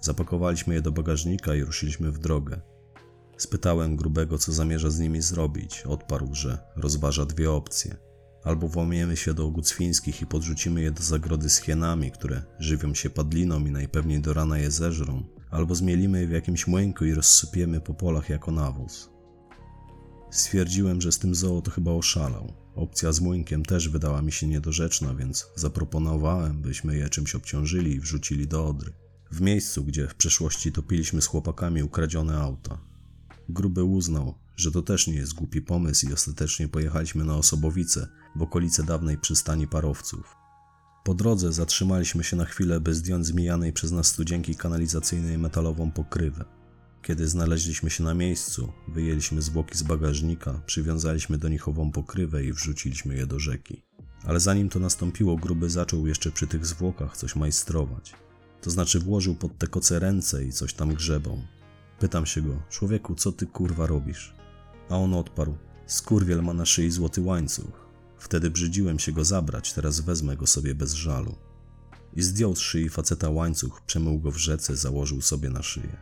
Zapakowaliśmy 0.00 0.74
je 0.74 0.82
do 0.82 0.92
bagażnika 0.92 1.54
i 1.54 1.62
ruszyliśmy 1.62 2.12
w 2.12 2.18
drogę. 2.18 2.60
Spytałem 3.36 3.96
Grubego, 3.96 4.38
co 4.38 4.52
zamierza 4.52 4.90
z 4.90 4.98
nimi 4.98 5.22
zrobić. 5.22 5.82
Odparł, 5.82 6.34
że 6.34 6.58
rozważa 6.76 7.26
dwie 7.26 7.50
opcje. 7.50 8.13
Albo 8.44 8.68
włamiemy 8.68 9.16
się 9.16 9.34
do 9.34 9.52
świńskich 9.64 10.22
i 10.22 10.26
podrzucimy 10.26 10.82
je 10.82 10.90
do 10.90 11.02
zagrody 11.02 11.50
z 11.50 11.58
hienami, 11.58 12.10
które 12.10 12.42
żywią 12.58 12.94
się 12.94 13.10
padliną 13.10 13.66
i 13.66 13.70
najpewniej 13.70 14.20
do 14.20 14.34
rana 14.34 14.58
je 14.58 14.70
zeżrą, 14.70 15.22
albo 15.50 15.74
zmielimy 15.74 16.20
je 16.20 16.26
w 16.26 16.30
jakimś 16.30 16.66
młynku 16.66 17.04
i 17.04 17.14
rozsypiemy 17.14 17.80
po 17.80 17.94
polach 17.94 18.28
jako 18.28 18.52
nawóz. 18.52 19.10
Stwierdziłem, 20.30 21.00
że 21.00 21.12
z 21.12 21.18
tym 21.18 21.34
zoo 21.34 21.62
to 21.62 21.70
chyba 21.70 21.90
oszalał. 21.90 22.52
Opcja 22.74 23.12
z 23.12 23.20
młynkiem 23.20 23.64
też 23.64 23.88
wydała 23.88 24.22
mi 24.22 24.32
się 24.32 24.46
niedorzeczna, 24.46 25.14
więc 25.14 25.46
zaproponowałem, 25.54 26.62
byśmy 26.62 26.96
je 26.96 27.08
czymś 27.08 27.34
obciążyli 27.34 27.94
i 27.94 28.00
wrzucili 28.00 28.48
do 28.48 28.66
Odry. 28.66 28.92
W 29.30 29.40
miejscu, 29.40 29.84
gdzie 29.84 30.08
w 30.08 30.14
przeszłości 30.14 30.72
topiliśmy 30.72 31.22
z 31.22 31.26
chłopakami 31.26 31.82
ukradzione 31.82 32.38
auta. 32.38 32.78
Gruby 33.48 33.84
uznał, 33.84 34.34
że 34.56 34.72
to 34.72 34.82
też 34.82 35.06
nie 35.06 35.14
jest 35.14 35.34
głupi 35.34 35.62
pomysł 35.62 36.08
i 36.08 36.12
ostatecznie 36.12 36.68
pojechaliśmy 36.68 37.24
na 37.24 37.36
Osobowice, 37.36 38.08
w 38.36 38.42
okolice 38.42 38.82
dawnej 38.82 39.18
przystani 39.18 39.66
parowców. 39.66 40.36
Po 41.04 41.14
drodze 41.14 41.52
zatrzymaliśmy 41.52 42.24
się 42.24 42.36
na 42.36 42.44
chwilę, 42.44 42.80
by 42.80 42.94
zdjąć 42.94 43.26
z 43.26 43.32
mijanej 43.32 43.72
przez 43.72 43.92
nas 43.92 44.06
studzienki 44.06 44.56
kanalizacyjnej 44.56 45.38
metalową 45.38 45.90
pokrywę. 45.90 46.44
Kiedy 47.02 47.28
znaleźliśmy 47.28 47.90
się 47.90 48.04
na 48.04 48.14
miejscu, 48.14 48.72
wyjęliśmy 48.88 49.42
zwłoki 49.42 49.78
z 49.78 49.82
bagażnika, 49.82 50.60
przywiązaliśmy 50.66 51.38
do 51.38 51.48
nich 51.48 51.68
ową 51.68 51.92
pokrywę 51.92 52.44
i 52.44 52.52
wrzuciliśmy 52.52 53.14
je 53.14 53.26
do 53.26 53.38
rzeki. 53.38 53.82
Ale 54.26 54.40
zanim 54.40 54.68
to 54.68 54.78
nastąpiło, 54.78 55.36
Gruby 55.36 55.70
zaczął 55.70 56.06
jeszcze 56.06 56.30
przy 56.30 56.46
tych 56.46 56.66
zwłokach 56.66 57.16
coś 57.16 57.36
majstrować. 57.36 58.14
To 58.60 58.70
znaczy 58.70 59.00
włożył 59.00 59.34
pod 59.34 59.58
te 59.58 59.66
koce 59.66 59.98
ręce 59.98 60.44
i 60.44 60.52
coś 60.52 60.74
tam 60.74 60.94
grzebał. 60.94 61.38
Pytam 61.98 62.26
się 62.26 62.42
go, 62.42 62.62
człowieku, 62.70 63.14
co 63.14 63.32
ty 63.32 63.46
kurwa 63.46 63.86
robisz? 63.86 64.34
A 64.90 64.96
on 64.96 65.14
odparł, 65.14 65.56
skurwiel 65.86 66.42
ma 66.42 66.54
na 66.54 66.66
szyi 66.66 66.90
złoty 66.90 67.20
łańcuch. 67.20 67.83
Wtedy 68.24 68.50
brzydziłem 68.50 68.98
się 68.98 69.12
go 69.12 69.24
zabrać, 69.24 69.72
teraz 69.72 70.00
wezmę 70.00 70.36
go 70.36 70.46
sobie 70.46 70.74
bez 70.74 70.92
żalu. 70.92 71.36
I 72.16 72.22
zdjął 72.22 72.56
z 72.56 72.58
szyi 72.58 72.88
faceta 72.88 73.30
łańcuch, 73.30 73.82
przemył 73.86 74.18
go 74.18 74.30
w 74.30 74.36
rzece, 74.36 74.76
założył 74.76 75.20
sobie 75.20 75.50
na 75.50 75.62
szyję. 75.62 75.96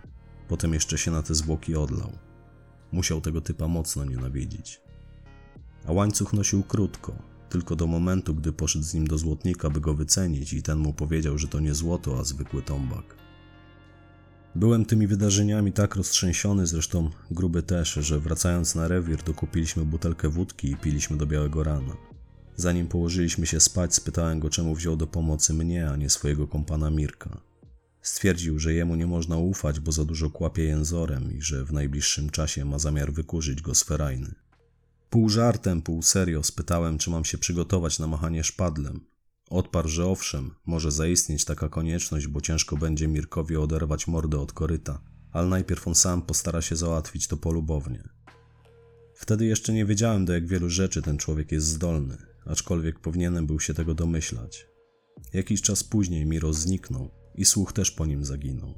Potem 0.48 0.74
jeszcze 0.74 0.98
się 0.98 1.10
na 1.10 1.22
te 1.22 1.34
zwłoki 1.34 1.76
odlał. 1.76 2.12
Musiał 2.92 3.20
tego 3.20 3.40
typa 3.40 3.68
mocno 3.68 4.04
nienawidzić. 4.04 4.80
A 5.86 5.92
łańcuch 5.92 6.32
nosił 6.32 6.62
krótko, 6.62 7.12
tylko 7.48 7.76
do 7.76 7.86
momentu, 7.86 8.34
gdy 8.34 8.52
poszedł 8.52 8.84
z 8.84 8.94
nim 8.94 9.06
do 9.06 9.18
złotnika, 9.18 9.70
by 9.70 9.80
go 9.80 9.94
wycenić 9.94 10.52
i 10.52 10.62
ten 10.62 10.78
mu 10.78 10.92
powiedział, 10.92 11.38
że 11.38 11.48
to 11.48 11.60
nie 11.60 11.74
złoto, 11.74 12.18
a 12.20 12.24
zwykły 12.24 12.62
tombak. 12.62 13.16
Byłem 14.54 14.84
tymi 14.84 15.06
wydarzeniami 15.06 15.72
tak 15.72 15.96
roztrzęsiony, 15.96 16.66
zresztą 16.66 17.10
gruby 17.30 17.62
też, 17.62 17.94
że 17.94 18.20
wracając 18.20 18.74
na 18.74 18.88
rewir 18.88 19.22
dokupiliśmy 19.22 19.84
butelkę 19.84 20.28
wódki 20.28 20.70
i 20.70 20.76
piliśmy 20.76 21.16
do 21.16 21.26
białego 21.26 21.62
rana. 21.62 22.11
Zanim 22.56 22.86
położyliśmy 22.86 23.46
się 23.46 23.60
spać, 23.60 23.94
spytałem 23.94 24.40
go, 24.40 24.50
czemu 24.50 24.74
wziął 24.74 24.96
do 24.96 25.06
pomocy 25.06 25.54
mnie, 25.54 25.90
a 25.90 25.96
nie 25.96 26.10
swojego 26.10 26.48
kompana 26.48 26.90
Mirka. 26.90 27.40
Stwierdził, 28.02 28.58
że 28.58 28.74
jemu 28.74 28.94
nie 28.94 29.06
można 29.06 29.36
ufać, 29.36 29.80
bo 29.80 29.92
za 29.92 30.04
dużo 30.04 30.30
kłapie 30.30 30.64
jęzorem 30.64 31.32
i 31.32 31.42
że 31.42 31.64
w 31.64 31.72
najbliższym 31.72 32.30
czasie 32.30 32.64
ma 32.64 32.78
zamiar 32.78 33.12
wykurzyć 33.12 33.62
go 33.62 33.74
z 33.74 33.82
ferajny. 33.82 34.34
Pół 35.10 35.28
żartem, 35.28 35.82
pół 35.82 36.02
serio 36.02 36.42
spytałem, 36.42 36.98
czy 36.98 37.10
mam 37.10 37.24
się 37.24 37.38
przygotować 37.38 37.98
na 37.98 38.06
machanie 38.06 38.44
szpadlem. 38.44 39.00
Odparł, 39.50 39.88
że 39.88 40.06
owszem, 40.06 40.54
może 40.66 40.90
zaistnieć 40.90 41.44
taka 41.44 41.68
konieczność, 41.68 42.26
bo 42.26 42.40
ciężko 42.40 42.76
będzie 42.76 43.08
Mirkowi 43.08 43.56
oderwać 43.56 44.06
mordę 44.06 44.40
od 44.40 44.52
koryta, 44.52 45.00
ale 45.32 45.48
najpierw 45.48 45.88
on 45.88 45.94
sam 45.94 46.22
postara 46.22 46.62
się 46.62 46.76
załatwić 46.76 47.26
to 47.26 47.36
polubownie. 47.36 48.08
Wtedy 49.14 49.46
jeszcze 49.46 49.72
nie 49.72 49.84
wiedziałem, 49.84 50.24
do 50.24 50.32
jak 50.32 50.46
wielu 50.46 50.70
rzeczy 50.70 51.02
ten 51.02 51.18
człowiek 51.18 51.52
jest 51.52 51.66
zdolny, 51.66 52.31
aczkolwiek 52.46 53.00
powinienem 53.00 53.46
był 53.46 53.60
się 53.60 53.74
tego 53.74 53.94
domyślać. 53.94 54.66
Jakiś 55.32 55.62
czas 55.62 55.84
później 55.84 56.26
Miro 56.26 56.52
zniknął 56.52 57.10
i 57.34 57.44
słuch 57.44 57.72
też 57.72 57.90
po 57.90 58.06
nim 58.06 58.24
zaginął. 58.24 58.74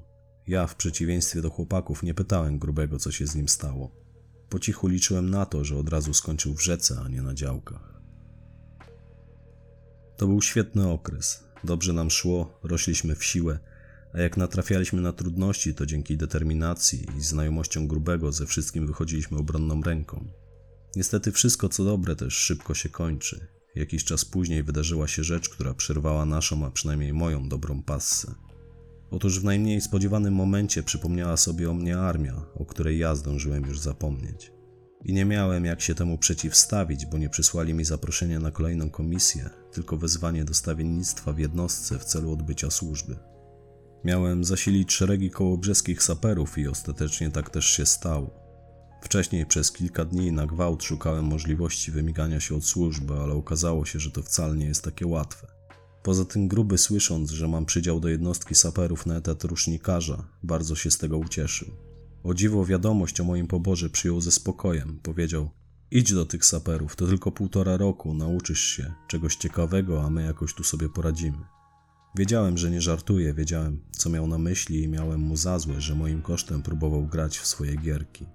Ja, 0.46 0.66
w 0.66 0.76
przeciwieństwie 0.76 1.42
do 1.42 1.50
chłopaków, 1.50 2.02
nie 2.02 2.14
pytałem 2.14 2.58
grubego, 2.58 2.98
co 2.98 3.12
się 3.12 3.26
z 3.26 3.34
nim 3.34 3.48
stało. 3.48 3.90
Po 4.48 4.58
cichu 4.58 4.88
liczyłem 4.88 5.30
na 5.30 5.46
to, 5.46 5.64
że 5.64 5.76
od 5.76 5.88
razu 5.88 6.14
skończył 6.14 6.54
w 6.54 6.62
rzece, 6.62 7.00
a 7.04 7.08
nie 7.08 7.22
na 7.22 7.34
działkach. 7.34 8.02
To 10.16 10.26
był 10.26 10.42
świetny 10.42 10.88
okres. 10.88 11.44
Dobrze 11.64 11.92
nam 11.92 12.10
szło, 12.10 12.58
rośliśmy 12.62 13.14
w 13.14 13.24
siłę, 13.24 13.58
a 14.14 14.20
jak 14.20 14.36
natrafialiśmy 14.36 15.00
na 15.00 15.12
trudności, 15.12 15.74
to 15.74 15.86
dzięki 15.86 16.16
determinacji 16.16 17.06
i 17.18 17.20
znajomściom 17.20 17.86
grubego 17.86 18.32
ze 18.32 18.46
wszystkim 18.46 18.86
wychodziliśmy 18.86 19.38
obronną 19.38 19.82
ręką. 19.82 20.28
Niestety 20.96 21.32
wszystko 21.32 21.68
co 21.68 21.84
dobre 21.84 22.16
też 22.16 22.34
szybko 22.34 22.74
się 22.74 22.88
kończy. 22.88 23.53
Jakiś 23.74 24.04
czas 24.04 24.24
później 24.24 24.62
wydarzyła 24.62 25.08
się 25.08 25.24
rzecz, 25.24 25.48
która 25.48 25.74
przerwała 25.74 26.24
naszą, 26.24 26.66
a 26.66 26.70
przynajmniej 26.70 27.12
moją 27.12 27.48
dobrą 27.48 27.82
passę. 27.82 28.34
Otóż 29.10 29.40
w 29.40 29.44
najmniej 29.44 29.80
spodziewanym 29.80 30.34
momencie 30.34 30.82
przypomniała 30.82 31.36
sobie 31.36 31.70
o 31.70 31.74
mnie 31.74 31.98
armia, 31.98 32.42
o 32.54 32.64
której 32.64 32.98
ja 32.98 33.14
zdążyłem 33.14 33.66
już 33.66 33.80
zapomnieć. 33.80 34.52
I 35.04 35.12
nie 35.12 35.24
miałem 35.24 35.64
jak 35.64 35.80
się 35.80 35.94
temu 35.94 36.18
przeciwstawić, 36.18 37.06
bo 37.06 37.18
nie 37.18 37.28
przysłali 37.28 37.74
mi 37.74 37.84
zaproszenia 37.84 38.40
na 38.40 38.50
kolejną 38.50 38.90
komisję, 38.90 39.50
tylko 39.72 39.96
wezwanie 39.96 40.44
do 40.44 40.54
stawiennictwa 40.54 41.32
w 41.32 41.38
jednostce 41.38 41.98
w 41.98 42.04
celu 42.04 42.32
odbycia 42.32 42.70
służby. 42.70 43.16
Miałem 44.04 44.44
zasilić 44.44 44.92
szeregi 44.92 45.30
kołobrzeskich 45.30 46.02
saperów 46.02 46.58
i 46.58 46.68
ostatecznie 46.68 47.30
tak 47.30 47.50
też 47.50 47.66
się 47.66 47.86
stało. 47.86 48.43
Wcześniej 49.04 49.46
przez 49.46 49.72
kilka 49.72 50.04
dni 50.04 50.32
na 50.32 50.46
gwałt 50.46 50.82
szukałem 50.82 51.24
możliwości 51.24 51.90
wymigania 51.90 52.40
się 52.40 52.56
od 52.56 52.64
służby, 52.64 53.14
ale 53.14 53.34
okazało 53.34 53.84
się, 53.84 54.00
że 54.00 54.10
to 54.10 54.22
wcale 54.22 54.56
nie 54.56 54.66
jest 54.66 54.84
takie 54.84 55.06
łatwe. 55.06 55.46
Poza 56.02 56.24
tym 56.24 56.48
gruby 56.48 56.78
słysząc, 56.78 57.30
że 57.30 57.48
mam 57.48 57.66
przydział 57.66 58.00
do 58.00 58.08
jednostki 58.08 58.54
saperów 58.54 59.06
na 59.06 59.16
etat 59.16 59.44
rusznikarza, 59.44 60.24
bardzo 60.42 60.74
się 60.74 60.90
z 60.90 60.98
tego 60.98 61.18
ucieszył. 61.18 61.68
O 62.22 62.34
dziwo 62.34 62.64
wiadomość 62.64 63.20
o 63.20 63.24
moim 63.24 63.46
poborze 63.46 63.90
przyjął 63.90 64.20
ze 64.20 64.32
spokojem. 64.32 65.00
Powiedział: 65.02 65.50
Idź 65.90 66.12
do 66.12 66.24
tych 66.26 66.44
saperów, 66.44 66.96
to 66.96 67.06
tylko 67.06 67.32
półtora 67.32 67.76
roku, 67.76 68.14
nauczysz 68.14 68.60
się 68.60 68.92
czegoś 69.08 69.36
ciekawego, 69.36 70.04
a 70.04 70.10
my 70.10 70.22
jakoś 70.22 70.54
tu 70.54 70.64
sobie 70.64 70.88
poradzimy. 70.88 71.38
Wiedziałem, 72.16 72.58
że 72.58 72.70
nie 72.70 72.80
żartuje, 72.80 73.34
wiedziałem, 73.34 73.80
co 73.90 74.10
miał 74.10 74.26
na 74.26 74.38
myśli 74.38 74.82
i 74.82 74.88
miałem 74.88 75.20
mu 75.20 75.36
za 75.36 75.58
złe, 75.58 75.80
że 75.80 75.94
moim 75.94 76.22
kosztem 76.22 76.62
próbował 76.62 77.06
grać 77.06 77.38
w 77.38 77.46
swoje 77.46 77.76
gierki. 77.76 78.26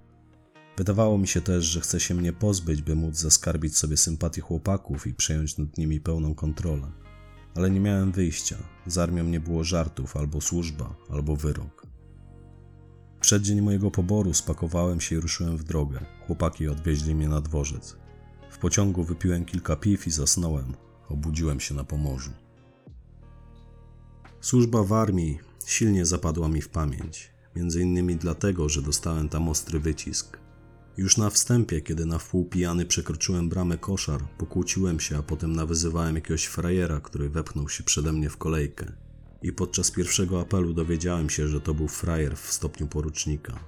Wydawało 0.80 1.17
mi 1.17 1.27
się 1.27 1.41
też, 1.41 1.65
że 1.65 1.82
chce 1.82 1.99
się 1.99 2.13
mnie 2.13 2.34
pozbyć, 2.34 2.82
by 2.82 2.95
móc 2.95 3.15
zaskarbić 3.15 3.77
sobie 3.77 3.97
sympatię 3.97 4.41
chłopaków 4.41 5.07
i 5.07 5.13
przejąć 5.13 5.57
nad 5.57 5.77
nimi 5.77 5.99
pełną 5.99 6.36
kontrolę. 6.36 6.91
Ale 7.55 7.69
nie 7.69 7.80
miałem 7.80 8.11
wyjścia. 8.11 8.57
Z 8.88 8.97
armią 8.97 9.23
nie 9.23 9.39
było 9.39 9.63
żartów, 9.63 10.17
albo 10.17 10.41
służba, 10.41 10.95
albo 11.09 11.36
wyrok. 11.36 11.88
Przeddzień 13.21 13.61
mojego 13.61 13.91
poboru 13.91 14.34
spakowałem 14.34 15.01
się 15.01 15.15
i 15.15 15.19
ruszyłem 15.19 15.57
w 15.57 15.63
drogę. 15.63 15.99
Chłopaki 16.27 16.67
odwieźli 16.67 17.15
mnie 17.15 17.30
na 17.30 17.41
dworzec. 17.41 17.95
W 18.51 18.57
pociągu 18.57 19.03
wypiłem 19.03 19.45
kilka 19.45 19.75
piw 19.75 20.07
i 20.07 20.11
zasnąłem. 20.11 20.73
Obudziłem 21.09 21.59
się 21.59 21.75
na 21.75 21.84
Pomorzu. 21.84 22.32
Służba 24.41 24.84
w 24.84 24.93
armii 24.93 25.39
silnie 25.65 26.05
zapadła 26.05 26.47
mi 26.47 26.61
w 26.61 26.69
pamięć. 26.69 27.32
Między 27.55 27.82
innymi 27.82 28.15
dlatego, 28.15 28.69
że 28.69 28.82
dostałem 28.82 29.30
tam 29.30 29.49
ostry 29.49 29.80
wycisk. 29.80 30.38
Już 30.99 31.17
na 31.17 31.29
wstępie, 31.29 31.81
kiedy 31.81 32.05
na 32.05 32.17
wpół 32.17 32.45
pijany 32.45 32.85
przekroczyłem 32.85 33.49
bramę 33.49 33.77
koszar, 33.77 34.21
pokłóciłem 34.37 34.99
się, 34.99 35.17
a 35.17 35.23
potem 35.23 35.53
nawyzywałem 35.53 36.15
jakiegoś 36.15 36.45
frajera, 36.45 36.99
który 36.99 37.29
wepchnął 37.29 37.69
się 37.69 37.83
przede 37.83 38.13
mnie 38.13 38.29
w 38.29 38.37
kolejkę. 38.37 38.91
I 39.41 39.51
podczas 39.51 39.91
pierwszego 39.91 40.41
apelu 40.41 40.73
dowiedziałem 40.73 41.29
się, 41.29 41.47
że 41.47 41.61
to 41.61 41.73
był 41.73 41.87
frajer 41.87 42.37
w 42.37 42.51
stopniu 42.51 42.87
porucznika. 42.87 43.59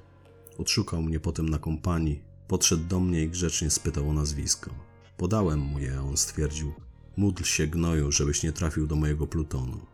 Odszukał 0.58 1.02
mnie 1.02 1.20
potem 1.20 1.50
na 1.50 1.60
kompanii, 1.60 2.24
Podszedł 2.48 2.84
do 2.84 3.00
mnie 3.00 3.24
i 3.24 3.30
grzecznie 3.30 3.70
spytał 3.70 4.10
o 4.10 4.14
nazwisko. 4.14 4.72
Podałem 5.18 5.60
mu 5.60 5.80
je, 5.80 5.98
a 5.98 6.02
on 6.02 6.18
stwierdził: 6.18 6.74
Módl 7.18 7.44
się 7.44 7.68
gnoju, 7.68 8.12
żebyś 8.12 8.44
nie 8.44 8.52
trafił 8.52 8.88
do 8.88 8.96
mojego 8.96 9.28
plutonu. 9.28 9.86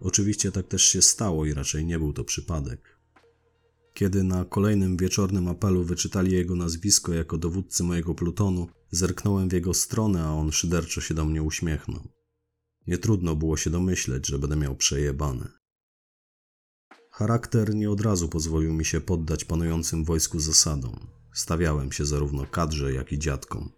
Oczywiście 0.00 0.52
tak 0.52 0.68
też 0.68 0.82
się 0.82 1.02
stało 1.02 1.46
i 1.46 1.54
raczej 1.54 1.84
nie 1.84 1.98
był 1.98 2.12
to 2.12 2.24
przypadek. 2.24 2.99
Kiedy 3.94 4.24
na 4.24 4.44
kolejnym 4.44 4.96
wieczornym 4.96 5.48
apelu 5.48 5.84
wyczytali 5.84 6.32
jego 6.32 6.54
nazwisko 6.54 7.14
jako 7.14 7.38
dowódcy 7.38 7.84
mojego 7.84 8.14
plutonu, 8.14 8.68
zerknąłem 8.90 9.48
w 9.48 9.52
jego 9.52 9.74
stronę, 9.74 10.22
a 10.22 10.32
on 10.32 10.52
szyderczo 10.52 11.00
się 11.00 11.14
do 11.14 11.24
mnie 11.24 11.42
uśmiechnął. 11.42 12.08
Nie 12.86 12.98
trudno 12.98 13.36
było 13.36 13.56
się 13.56 13.70
domyśleć, 13.70 14.26
że 14.26 14.38
będę 14.38 14.56
miał 14.56 14.76
przejebane. 14.76 15.48
Charakter 17.10 17.74
nie 17.74 17.90
od 17.90 18.00
razu 18.00 18.28
pozwolił 18.28 18.72
mi 18.72 18.84
się 18.84 19.00
poddać 19.00 19.44
panującym 19.44 20.04
wojsku 20.04 20.40
zasadom. 20.40 21.06
Stawiałem 21.32 21.92
się 21.92 22.06
zarówno 22.06 22.46
kadrze, 22.46 22.92
jak 22.92 23.12
i 23.12 23.18
dziadkom. 23.18 23.72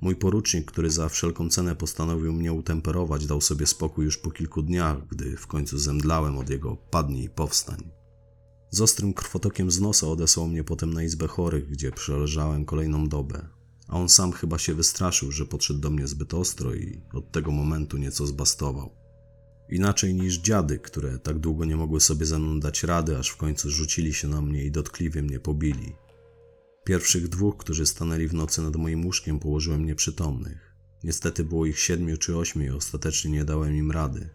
Mój 0.00 0.16
porucznik, 0.16 0.70
który 0.70 0.90
za 0.90 1.08
wszelką 1.08 1.48
cenę 1.48 1.76
postanowił 1.76 2.32
mnie 2.32 2.52
utemperować, 2.52 3.26
dał 3.26 3.40
sobie 3.40 3.66
spokój 3.66 4.04
już 4.04 4.18
po 4.18 4.30
kilku 4.30 4.62
dniach, 4.62 5.06
gdy 5.06 5.36
w 5.36 5.46
końcu 5.46 5.78
zemdlałem 5.78 6.38
od 6.38 6.50
jego 6.50 6.76
padnij 6.76 7.24
i 7.24 7.30
powstań. 7.30 7.99
Z 8.70 8.80
ostrym 8.80 9.14
krwotokiem 9.14 9.70
z 9.70 9.80
nosa 9.80 10.06
odesłał 10.06 10.48
mnie 10.48 10.64
potem 10.64 10.94
na 10.94 11.02
izbę 11.02 11.26
chorych, 11.26 11.68
gdzie 11.68 11.92
przeleżałem 11.92 12.64
kolejną 12.64 13.08
dobę. 13.08 13.48
A 13.88 13.96
on 13.96 14.08
sam 14.08 14.32
chyba 14.32 14.58
się 14.58 14.74
wystraszył, 14.74 15.32
że 15.32 15.46
podszedł 15.46 15.80
do 15.80 15.90
mnie 15.90 16.06
zbyt 16.06 16.34
ostro 16.34 16.74
i 16.74 17.00
od 17.12 17.32
tego 17.32 17.50
momentu 17.50 17.96
nieco 17.96 18.26
zbastował. 18.26 18.90
Inaczej 19.70 20.14
niż 20.14 20.38
dziady, 20.38 20.78
które 20.78 21.18
tak 21.18 21.38
długo 21.38 21.64
nie 21.64 21.76
mogły 21.76 22.00
sobie 22.00 22.26
ze 22.26 22.38
mną 22.38 22.60
dać 22.60 22.82
rady, 22.82 23.18
aż 23.18 23.28
w 23.28 23.36
końcu 23.36 23.70
rzucili 23.70 24.14
się 24.14 24.28
na 24.28 24.40
mnie 24.40 24.64
i 24.64 24.70
dotkliwie 24.70 25.22
mnie 25.22 25.40
pobili. 25.40 25.92
Pierwszych 26.84 27.28
dwóch, 27.28 27.56
którzy 27.56 27.86
stanęli 27.86 28.28
w 28.28 28.34
nocy 28.34 28.62
nad 28.62 28.76
moim 28.76 29.04
łóżkiem, 29.04 29.38
położyłem 29.38 29.86
nieprzytomnych. 29.86 30.74
Niestety 31.04 31.44
było 31.44 31.66
ich 31.66 31.78
siedmiu 31.78 32.16
czy 32.16 32.36
ośmiu 32.36 32.64
i 32.64 32.70
ostatecznie 32.70 33.30
nie 33.30 33.44
dałem 33.44 33.76
im 33.76 33.90
rady. 33.90 34.30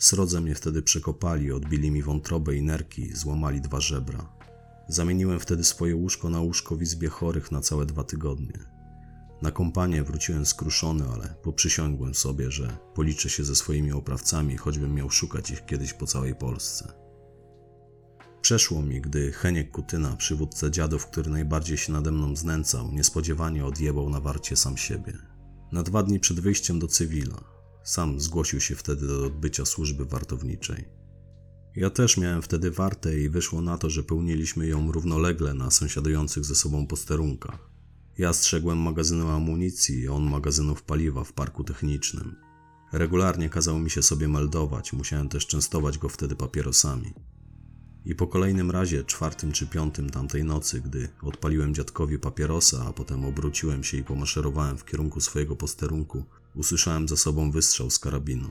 Srodze 0.00 0.40
mnie 0.40 0.54
wtedy 0.54 0.82
przekopali, 0.82 1.52
odbili 1.52 1.90
mi 1.90 2.02
wątrobę 2.02 2.56
i 2.56 2.62
nerki, 2.62 3.16
złamali 3.16 3.60
dwa 3.60 3.80
żebra. 3.80 4.32
Zamieniłem 4.88 5.40
wtedy 5.40 5.64
swoje 5.64 5.96
łóżko 5.96 6.30
na 6.30 6.40
łóżko 6.40 6.76
w 6.76 6.82
izbie 6.82 7.08
chorych 7.08 7.52
na 7.52 7.60
całe 7.60 7.86
dwa 7.86 8.04
tygodnie. 8.04 8.58
Na 9.42 9.50
kompanię 9.50 10.02
wróciłem 10.02 10.46
skruszony, 10.46 11.04
ale 11.14 11.34
poprzysiągłem 11.42 12.14
sobie, 12.14 12.50
że 12.50 12.76
policzę 12.94 13.30
się 13.30 13.44
ze 13.44 13.54
swoimi 13.56 13.92
oprawcami, 13.92 14.56
choćbym 14.56 14.94
miał 14.94 15.10
szukać 15.10 15.50
ich 15.50 15.66
kiedyś 15.66 15.92
po 15.92 16.06
całej 16.06 16.34
Polsce. 16.34 16.92
Przeszło 18.42 18.82
mi, 18.82 19.00
gdy 19.00 19.32
Heniek 19.32 19.70
Kutyna, 19.70 20.16
przywódca 20.16 20.70
dziadów, 20.70 21.06
który 21.06 21.30
najbardziej 21.30 21.76
się 21.76 21.92
nade 21.92 22.12
mną 22.12 22.36
znęcał, 22.36 22.92
niespodziewanie 22.92 23.66
odjebał 23.66 24.10
na 24.10 24.20
warcie 24.20 24.56
sam 24.56 24.76
siebie. 24.76 25.12
Na 25.72 25.82
dwa 25.82 26.02
dni 26.02 26.20
przed 26.20 26.40
wyjściem 26.40 26.78
do 26.78 26.88
cywila. 26.88 27.59
Sam 27.90 28.20
zgłosił 28.20 28.60
się 28.60 28.76
wtedy 28.76 29.06
do 29.06 29.26
odbycia 29.26 29.64
służby 29.64 30.04
wartowniczej. 30.04 30.84
Ja 31.76 31.90
też 31.90 32.16
miałem 32.16 32.42
wtedy 32.42 32.70
wartę 32.70 33.20
i 33.20 33.28
wyszło 33.28 33.60
na 33.60 33.78
to, 33.78 33.90
że 33.90 34.02
pełniliśmy 34.02 34.66
ją 34.66 34.92
równolegle 34.92 35.54
na 35.54 35.70
sąsiadujących 35.70 36.44
ze 36.44 36.54
sobą 36.54 36.86
posterunkach. 36.86 37.70
Ja 38.18 38.32
strzegłem 38.32 38.78
magazynu 38.78 39.28
amunicji, 39.28 40.08
a 40.08 40.12
on 40.12 40.22
magazynów 40.22 40.82
paliwa 40.82 41.24
w 41.24 41.32
parku 41.32 41.64
technicznym. 41.64 42.36
Regularnie 42.92 43.48
kazał 43.48 43.78
mi 43.78 43.90
się 43.90 44.02
sobie 44.02 44.28
meldować, 44.28 44.92
musiałem 44.92 45.28
też 45.28 45.46
częstować 45.46 45.98
go 45.98 46.08
wtedy 46.08 46.36
papierosami. 46.36 47.14
I 48.04 48.14
po 48.14 48.26
kolejnym 48.26 48.70
razie, 48.70 49.04
czwartym 49.04 49.52
czy 49.52 49.66
piątym 49.66 50.10
tamtej 50.10 50.44
nocy, 50.44 50.80
gdy 50.80 51.08
odpaliłem 51.22 51.74
dziadkowi 51.74 52.18
papierosa, 52.18 52.84
a 52.88 52.92
potem 52.92 53.24
obróciłem 53.24 53.84
się 53.84 53.96
i 53.96 54.04
pomaszerowałem 54.04 54.78
w 54.78 54.84
kierunku 54.84 55.20
swojego 55.20 55.56
posterunku, 55.56 56.24
usłyszałem 56.54 57.08
za 57.08 57.16
sobą 57.16 57.50
wystrzał 57.50 57.90
z 57.90 57.98
karabinu. 57.98 58.48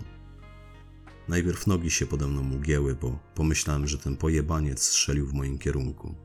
Najpierw 1.27 1.67
nogi 1.67 1.91
się 1.91 2.05
pode 2.05 2.27
mną 2.27 2.55
ugięły, 2.57 2.95
bo 2.95 3.19
pomyślałem, 3.35 3.87
że 3.87 3.97
ten 3.97 4.17
pojebaniec 4.17 4.83
strzelił 4.83 5.27
w 5.27 5.33
moim 5.33 5.57
kierunku. 5.57 6.15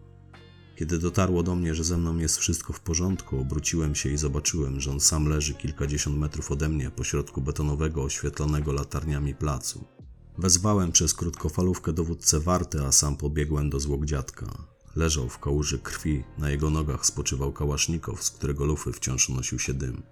Kiedy 0.77 0.99
dotarło 0.99 1.43
do 1.43 1.55
mnie, 1.55 1.75
że 1.75 1.85
ze 1.85 1.99
mną 1.99 2.19
jest 2.19 2.39
wszystko 2.39 2.73
w 2.73 2.81
porządku, 2.81 3.41
obróciłem 3.41 3.95
się 3.95 4.11
i 4.11 4.17
zobaczyłem, 4.17 4.81
że 4.81 4.91
on 4.91 5.01
sam 5.01 5.29
leży 5.29 5.55
kilkadziesiąt 5.55 6.19
metrów 6.19 6.51
ode 6.51 6.69
mnie 6.69 6.91
pośrodku 6.91 7.41
betonowego, 7.41 8.03
oświetlonego 8.03 8.73
latarniami 8.73 9.35
placu. 9.35 9.85
Wezwałem 10.39 10.93
przez 10.93 11.15
krótkofalówkę 11.15 11.93
dowódcę 11.93 12.41
warty, 12.41 12.85
a 12.85 12.93
sam 12.93 13.17
pobiegłem 13.17 13.71
do 13.71 13.81
zwłok 13.81 14.05
dziadka. 14.05 14.47
Leżał 14.97 15.29
w 15.29 15.39
kałuży 15.39 15.79
krwi, 15.79 16.25
na 16.39 16.51
jego 16.51 16.71
nogach 16.71 17.07
spoczywał 17.07 17.53
kałasznikow, 17.53 18.25
z 18.25 18.31
którego 18.31 18.65
lufy 18.65 18.93
wciąż 18.93 19.31
unosił 19.31 19.59
się 19.59 19.75
dym. 19.75 20.03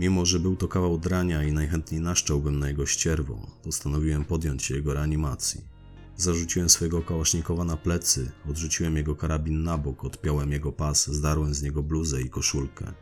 Mimo, 0.00 0.26
że 0.26 0.40
był 0.40 0.56
to 0.56 0.68
kawał 0.68 0.98
drania 0.98 1.42
i 1.42 1.52
najchętniej 1.52 2.00
naszczałbym 2.00 2.58
na 2.58 2.68
jego 2.68 2.86
ścierwo, 2.86 3.46
postanowiłem 3.64 4.24
podjąć 4.24 4.62
się 4.62 4.74
jego 4.74 4.94
reanimacji. 4.94 5.60
Zarzuciłem 6.16 6.68
swojego 6.68 7.02
kałasznikowa 7.02 7.64
na 7.64 7.76
plecy, 7.76 8.30
odrzuciłem 8.50 8.96
jego 8.96 9.16
karabin 9.16 9.62
na 9.62 9.78
bok, 9.78 10.04
odpiąłem 10.04 10.52
jego 10.52 10.72
pas, 10.72 11.06
zdarłem 11.06 11.54
z 11.54 11.62
niego 11.62 11.82
bluzę 11.82 12.22
i 12.22 12.30
koszulkę. 12.30 12.92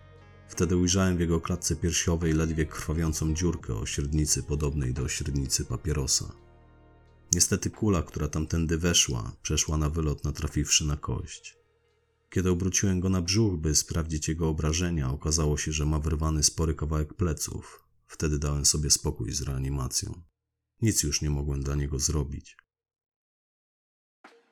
Wtedy 0.48 0.76
ujrzałem 0.76 1.16
w 1.16 1.20
jego 1.20 1.40
klatce 1.40 1.76
piersiowej 1.76 2.32
ledwie 2.32 2.66
krwawiącą 2.66 3.34
dziurkę 3.34 3.74
o 3.74 3.86
średnicy 3.86 4.42
podobnej 4.42 4.94
do 4.94 5.08
średnicy 5.08 5.64
papierosa. 5.64 6.32
Niestety 7.32 7.70
kula, 7.70 8.02
która 8.02 8.28
tamtędy 8.28 8.78
weszła, 8.78 9.32
przeszła 9.42 9.76
na 9.76 9.90
wylot 9.90 10.24
natrafiwszy 10.24 10.86
na 10.86 10.96
kość. 10.96 11.56
Kiedy 12.36 12.50
obróciłem 12.50 13.00
go 13.00 13.08
na 13.08 13.22
brzuch, 13.22 13.56
by 13.56 13.74
sprawdzić 13.74 14.28
jego 14.28 14.48
obrażenia, 14.48 15.10
okazało 15.10 15.56
się, 15.56 15.72
że 15.72 15.86
ma 15.86 15.98
wyrwany 15.98 16.42
spory 16.42 16.74
kawałek 16.74 17.14
pleców. 17.14 17.84
Wtedy 18.06 18.38
dałem 18.38 18.64
sobie 18.64 18.90
spokój 18.90 19.32
z 19.32 19.42
reanimacją. 19.42 20.22
Nic 20.82 21.02
już 21.02 21.22
nie 21.22 21.30
mogłem 21.30 21.62
dla 21.62 21.74
niego 21.74 21.98
zrobić. 21.98 22.56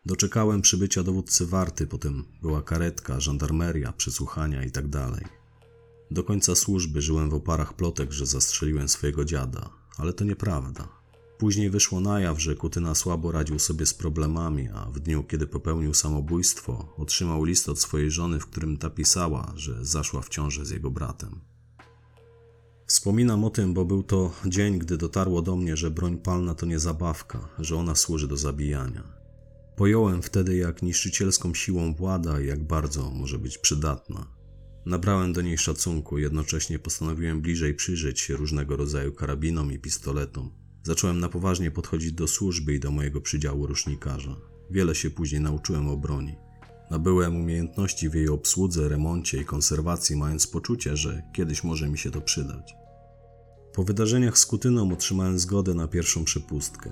Doczekałem 0.06 0.62
przybycia 0.62 1.02
dowódcy 1.02 1.46
warty, 1.46 1.86
potem 1.86 2.24
była 2.42 2.62
karetka, 2.62 3.20
żandarmeria, 3.20 3.92
przesłuchania 3.92 4.64
itd. 4.64 5.10
Tak 5.14 5.28
Do 6.10 6.24
końca 6.24 6.54
służby 6.54 7.02
żyłem 7.02 7.30
w 7.30 7.34
oparach 7.34 7.76
plotek, 7.76 8.12
że 8.12 8.26
zastrzeliłem 8.26 8.88
swojego 8.88 9.24
dziada, 9.24 9.70
ale 9.98 10.12
to 10.12 10.24
nieprawda. 10.24 11.03
Później 11.38 11.70
wyszło 11.70 12.00
na 12.00 12.20
jaw, 12.20 12.40
że 12.40 12.54
Kutyna 12.54 12.94
słabo 12.94 13.32
radził 13.32 13.58
sobie 13.58 13.86
z 13.86 13.94
problemami, 13.94 14.68
a 14.74 14.84
w 14.84 15.00
dniu, 15.00 15.24
kiedy 15.24 15.46
popełnił 15.46 15.94
samobójstwo, 15.94 16.94
otrzymał 16.96 17.44
list 17.44 17.68
od 17.68 17.80
swojej 17.80 18.10
żony, 18.10 18.40
w 18.40 18.46
którym 18.46 18.76
ta 18.76 18.90
pisała, 18.90 19.52
że 19.56 19.84
zaszła 19.84 20.22
w 20.22 20.28
ciążę 20.28 20.64
z 20.64 20.70
jego 20.70 20.90
bratem. 20.90 21.40
Wspominam 22.86 23.44
o 23.44 23.50
tym, 23.50 23.74
bo 23.74 23.84
był 23.84 24.02
to 24.02 24.32
dzień, 24.46 24.78
gdy 24.78 24.96
dotarło 24.96 25.42
do 25.42 25.56
mnie, 25.56 25.76
że 25.76 25.90
broń 25.90 26.18
palna 26.18 26.54
to 26.54 26.66
nie 26.66 26.78
zabawka, 26.78 27.48
że 27.58 27.76
ona 27.76 27.94
służy 27.94 28.28
do 28.28 28.36
zabijania. 28.36 29.02
Pojąłem 29.76 30.22
wtedy, 30.22 30.56
jak 30.56 30.82
niszczycielską 30.82 31.54
siłą 31.54 31.94
włada 31.94 32.40
i 32.40 32.46
jak 32.46 32.66
bardzo 32.66 33.10
może 33.10 33.38
być 33.38 33.58
przydatna. 33.58 34.26
Nabrałem 34.86 35.32
do 35.32 35.42
niej 35.42 35.58
szacunku, 35.58 36.18
jednocześnie 36.18 36.78
postanowiłem 36.78 37.40
bliżej 37.40 37.74
przyjrzeć 37.74 38.20
się 38.20 38.36
różnego 38.36 38.76
rodzaju 38.76 39.12
karabinom 39.12 39.72
i 39.72 39.78
pistoletom. 39.78 40.63
Zacząłem 40.84 41.20
na 41.20 41.28
poważnie 41.28 41.70
podchodzić 41.70 42.12
do 42.12 42.28
służby 42.28 42.74
i 42.74 42.80
do 42.80 42.90
mojego 42.90 43.20
przydziału 43.20 43.66
rusznikarza. 43.66 44.36
Wiele 44.70 44.94
się 44.94 45.10
później 45.10 45.40
nauczyłem 45.40 45.88
o 45.88 45.96
broni. 45.96 46.36
Nabyłem 46.90 47.36
umiejętności 47.36 48.08
w 48.08 48.14
jej 48.14 48.28
obsłudze, 48.28 48.88
remoncie 48.88 49.40
i 49.40 49.44
konserwacji, 49.44 50.16
mając 50.16 50.46
poczucie, 50.46 50.96
że 50.96 51.22
kiedyś 51.34 51.64
może 51.64 51.88
mi 51.88 51.98
się 51.98 52.10
to 52.10 52.20
przydać. 52.20 52.74
Po 53.74 53.84
wydarzeniach 53.84 54.38
z 54.38 54.46
Kutyną 54.46 54.92
otrzymałem 54.92 55.38
zgodę 55.38 55.74
na 55.74 55.88
pierwszą 55.88 56.24
przepustkę. 56.24 56.90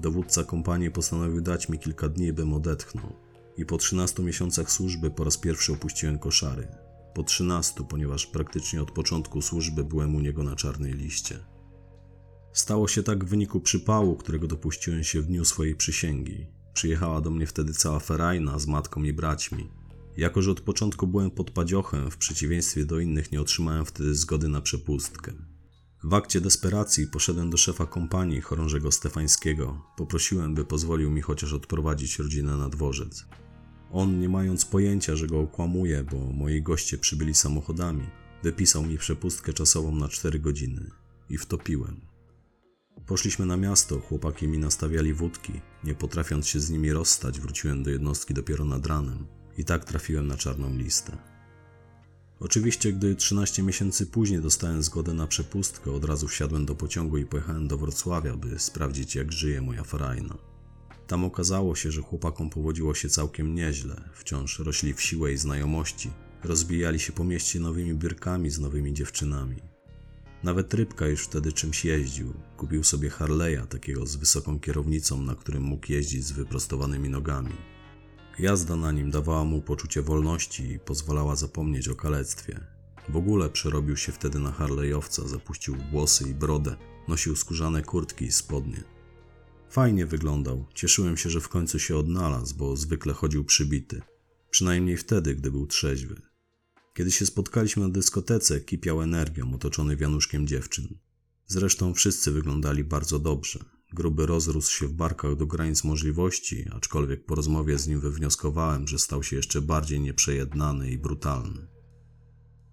Dowódca 0.00 0.44
kompanii 0.44 0.90
postanowił 0.90 1.40
dać 1.40 1.68
mi 1.68 1.78
kilka 1.78 2.08
dni, 2.08 2.32
bym 2.32 2.54
odetchnął. 2.54 3.12
I 3.56 3.66
po 3.66 3.78
13 3.78 4.22
miesiącach 4.22 4.70
służby 4.70 5.10
po 5.10 5.24
raz 5.24 5.36
pierwszy 5.36 5.72
opuściłem 5.72 6.18
koszary. 6.18 6.68
Po 7.14 7.22
13, 7.22 7.84
ponieważ 7.88 8.26
praktycznie 8.26 8.82
od 8.82 8.90
początku 8.90 9.42
służby 9.42 9.84
byłem 9.84 10.14
u 10.14 10.20
niego 10.20 10.42
na 10.42 10.56
czarnej 10.56 10.92
liście. 10.92 11.38
Stało 12.52 12.88
się 12.88 13.02
tak 13.02 13.24
w 13.24 13.28
wyniku 13.28 13.60
przypału, 13.60 14.16
którego 14.16 14.46
dopuściłem 14.46 15.04
się 15.04 15.20
w 15.20 15.26
dniu 15.26 15.44
swojej 15.44 15.74
przysięgi. 15.74 16.46
Przyjechała 16.74 17.20
do 17.20 17.30
mnie 17.30 17.46
wtedy 17.46 17.72
cała 17.72 17.98
ferajna 17.98 18.58
z 18.58 18.66
matką 18.66 19.02
i 19.02 19.12
braćmi. 19.12 19.70
Jako, 20.16 20.42
że 20.42 20.50
od 20.50 20.60
początku 20.60 21.06
byłem 21.06 21.30
pod 21.30 21.50
padziochem, 21.50 22.10
w 22.10 22.16
przeciwieństwie 22.16 22.84
do 22.84 22.98
innych 22.98 23.32
nie 23.32 23.40
otrzymałem 23.40 23.84
wtedy 23.84 24.14
zgody 24.14 24.48
na 24.48 24.60
przepustkę. 24.60 25.32
W 26.04 26.14
akcie 26.14 26.40
desperacji 26.40 27.06
poszedłem 27.06 27.50
do 27.50 27.56
szefa 27.56 27.86
kompanii 27.86 28.40
chorążego 28.40 28.92
Stefańskiego. 28.92 29.82
Poprosiłem, 29.96 30.54
by 30.54 30.64
pozwolił 30.64 31.10
mi 31.10 31.20
chociaż 31.20 31.52
odprowadzić 31.52 32.18
rodzinę 32.18 32.56
na 32.56 32.68
dworzec. 32.68 33.26
On, 33.92 34.20
nie 34.20 34.28
mając 34.28 34.64
pojęcia, 34.64 35.16
że 35.16 35.26
go 35.26 35.40
okłamuje, 35.40 36.04
bo 36.04 36.32
moi 36.32 36.62
goście 36.62 36.98
przybyli 36.98 37.34
samochodami, 37.34 38.06
wypisał 38.42 38.82
mi 38.82 38.98
przepustkę 38.98 39.52
czasową 39.52 39.94
na 39.94 40.08
4 40.08 40.38
godziny 40.38 40.90
i 41.30 41.38
wtopiłem. 41.38 42.09
Poszliśmy 43.10 43.46
na 43.46 43.56
miasto, 43.56 44.00
chłopaki 44.00 44.48
mi 44.48 44.58
nastawiali 44.58 45.14
wódki. 45.14 45.52
Nie 45.84 45.94
potrafiąc 45.94 46.46
się 46.46 46.60
z 46.60 46.70
nimi 46.70 46.92
rozstać, 46.92 47.40
wróciłem 47.40 47.82
do 47.82 47.90
jednostki 47.90 48.34
dopiero 48.34 48.64
nad 48.64 48.86
ranem 48.86 49.26
i 49.58 49.64
tak 49.64 49.84
trafiłem 49.84 50.26
na 50.26 50.36
czarną 50.36 50.76
listę. 50.76 51.16
Oczywiście, 52.40 52.92
gdy 52.92 53.14
13 53.14 53.62
miesięcy 53.62 54.06
później 54.06 54.40
dostałem 54.40 54.82
zgodę 54.82 55.14
na 55.14 55.26
przepustkę, 55.26 55.92
od 55.92 56.04
razu 56.04 56.28
wsiadłem 56.28 56.66
do 56.66 56.74
pociągu 56.74 57.18
i 57.18 57.26
pojechałem 57.26 57.68
do 57.68 57.78
Wrocławia, 57.78 58.36
by 58.36 58.58
sprawdzić, 58.58 59.14
jak 59.14 59.32
żyje 59.32 59.62
moja 59.62 59.84
farajna. 59.84 60.38
Tam 61.06 61.24
okazało 61.24 61.76
się, 61.76 61.90
że 61.90 62.02
chłopakom 62.02 62.50
powodziło 62.50 62.94
się 62.94 63.08
całkiem 63.08 63.54
nieźle, 63.54 64.10
wciąż 64.14 64.58
rośli 64.58 64.94
w 64.94 65.02
siłę 65.02 65.32
i 65.32 65.36
znajomości, 65.36 66.10
rozbijali 66.44 67.00
się 67.00 67.12
po 67.12 67.24
mieście 67.24 67.60
nowymi 67.60 67.94
biurkami 67.94 68.50
z 68.50 68.58
nowymi 68.58 68.94
dziewczynami. 68.94 69.69
Nawet 70.42 70.74
Rybka 70.74 71.06
już 71.06 71.24
wtedy 71.24 71.52
czymś 71.52 71.84
jeździł. 71.84 72.34
Kupił 72.56 72.84
sobie 72.84 73.10
Harley'a, 73.10 73.66
takiego 73.66 74.06
z 74.06 74.16
wysoką 74.16 74.60
kierownicą, 74.60 75.22
na 75.22 75.34
którym 75.34 75.62
mógł 75.62 75.92
jeździć 75.92 76.24
z 76.24 76.32
wyprostowanymi 76.32 77.08
nogami. 77.08 77.52
Jazda 78.38 78.76
na 78.76 78.92
nim 78.92 79.10
dawała 79.10 79.44
mu 79.44 79.62
poczucie 79.62 80.02
wolności 80.02 80.72
i 80.72 80.78
pozwalała 80.78 81.36
zapomnieć 81.36 81.88
o 81.88 81.94
kalectwie. 81.94 82.60
W 83.08 83.16
ogóle 83.16 83.50
przerobił 83.50 83.96
się 83.96 84.12
wtedy 84.12 84.38
na 84.38 84.50
Harley'owca, 84.50 85.28
zapuścił 85.28 85.76
włosy 85.90 86.30
i 86.30 86.34
brodę, 86.34 86.76
nosił 87.08 87.36
skórzane 87.36 87.82
kurtki 87.82 88.24
i 88.24 88.32
spodnie. 88.32 88.84
Fajnie 89.70 90.06
wyglądał, 90.06 90.66
cieszyłem 90.74 91.16
się, 91.16 91.30
że 91.30 91.40
w 91.40 91.48
końcu 91.48 91.78
się 91.78 91.96
odnalazł, 91.96 92.56
bo 92.56 92.76
zwykle 92.76 93.12
chodził 93.12 93.44
przybity. 93.44 94.02
Przynajmniej 94.50 94.96
wtedy, 94.96 95.34
gdy 95.34 95.50
był 95.50 95.66
trzeźwy. 95.66 96.29
Kiedy 96.94 97.10
się 97.10 97.26
spotkaliśmy 97.26 97.82
na 97.82 97.88
dyskotece, 97.88 98.60
kipiał 98.60 99.02
energią, 99.02 99.54
otoczony 99.54 99.96
wianuszkiem 99.96 100.46
dziewczyn. 100.46 100.98
Zresztą 101.46 101.94
wszyscy 101.94 102.32
wyglądali 102.32 102.84
bardzo 102.84 103.18
dobrze. 103.18 103.64
Gruby 103.92 104.26
rozrósł 104.26 104.72
się 104.72 104.88
w 104.88 104.92
barkach 104.92 105.36
do 105.36 105.46
granic 105.46 105.84
możliwości, 105.84 106.66
aczkolwiek 106.72 107.24
po 107.24 107.34
rozmowie 107.34 107.78
z 107.78 107.86
nim 107.88 108.00
wywnioskowałem, 108.00 108.88
że 108.88 108.98
stał 108.98 109.22
się 109.22 109.36
jeszcze 109.36 109.60
bardziej 109.60 110.00
nieprzejednany 110.00 110.90
i 110.90 110.98
brutalny. 110.98 111.66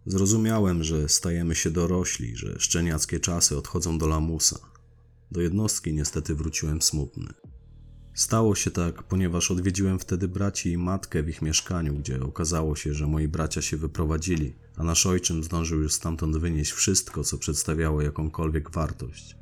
Zrozumiałem, 0.05 0.84
że 0.84 1.09
stajemy 1.09 1.55
się 1.55 1.72
dorośli, 1.72 2.36
że 2.36 2.59
szczeniackie 2.59 3.20
czasy 3.20 3.57
odchodzą 3.57 3.97
do 3.97 4.07
lamusa. 4.07 4.59
Do 5.32 5.41
jednostki 5.41 5.93
niestety 5.93 6.36
wróciłem 6.36 6.82
smutny. 6.82 7.34
Stało 8.18 8.55
się 8.55 8.72
tak, 8.72 9.03
ponieważ 9.03 9.51
odwiedziłem 9.51 9.99
wtedy 9.99 10.28
braci 10.28 10.72
i 10.72 10.78
matkę 10.78 11.24
w 11.24 11.30
ich 11.30 11.41
mieszkaniu, 11.41 11.93
gdzie 11.93 12.22
okazało 12.22 12.76
się, 12.76 12.93
że 12.93 13.07
moi 13.07 13.28
bracia 13.28 13.61
się 13.61 13.78
wyprowadzili, 13.78 14.55
a 14.76 14.84
nasz 14.84 15.05
ojczym 15.05 15.43
zdążył 15.43 15.82
już 15.82 15.93
stamtąd 15.93 16.38
wynieść 16.38 16.72
wszystko, 16.72 17.24
co 17.24 17.38
przedstawiało 17.38 18.01
jakąkolwiek 18.01 18.72
wartość. 18.72 19.36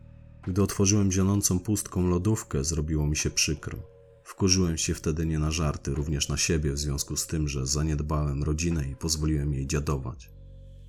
Gdy 0.47 0.63
otworzyłem 0.63 1.11
zionącą 1.11 1.59
pustką 1.59 2.07
lodówkę, 2.07 2.63
zrobiło 2.63 3.07
mi 3.07 3.17
się 3.17 3.29
przykro. 3.29 3.77
Wkurzyłem 4.23 4.77
się 4.77 4.93
wtedy 4.93 5.25
nie 5.25 5.39
na 5.39 5.51
żarty, 5.51 5.93
również 5.93 6.29
na 6.29 6.37
siebie 6.37 6.73
w 6.73 6.79
związku 6.79 7.17
z 7.17 7.27
tym, 7.27 7.47
że 7.47 7.65
zaniedbałem 7.65 8.43
rodzinę 8.43 8.89
i 8.89 8.95
pozwoliłem 8.95 9.53
jej 9.53 9.67
dziadować. 9.67 10.31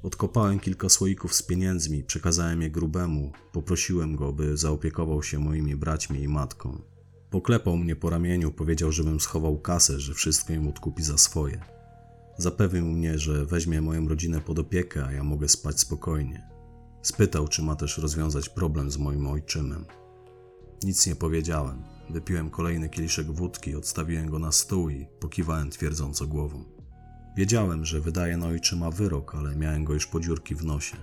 Odkopałem 0.02 0.60
kilka 0.60 0.88
słoików 0.88 1.34
z 1.34 1.42
pieniędzmi, 1.42 2.04
przekazałem 2.04 2.62
je 2.62 2.70
grubemu, 2.70 3.32
poprosiłem 3.52 4.16
go, 4.16 4.32
by 4.32 4.56
zaopiekował 4.56 5.22
się 5.22 5.38
moimi 5.38 5.76
braćmi 5.76 6.22
i 6.22 6.28
matką. 6.28 6.95
Poklepał 7.36 7.76
mnie 7.76 7.96
po 7.96 8.10
ramieniu, 8.10 8.52
powiedział, 8.52 8.92
żebym 8.92 9.20
schował 9.20 9.58
kasę, 9.58 10.00
że 10.00 10.14
wszystko 10.14 10.52
im 10.52 10.68
odkupi 10.68 11.02
za 11.02 11.18
swoje. 11.18 11.60
Zapewnił 12.38 12.84
mnie, 12.84 13.18
że 13.18 13.46
weźmie 13.46 13.80
moją 13.80 14.08
rodzinę 14.08 14.40
pod 14.40 14.58
opiekę, 14.58 15.04
a 15.06 15.12
ja 15.12 15.24
mogę 15.24 15.48
spać 15.48 15.80
spokojnie. 15.80 16.48
Spytał, 17.02 17.48
czy 17.48 17.62
ma 17.62 17.76
też 17.76 17.98
rozwiązać 17.98 18.48
problem 18.48 18.90
z 18.90 18.98
moim 18.98 19.26
ojczymem. 19.26 19.84
Nic 20.84 21.06
nie 21.06 21.16
powiedziałem. 21.16 21.82
Wypiłem 22.10 22.50
kolejny 22.50 22.88
kieliszek 22.88 23.32
wódki, 23.32 23.76
odstawiłem 23.76 24.30
go 24.30 24.38
na 24.38 24.52
stół 24.52 24.90
i 24.90 25.06
pokiwałem 25.20 25.70
twierdząco 25.70 26.26
głową. 26.26 26.64
Wiedziałem, 27.36 27.84
że 27.84 28.00
wydaje 28.00 28.36
na 28.36 28.46
ojczyma 28.46 28.90
wyrok, 28.90 29.34
ale 29.34 29.56
miałem 29.56 29.84
go 29.84 29.94
już 29.94 30.06
po 30.06 30.20
dziurki 30.20 30.54
w 30.54 30.64
nosie. 30.64 30.96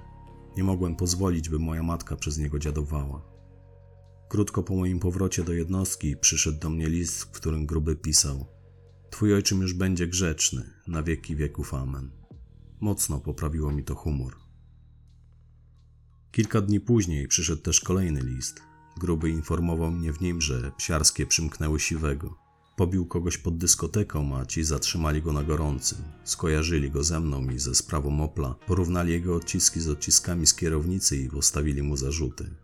Nie 0.58 0.64
mogłem 0.64 0.96
pozwolić, 0.96 1.50
by 1.50 1.60
moja 1.60 1.84
matka 1.84 2.16
przez 2.16 2.38
niego 2.38 2.60
dziadowała. 2.60 3.33
Krótko 4.34 4.64
po 4.64 4.76
moim 4.76 5.00
powrocie 5.00 5.44
do 5.44 5.54
jednostki 5.54 6.18
przyszedł 6.18 6.60
do 6.60 6.70
mnie 6.70 6.90
list, 6.90 7.24
w 7.24 7.32
którym 7.32 7.66
gruby 7.66 7.96
pisał: 7.96 8.46
Twój 9.10 9.34
ojczym 9.34 9.62
już 9.62 9.74
będzie 9.74 10.08
grzeczny, 10.08 10.70
na 10.88 11.04
wieki 11.04 11.36
wieków 11.36 11.74
amen. 11.74 12.12
Mocno 12.80 13.20
poprawiło 13.20 13.72
mi 13.72 13.84
to 13.84 13.96
humor. 13.96 14.36
Kilka 16.32 16.62
dni 16.62 16.80
później 16.80 17.28
przyszedł 17.28 17.62
też 17.62 17.82
kolejny 17.82 18.22
list. 18.22 18.62
Gruby 18.98 19.30
informował 19.30 19.92
mnie 19.92 20.14
w 20.14 20.22
nim, 20.22 20.42
że 20.42 20.72
psiarskie 20.78 21.26
przymknęły 21.26 21.80
siwego. 21.80 22.38
Pobił 22.78 23.06
kogoś 23.06 23.38
pod 23.38 23.58
dyskoteką, 23.58 24.38
a 24.38 24.46
ci 24.46 24.64
zatrzymali 24.64 25.22
go 25.22 25.34
na 25.34 25.44
gorącym. 25.44 25.98
Skojarzyli 26.24 26.92
go 26.92 27.04
ze 27.04 27.20
mną 27.20 27.50
i 27.50 27.60
ze 27.60 27.76
sprawą 27.76 28.24
Opla, 28.24 28.56
porównali 28.68 29.12
jego 29.12 29.36
odciski 29.36 29.82
z 29.82 29.90
odciskami 29.90 30.48
z 30.48 30.54
kierownicy 30.54 31.18
i 31.18 31.30
postawili 31.30 31.84
mu 31.84 31.98
zarzuty. 31.98 32.63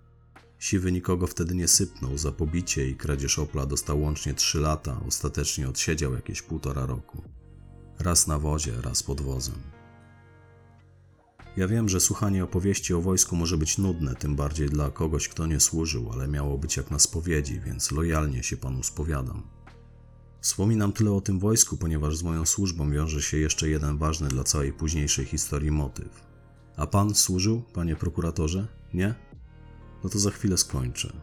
Siwy 0.59 0.91
nikogo 0.91 1.27
wtedy 1.27 1.55
nie 1.55 1.67
sypnął, 1.67 2.17
za 2.17 2.31
pobicie 2.31 2.89
i 2.89 2.95
kradzież 2.95 3.39
Opla 3.39 3.65
dostał 3.65 4.01
łącznie 4.01 4.33
3 4.33 4.59
lata, 4.59 5.01
ostatecznie 5.07 5.69
odsiedział 5.69 6.13
jakieś 6.13 6.41
półtora 6.41 6.85
roku. 6.85 7.21
Raz 7.99 8.27
na 8.27 8.39
wozie, 8.39 8.81
raz 8.81 9.03
pod 9.03 9.21
wozem. 9.21 9.55
Ja 11.57 11.67
wiem, 11.67 11.89
że 11.89 11.99
słuchanie 11.99 12.43
opowieści 12.43 12.93
o 12.93 13.01
wojsku 13.01 13.35
może 13.35 13.57
być 13.57 13.77
nudne, 13.77 14.15
tym 14.15 14.35
bardziej 14.35 14.69
dla 14.69 14.89
kogoś, 14.89 15.27
kto 15.27 15.45
nie 15.45 15.59
służył, 15.59 16.11
ale 16.11 16.27
miało 16.27 16.57
być 16.57 16.77
jak 16.77 16.91
na 16.91 16.99
spowiedzi, 16.99 17.59
więc 17.59 17.91
lojalnie 17.91 18.43
się 18.43 18.57
panu 18.57 18.83
spowiadam. 18.83 19.43
Wspominam 20.41 20.93
tyle 20.93 21.11
o 21.11 21.21
tym 21.21 21.39
wojsku, 21.39 21.77
ponieważ 21.77 22.17
z 22.17 22.23
moją 22.23 22.45
służbą 22.45 22.91
wiąże 22.91 23.21
się 23.21 23.37
jeszcze 23.37 23.69
jeden 23.69 23.97
ważny 23.97 24.27
dla 24.27 24.43
całej 24.43 24.73
późniejszej 24.73 25.25
historii 25.25 25.71
motyw. 25.71 26.29
A 26.75 26.87
pan 26.87 27.15
służył, 27.15 27.61
panie 27.73 27.95
prokuratorze? 27.95 28.67
Nie? 28.93 29.28
No 30.03 30.09
to 30.09 30.19
za 30.19 30.31
chwilę 30.31 30.57
skończę. 30.57 31.13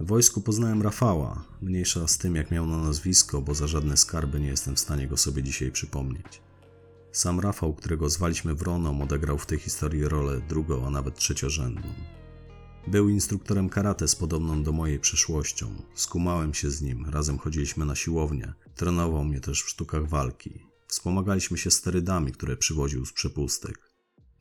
W 0.00 0.06
wojsku 0.06 0.40
poznałem 0.40 0.82
Rafała, 0.82 1.44
mniejsza 1.62 2.08
z 2.08 2.18
tym, 2.18 2.36
jak 2.36 2.50
miał 2.50 2.66
na 2.66 2.78
nazwisko, 2.78 3.42
bo 3.42 3.54
za 3.54 3.66
żadne 3.66 3.96
skarby 3.96 4.40
nie 4.40 4.48
jestem 4.48 4.76
w 4.76 4.80
stanie 4.80 5.08
go 5.08 5.16
sobie 5.16 5.42
dzisiaj 5.42 5.72
przypomnieć. 5.72 6.42
Sam 7.12 7.40
Rafał, 7.40 7.74
którego 7.74 8.10
zwaliśmy 8.10 8.54
Wroną, 8.54 9.02
odegrał 9.02 9.38
w 9.38 9.46
tej 9.46 9.58
historii 9.58 10.08
rolę 10.08 10.40
drugą, 10.48 10.86
a 10.86 10.90
nawet 10.90 11.16
trzeciorzędną. 11.16 11.94
Był 12.86 13.08
instruktorem 13.08 13.68
karate 13.68 14.08
z 14.08 14.16
podobną 14.16 14.62
do 14.62 14.72
mojej 14.72 15.00
przeszłością. 15.00 15.82
Skumałem 15.94 16.54
się 16.54 16.70
z 16.70 16.82
nim, 16.82 17.06
razem 17.10 17.38
chodziliśmy 17.38 17.84
na 17.84 17.94
siłownię. 17.94 18.52
Trenował 18.74 19.24
mnie 19.24 19.40
też 19.40 19.62
w 19.62 19.68
sztukach 19.68 20.08
walki. 20.08 20.66
Wspomagaliśmy 20.86 21.58
się 21.58 21.70
sterydami, 21.70 22.32
które 22.32 22.56
przywoził 22.56 23.06
z 23.06 23.12
przepustek. 23.12 23.85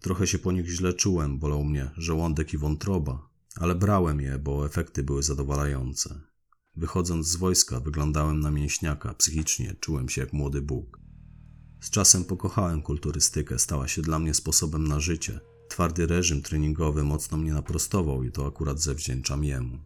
Trochę 0.05 0.27
się 0.27 0.39
po 0.39 0.51
nich 0.51 0.67
źle 0.67 0.93
czułem, 0.93 1.39
bolał 1.39 1.63
mnie 1.63 1.91
żołądek 1.97 2.53
i 2.53 2.57
wątroba, 2.57 3.29
ale 3.55 3.75
brałem 3.75 4.21
je, 4.21 4.39
bo 4.39 4.65
efekty 4.65 5.03
były 5.03 5.23
zadowalające. 5.23 6.21
Wychodząc 6.75 7.27
z 7.27 7.35
wojska, 7.35 7.79
wyglądałem 7.79 8.39
na 8.39 8.51
mięśniaka, 8.51 9.13
psychicznie 9.13 9.75
czułem 9.79 10.09
się 10.09 10.21
jak 10.21 10.33
młody 10.33 10.61
Bóg. 10.61 10.99
Z 11.81 11.89
czasem 11.89 12.25
pokochałem 12.25 12.81
kulturystykę, 12.81 13.59
stała 13.59 13.87
się 13.87 14.01
dla 14.01 14.19
mnie 14.19 14.33
sposobem 14.33 14.87
na 14.87 14.99
życie. 14.99 15.39
Twardy 15.69 16.07
reżim 16.07 16.41
treningowy 16.41 17.03
mocno 17.03 17.37
mnie 17.37 17.53
naprostował 17.53 18.23
i 18.23 18.31
to 18.31 18.47
akurat 18.47 18.81
zawdzięczam 18.81 19.43
jemu. 19.43 19.77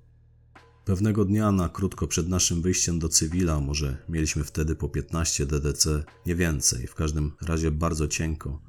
Pewnego 0.86 1.26
dnia, 1.26 1.52
na 1.52 1.70
krótko 1.70 2.08
przed 2.08 2.30
naszym 2.30 2.62
wyjściem 2.62 3.00
do 3.00 3.10
cywila, 3.10 3.60
może 3.60 3.98
mieliśmy 4.10 4.44
wtedy 4.44 4.76
po 4.76 4.90
15 4.90 5.46
DDC, 5.46 6.04
nie 6.26 6.36
więcej, 6.36 6.88
w 6.88 6.96
każdym 6.96 7.32
razie 7.42 7.72
bardzo 7.72 8.08
cienko, 8.08 8.69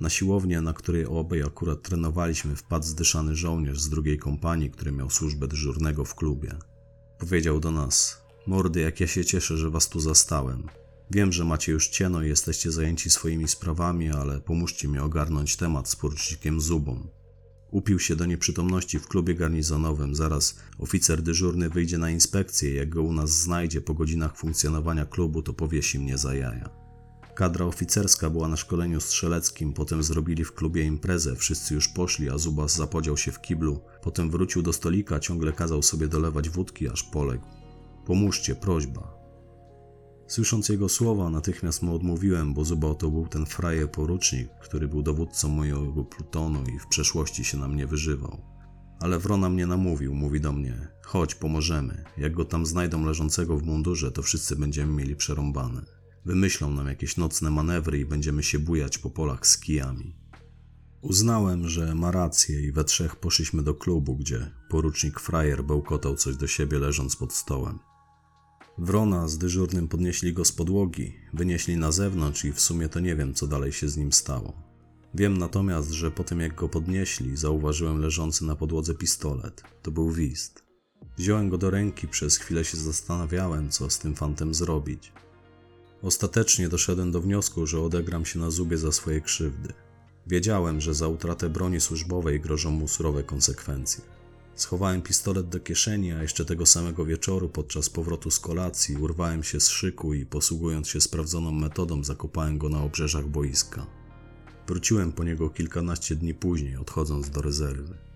na 0.00 0.10
siłownię, 0.10 0.60
na 0.60 0.72
której 0.72 1.06
obaj 1.06 1.42
akurat 1.42 1.82
trenowaliśmy, 1.82 2.56
wpadł 2.56 2.86
zdyszany 2.86 3.36
żołnierz 3.36 3.80
z 3.80 3.88
drugiej 3.88 4.18
kompanii, 4.18 4.70
który 4.70 4.92
miał 4.92 5.10
służbę 5.10 5.48
dyżurnego 5.48 6.04
w 6.04 6.14
klubie. 6.14 6.54
Powiedział 7.18 7.60
do 7.60 7.70
nas: 7.70 8.22
Mordy, 8.46 8.80
jak 8.80 9.00
ja 9.00 9.06
się 9.06 9.24
cieszę, 9.24 9.56
że 9.56 9.70
was 9.70 9.88
tu 9.88 10.00
zastałem. 10.00 10.66
Wiem, 11.10 11.32
że 11.32 11.44
macie 11.44 11.72
już 11.72 11.88
cieno 11.88 12.22
i 12.22 12.28
jesteście 12.28 12.72
zajęci 12.72 13.10
swoimi 13.10 13.48
sprawami, 13.48 14.10
ale 14.10 14.40
pomóżcie 14.40 14.88
mi 14.88 14.98
ogarnąć 14.98 15.56
temat 15.56 15.88
z 15.88 15.96
porucznikiem 15.96 16.60
Zubą. 16.60 17.08
Upił 17.70 17.98
się 17.98 18.16
do 18.16 18.26
nieprzytomności 18.26 18.98
w 18.98 19.08
klubie 19.08 19.34
garnizonowym. 19.34 20.14
Zaraz 20.14 20.58
oficer 20.78 21.22
dyżurny 21.22 21.70
wyjdzie 21.70 21.98
na 21.98 22.10
inspekcję. 22.10 22.74
Jak 22.74 22.88
go 22.88 23.02
u 23.02 23.12
nas 23.12 23.30
znajdzie 23.30 23.80
po 23.80 23.94
godzinach 23.94 24.36
funkcjonowania 24.36 25.06
klubu, 25.06 25.42
to 25.42 25.52
powiesi 25.52 25.98
mnie 25.98 26.18
za 26.18 26.34
jaja. 26.34 26.79
Kadra 27.34 27.66
oficerska 27.66 28.30
była 28.30 28.48
na 28.48 28.56
szkoleniu 28.56 29.00
strzeleckim, 29.00 29.72
potem 29.72 30.02
zrobili 30.02 30.44
w 30.44 30.54
klubie 30.54 30.84
imprezę, 30.84 31.36
wszyscy 31.36 31.74
już 31.74 31.88
poszli, 31.88 32.30
a 32.30 32.38
Zubas 32.38 32.76
zapodział 32.76 33.16
się 33.16 33.32
w 33.32 33.40
kiblu. 33.40 33.80
Potem 34.02 34.30
wrócił 34.30 34.62
do 34.62 34.72
stolika, 34.72 35.20
ciągle 35.20 35.52
kazał 35.52 35.82
sobie 35.82 36.08
dolewać 36.08 36.48
wódki, 36.48 36.88
aż 36.88 37.02
poległ. 37.02 37.44
Pomóżcie, 38.06 38.54
prośba. 38.54 39.20
Słysząc 40.26 40.68
jego 40.68 40.88
słowa, 40.88 41.30
natychmiast 41.30 41.82
mu 41.82 41.94
odmówiłem, 41.94 42.54
bo 42.54 42.64
Zuba 42.64 42.94
to 42.94 43.10
był 43.10 43.26
ten 43.26 43.46
frajer 43.46 43.90
porucznik, 43.90 44.48
który 44.62 44.88
był 44.88 45.02
dowódcą 45.02 45.48
mojego 45.48 46.04
plutonu 46.04 46.64
i 46.76 46.78
w 46.78 46.86
przeszłości 46.86 47.44
się 47.44 47.58
na 47.58 47.68
mnie 47.68 47.86
wyżywał. 47.86 48.42
Ale 49.00 49.18
Wrona 49.18 49.48
mnie 49.48 49.66
namówił, 49.66 50.14
mówi 50.14 50.40
do 50.40 50.52
mnie: 50.52 50.88
Chodź, 51.04 51.34
pomożemy. 51.34 52.04
Jak 52.16 52.32
go 52.32 52.44
tam 52.44 52.66
znajdą 52.66 53.04
leżącego 53.04 53.58
w 53.58 53.62
mundurze, 53.62 54.12
to 54.12 54.22
wszyscy 54.22 54.56
będziemy 54.56 54.92
mieli 54.92 55.16
przerąbane. 55.16 55.99
Wymyślą 56.24 56.70
nam 56.70 56.86
jakieś 56.86 57.16
nocne 57.16 57.50
manewry 57.50 57.98
i 57.98 58.04
będziemy 58.04 58.42
się 58.42 58.58
bujać 58.58 58.98
po 58.98 59.10
polach 59.10 59.46
z 59.46 59.58
kijami. 59.58 60.16
Uznałem, 61.02 61.68
że 61.68 61.94
ma 61.94 62.10
rację 62.10 62.60
i 62.60 62.72
we 62.72 62.84
trzech 62.84 63.16
poszliśmy 63.16 63.62
do 63.62 63.74
klubu, 63.74 64.16
gdzie 64.16 64.50
porucznik 64.68 65.20
Frajer 65.20 65.64
bełkotał 65.64 66.16
coś 66.16 66.36
do 66.36 66.46
siebie 66.46 66.78
leżąc 66.78 67.16
pod 67.16 67.32
stołem. 67.32 67.78
Wrona 68.78 69.28
z 69.28 69.38
dyżurnym 69.38 69.88
podnieśli 69.88 70.32
go 70.32 70.44
z 70.44 70.52
podłogi, 70.52 71.12
wynieśli 71.34 71.76
na 71.76 71.92
zewnątrz 71.92 72.44
i 72.44 72.52
w 72.52 72.60
sumie 72.60 72.88
to 72.88 73.00
nie 73.00 73.16
wiem, 73.16 73.34
co 73.34 73.46
dalej 73.46 73.72
się 73.72 73.88
z 73.88 73.96
nim 73.96 74.12
stało. 74.12 74.52
Wiem 75.14 75.38
natomiast, 75.38 75.90
że 75.90 76.10
po 76.10 76.24
tym 76.24 76.40
jak 76.40 76.54
go 76.54 76.68
podnieśli, 76.68 77.36
zauważyłem 77.36 78.00
leżący 78.00 78.44
na 78.44 78.56
podłodze 78.56 78.94
pistolet. 78.94 79.62
To 79.82 79.90
był 79.90 80.10
wist. 80.10 80.64
Wziąłem 81.16 81.48
go 81.48 81.58
do 81.58 81.70
ręki, 81.70 82.08
przez 82.08 82.36
chwilę 82.36 82.64
się 82.64 82.76
zastanawiałem, 82.76 83.70
co 83.70 83.90
z 83.90 83.98
tym 83.98 84.14
fantem 84.14 84.54
zrobić. 84.54 85.12
Ostatecznie 86.02 86.68
doszedłem 86.68 87.12
do 87.12 87.20
wniosku, 87.20 87.66
że 87.66 87.80
odegram 87.80 88.24
się 88.24 88.38
na 88.38 88.50
zubie 88.50 88.78
za 88.78 88.92
swoje 88.92 89.20
krzywdy. 89.20 89.72
Wiedziałem, 90.26 90.80
że 90.80 90.94
za 90.94 91.08
utratę 91.08 91.48
broni 91.48 91.80
służbowej 91.80 92.40
grożą 92.40 92.70
mu 92.70 92.88
surowe 92.88 93.22
konsekwencje. 93.22 94.04
Schowałem 94.54 95.02
pistolet 95.02 95.48
do 95.48 95.60
kieszeni, 95.60 96.12
a 96.12 96.22
jeszcze 96.22 96.44
tego 96.44 96.66
samego 96.66 97.04
wieczoru 97.04 97.48
podczas 97.48 97.90
powrotu 97.90 98.30
z 98.30 98.40
kolacji 98.40 98.96
urwałem 98.96 99.42
się 99.42 99.60
z 99.60 99.68
szyku 99.68 100.14
i 100.14 100.26
posługując 100.26 100.88
się 100.88 101.00
sprawdzoną 101.00 101.52
metodą 101.52 102.04
zakopałem 102.04 102.58
go 102.58 102.68
na 102.68 102.82
obrzeżach 102.82 103.28
boiska. 103.28 103.86
Wróciłem 104.66 105.12
po 105.12 105.24
niego 105.24 105.50
kilkanaście 105.50 106.16
dni 106.16 106.34
później, 106.34 106.76
odchodząc 106.76 107.30
do 107.30 107.42
rezerwy. 107.42 108.09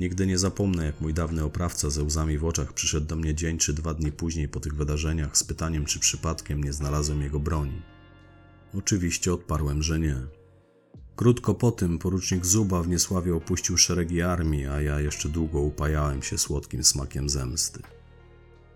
Nigdy 0.00 0.26
nie 0.26 0.38
zapomnę, 0.38 0.86
jak 0.86 1.00
mój 1.00 1.14
dawny 1.14 1.44
oprawca 1.44 1.90
ze 1.90 2.02
łzami 2.02 2.38
w 2.38 2.44
oczach 2.44 2.72
przyszedł 2.72 3.06
do 3.06 3.16
mnie 3.16 3.34
dzień 3.34 3.58
czy 3.58 3.72
dwa 3.72 3.94
dni 3.94 4.12
później 4.12 4.48
po 4.48 4.60
tych 4.60 4.74
wydarzeniach 4.74 5.36
z 5.36 5.44
pytaniem, 5.44 5.84
czy 5.84 5.98
przypadkiem 5.98 6.64
nie 6.64 6.72
znalazłem 6.72 7.22
jego 7.22 7.40
broni. 7.40 7.82
Oczywiście 8.74 9.32
odparłem, 9.32 9.82
że 9.82 9.98
nie. 9.98 10.16
Krótko 11.16 11.54
po 11.54 11.72
tym 11.72 11.98
porucznik 11.98 12.46
Zuba 12.46 12.82
w 12.82 12.88
Niesławie 12.88 13.34
opuścił 13.34 13.76
szeregi 13.76 14.22
armii, 14.22 14.66
a 14.66 14.80
ja 14.80 15.00
jeszcze 15.00 15.28
długo 15.28 15.60
upajałem 15.60 16.22
się 16.22 16.38
słodkim 16.38 16.84
smakiem 16.84 17.28
zemsty. 17.28 17.82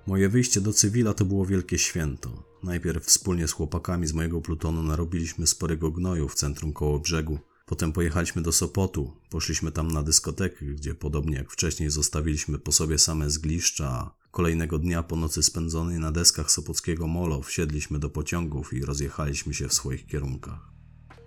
Moje 0.07 0.29
wyjście 0.29 0.61
do 0.61 0.73
cywila 0.73 1.15
to 1.15 1.25
było 1.25 1.47
wielkie 1.47 1.79
święto. 1.79 2.43
Najpierw 2.63 3.05
wspólnie 3.05 3.49
z 3.49 3.53
chłopakami 3.53 4.07
z 4.07 4.13
mojego 4.13 4.41
plutonu 4.41 4.83
narobiliśmy 4.83 5.47
sporego 5.47 5.91
gnoju 5.91 6.29
w 6.29 6.35
centrum 6.35 6.73
koło 6.73 6.99
brzegu. 6.99 7.39
Potem 7.67 7.93
pojechaliśmy 7.93 8.43
do 8.43 8.53
Sopotu, 8.53 9.13
poszliśmy 9.31 9.73
tam 9.73 9.91
na 9.91 10.03
dyskotekę, 10.03 10.67
gdzie 10.67 10.95
podobnie 10.95 11.37
jak 11.37 11.51
wcześniej 11.51 11.91
zostawiliśmy 11.91 12.59
po 12.59 12.73
sobie 12.73 12.99
same 12.99 13.31
zgliszcza, 13.31 14.15
kolejnego 14.31 14.79
dnia 14.79 15.03
po 15.03 15.17
nocy 15.17 15.43
spędzonej 15.43 15.99
na 15.99 16.13
deskach 16.13 16.51
sopockiego 16.51 17.07
molo 17.07 17.43
wsiedliśmy 17.43 17.99
do 17.99 18.11
pociągów 18.11 18.73
i 18.73 18.85
rozjechaliśmy 18.85 19.55
się 19.55 19.69
w 19.69 19.75
swoich 19.75 20.07
kierunkach. 20.07 20.71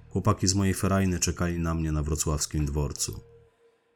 Chłopaki 0.09 0.47
z 0.47 0.55
mojej 0.55 0.73
ferajny 0.73 1.19
czekali 1.19 1.59
na 1.59 1.75
mnie 1.75 1.91
na 1.91 2.03
wrocławskim 2.03 2.65
dworcu. 2.65 3.19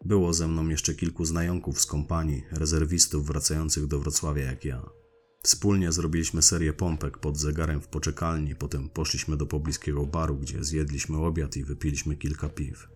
Było 0.05 0.33
ze 0.33 0.47
mną 0.47 0.67
jeszcze 0.67 0.95
kilku 0.95 1.25
znajomków 1.25 1.81
z 1.81 1.85
kompanii, 1.85 2.43
rezerwistów 2.51 3.27
wracających 3.27 3.87
do 3.87 3.99
Wrocławia 3.99 4.43
jak 4.43 4.65
ja. 4.65 5.00
Wspólnie 5.43 5.91
zrobiliśmy 5.91 6.41
serię 6.41 6.73
pompek 6.73 7.17
pod 7.17 7.37
zegarem 7.37 7.81
w 7.81 7.87
poczekalni, 7.87 8.55
potem 8.55 8.89
poszliśmy 8.89 9.37
do 9.37 9.45
pobliskiego 9.45 10.05
baru, 10.05 10.37
gdzie 10.37 10.63
zjedliśmy 10.63 11.17
obiad 11.17 11.57
i 11.57 11.63
wypiliśmy 11.63 12.15
kilka 12.15 12.49
piw. 12.49 12.87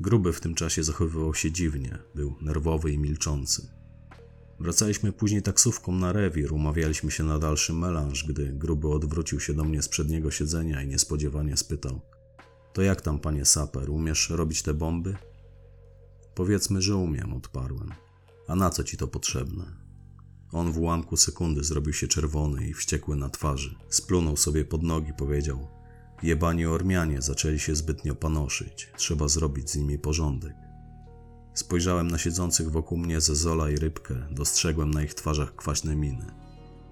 Gruby 0.00 0.32
w 0.32 0.40
tym 0.40 0.54
czasie 0.54 0.84
zachowywał 0.84 1.34
się 1.34 1.52
dziwnie, 1.52 1.98
był 2.14 2.34
nerwowy 2.40 2.92
i 2.92 2.98
milczący. 2.98 3.68
Wracaliśmy 4.60 5.12
później 5.12 5.42
taksówką 5.42 5.92
na 5.92 6.12
rewir, 6.12 6.52
umawialiśmy 6.52 7.10
się 7.10 7.24
na 7.24 7.38
dalszy 7.38 7.72
melanż, 7.72 8.24
gdy 8.24 8.52
Gruby 8.52 8.88
odwrócił 8.88 9.40
się 9.40 9.54
do 9.54 9.64
mnie 9.64 9.82
z 9.82 9.88
przedniego 9.88 10.30
siedzenia 10.30 10.82
i 10.82 10.88
niespodziewanie 10.88 11.56
spytał– 11.56 12.00
to 12.78 12.82
jak 12.82 13.02
tam, 13.02 13.18
panie 13.18 13.44
saper, 13.44 13.90
umiesz 13.90 14.30
robić 14.30 14.62
te 14.62 14.74
bomby? 14.74 15.16
Powiedzmy, 16.34 16.82
że 16.82 16.96
umiem, 16.96 17.34
odparłem. 17.34 17.90
A 18.48 18.56
na 18.56 18.70
co 18.70 18.84
ci 18.84 18.96
to 18.96 19.08
potrzebne? 19.08 19.87
On 20.52 20.72
w 20.72 20.78
ułamku 20.78 21.16
sekundy 21.16 21.64
zrobił 21.64 21.92
się 21.92 22.08
czerwony 22.08 22.68
i 22.68 22.74
wściekły 22.74 23.16
na 23.16 23.28
twarzy. 23.28 23.74
Splunął 23.88 24.36
sobie 24.36 24.64
pod 24.64 24.82
nogi, 24.82 25.12
powiedział: 25.12 25.68
Jebani 26.22 26.66
Ormianie 26.66 27.22
zaczęli 27.22 27.58
się 27.58 27.76
zbytnio 27.76 28.14
panoszyć. 28.14 28.92
Trzeba 28.96 29.28
zrobić 29.28 29.70
z 29.70 29.76
nimi 29.76 29.98
porządek. 29.98 30.54
Spojrzałem 31.54 32.10
na 32.10 32.18
siedzących 32.18 32.70
wokół 32.70 32.98
mnie 32.98 33.20
Zezola 33.20 33.70
i 33.70 33.76
Rybkę. 33.76 34.14
Dostrzegłem 34.30 34.90
na 34.90 35.02
ich 35.02 35.14
twarzach 35.14 35.56
kwaśne 35.56 35.96
miny. 35.96 36.26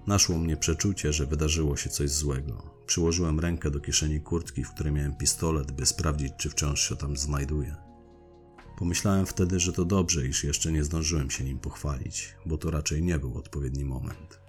Naszło 0.07 0.37
mnie 0.37 0.57
przeczucie, 0.57 1.13
że 1.13 1.25
wydarzyło 1.25 1.77
się 1.77 1.89
coś 1.89 2.09
złego. 2.09 2.63
Przyłożyłem 2.85 3.39
rękę 3.39 3.71
do 3.71 3.79
kieszeni 3.79 4.21
kurtki, 4.21 4.63
w 4.63 4.71
której 4.71 4.93
miałem 4.93 5.15
pistolet, 5.15 5.71
by 5.71 5.85
sprawdzić, 5.85 6.33
czy 6.37 6.49
wciąż 6.49 6.89
się 6.89 6.95
tam 6.95 7.17
znajduje. 7.17 7.86
Pomyślałem 8.77 9.25
wtedy, 9.25 9.59
że 9.59 9.73
to 9.73 9.85
dobrze, 9.85 10.27
iż 10.27 10.43
jeszcze 10.43 10.71
nie 10.71 10.83
zdążyłem 10.83 11.31
się 11.31 11.43
nim 11.43 11.59
pochwalić, 11.59 12.35
bo 12.45 12.57
to 12.57 12.71
raczej 12.71 13.03
nie 13.03 13.19
był 13.19 13.37
odpowiedni 13.37 13.85
moment. 13.85 14.39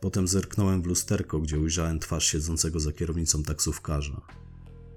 Potem 0.00 0.28
zerknąłem 0.28 0.82
w 0.82 0.86
lusterko, 0.86 1.40
gdzie 1.40 1.58
ujrzałem 1.58 1.98
twarz 1.98 2.26
siedzącego 2.26 2.80
za 2.80 2.92
kierownicą 2.92 3.42
taksówkarza. 3.42 4.20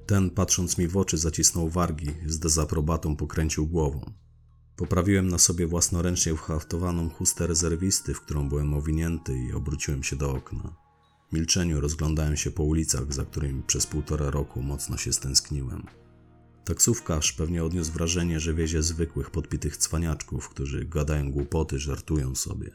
Ten, 0.06 0.30
patrząc 0.30 0.78
mi 0.78 0.88
w 0.88 0.98
oczy, 0.98 1.18
zacisnął 1.18 1.70
wargi, 1.70 2.14
z 2.26 2.40
dezaprobatą 2.40 3.16
pokręcił 3.16 3.68
głową. 3.68 4.14
Poprawiłem 4.76 5.28
na 5.28 5.38
sobie 5.38 5.68
własnoręcznie 5.68 6.34
whaftowaną 6.34 7.10
chustę 7.10 7.48
rezerwisty, 7.48 8.14
w 8.14 8.22
którą 8.22 8.50
byłem 8.50 8.74
owinięty 8.74 9.38
i 9.38 9.54
obróciłem 9.54 10.04
się 10.04 10.16
do 10.16 10.32
okna. 10.32 10.76
W 11.30 11.34
milczeniu 11.34 11.82
rozglądałem 11.82 12.38
się 12.38 12.52
po 12.52 12.64
ulicach, 12.64 13.14
za 13.14 13.26
którymi 13.26 13.64
przez 13.64 13.86
półtora 13.86 14.30
roku 14.30 14.62
mocno 14.62 14.98
się 14.98 15.14
stęskniłem. 15.14 15.84
Taksówkarz 16.68 17.34
pewnie 17.34 17.64
odniósł 17.64 17.92
wrażenie, 17.92 18.40
że 18.40 18.54
wiezie 18.54 18.84
zwykłych, 18.84 19.32
podpitych 19.32 19.78
cwaniaczków, 19.78 20.50
którzy 20.50 20.86
gadają 20.86 21.32
głupoty, 21.32 21.80
żartują 21.80 22.36
sobie. 22.36 22.72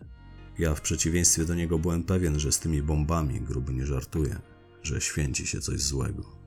Ja 0.58 0.74
w 0.74 0.80
przeciwieństwie 0.80 1.44
do 1.44 1.54
niego 1.54 1.78
byłem 1.78 2.04
pewien, 2.04 2.38
że 2.38 2.52
z 2.52 2.58
tymi 2.58 2.82
bombami 2.82 3.40
gruby 3.40 3.72
nie 3.72 3.86
żartuje, 3.86 4.38
że 4.82 5.00
święci 5.00 5.46
się 5.46 5.60
coś 5.60 5.80
złego. 5.80 6.41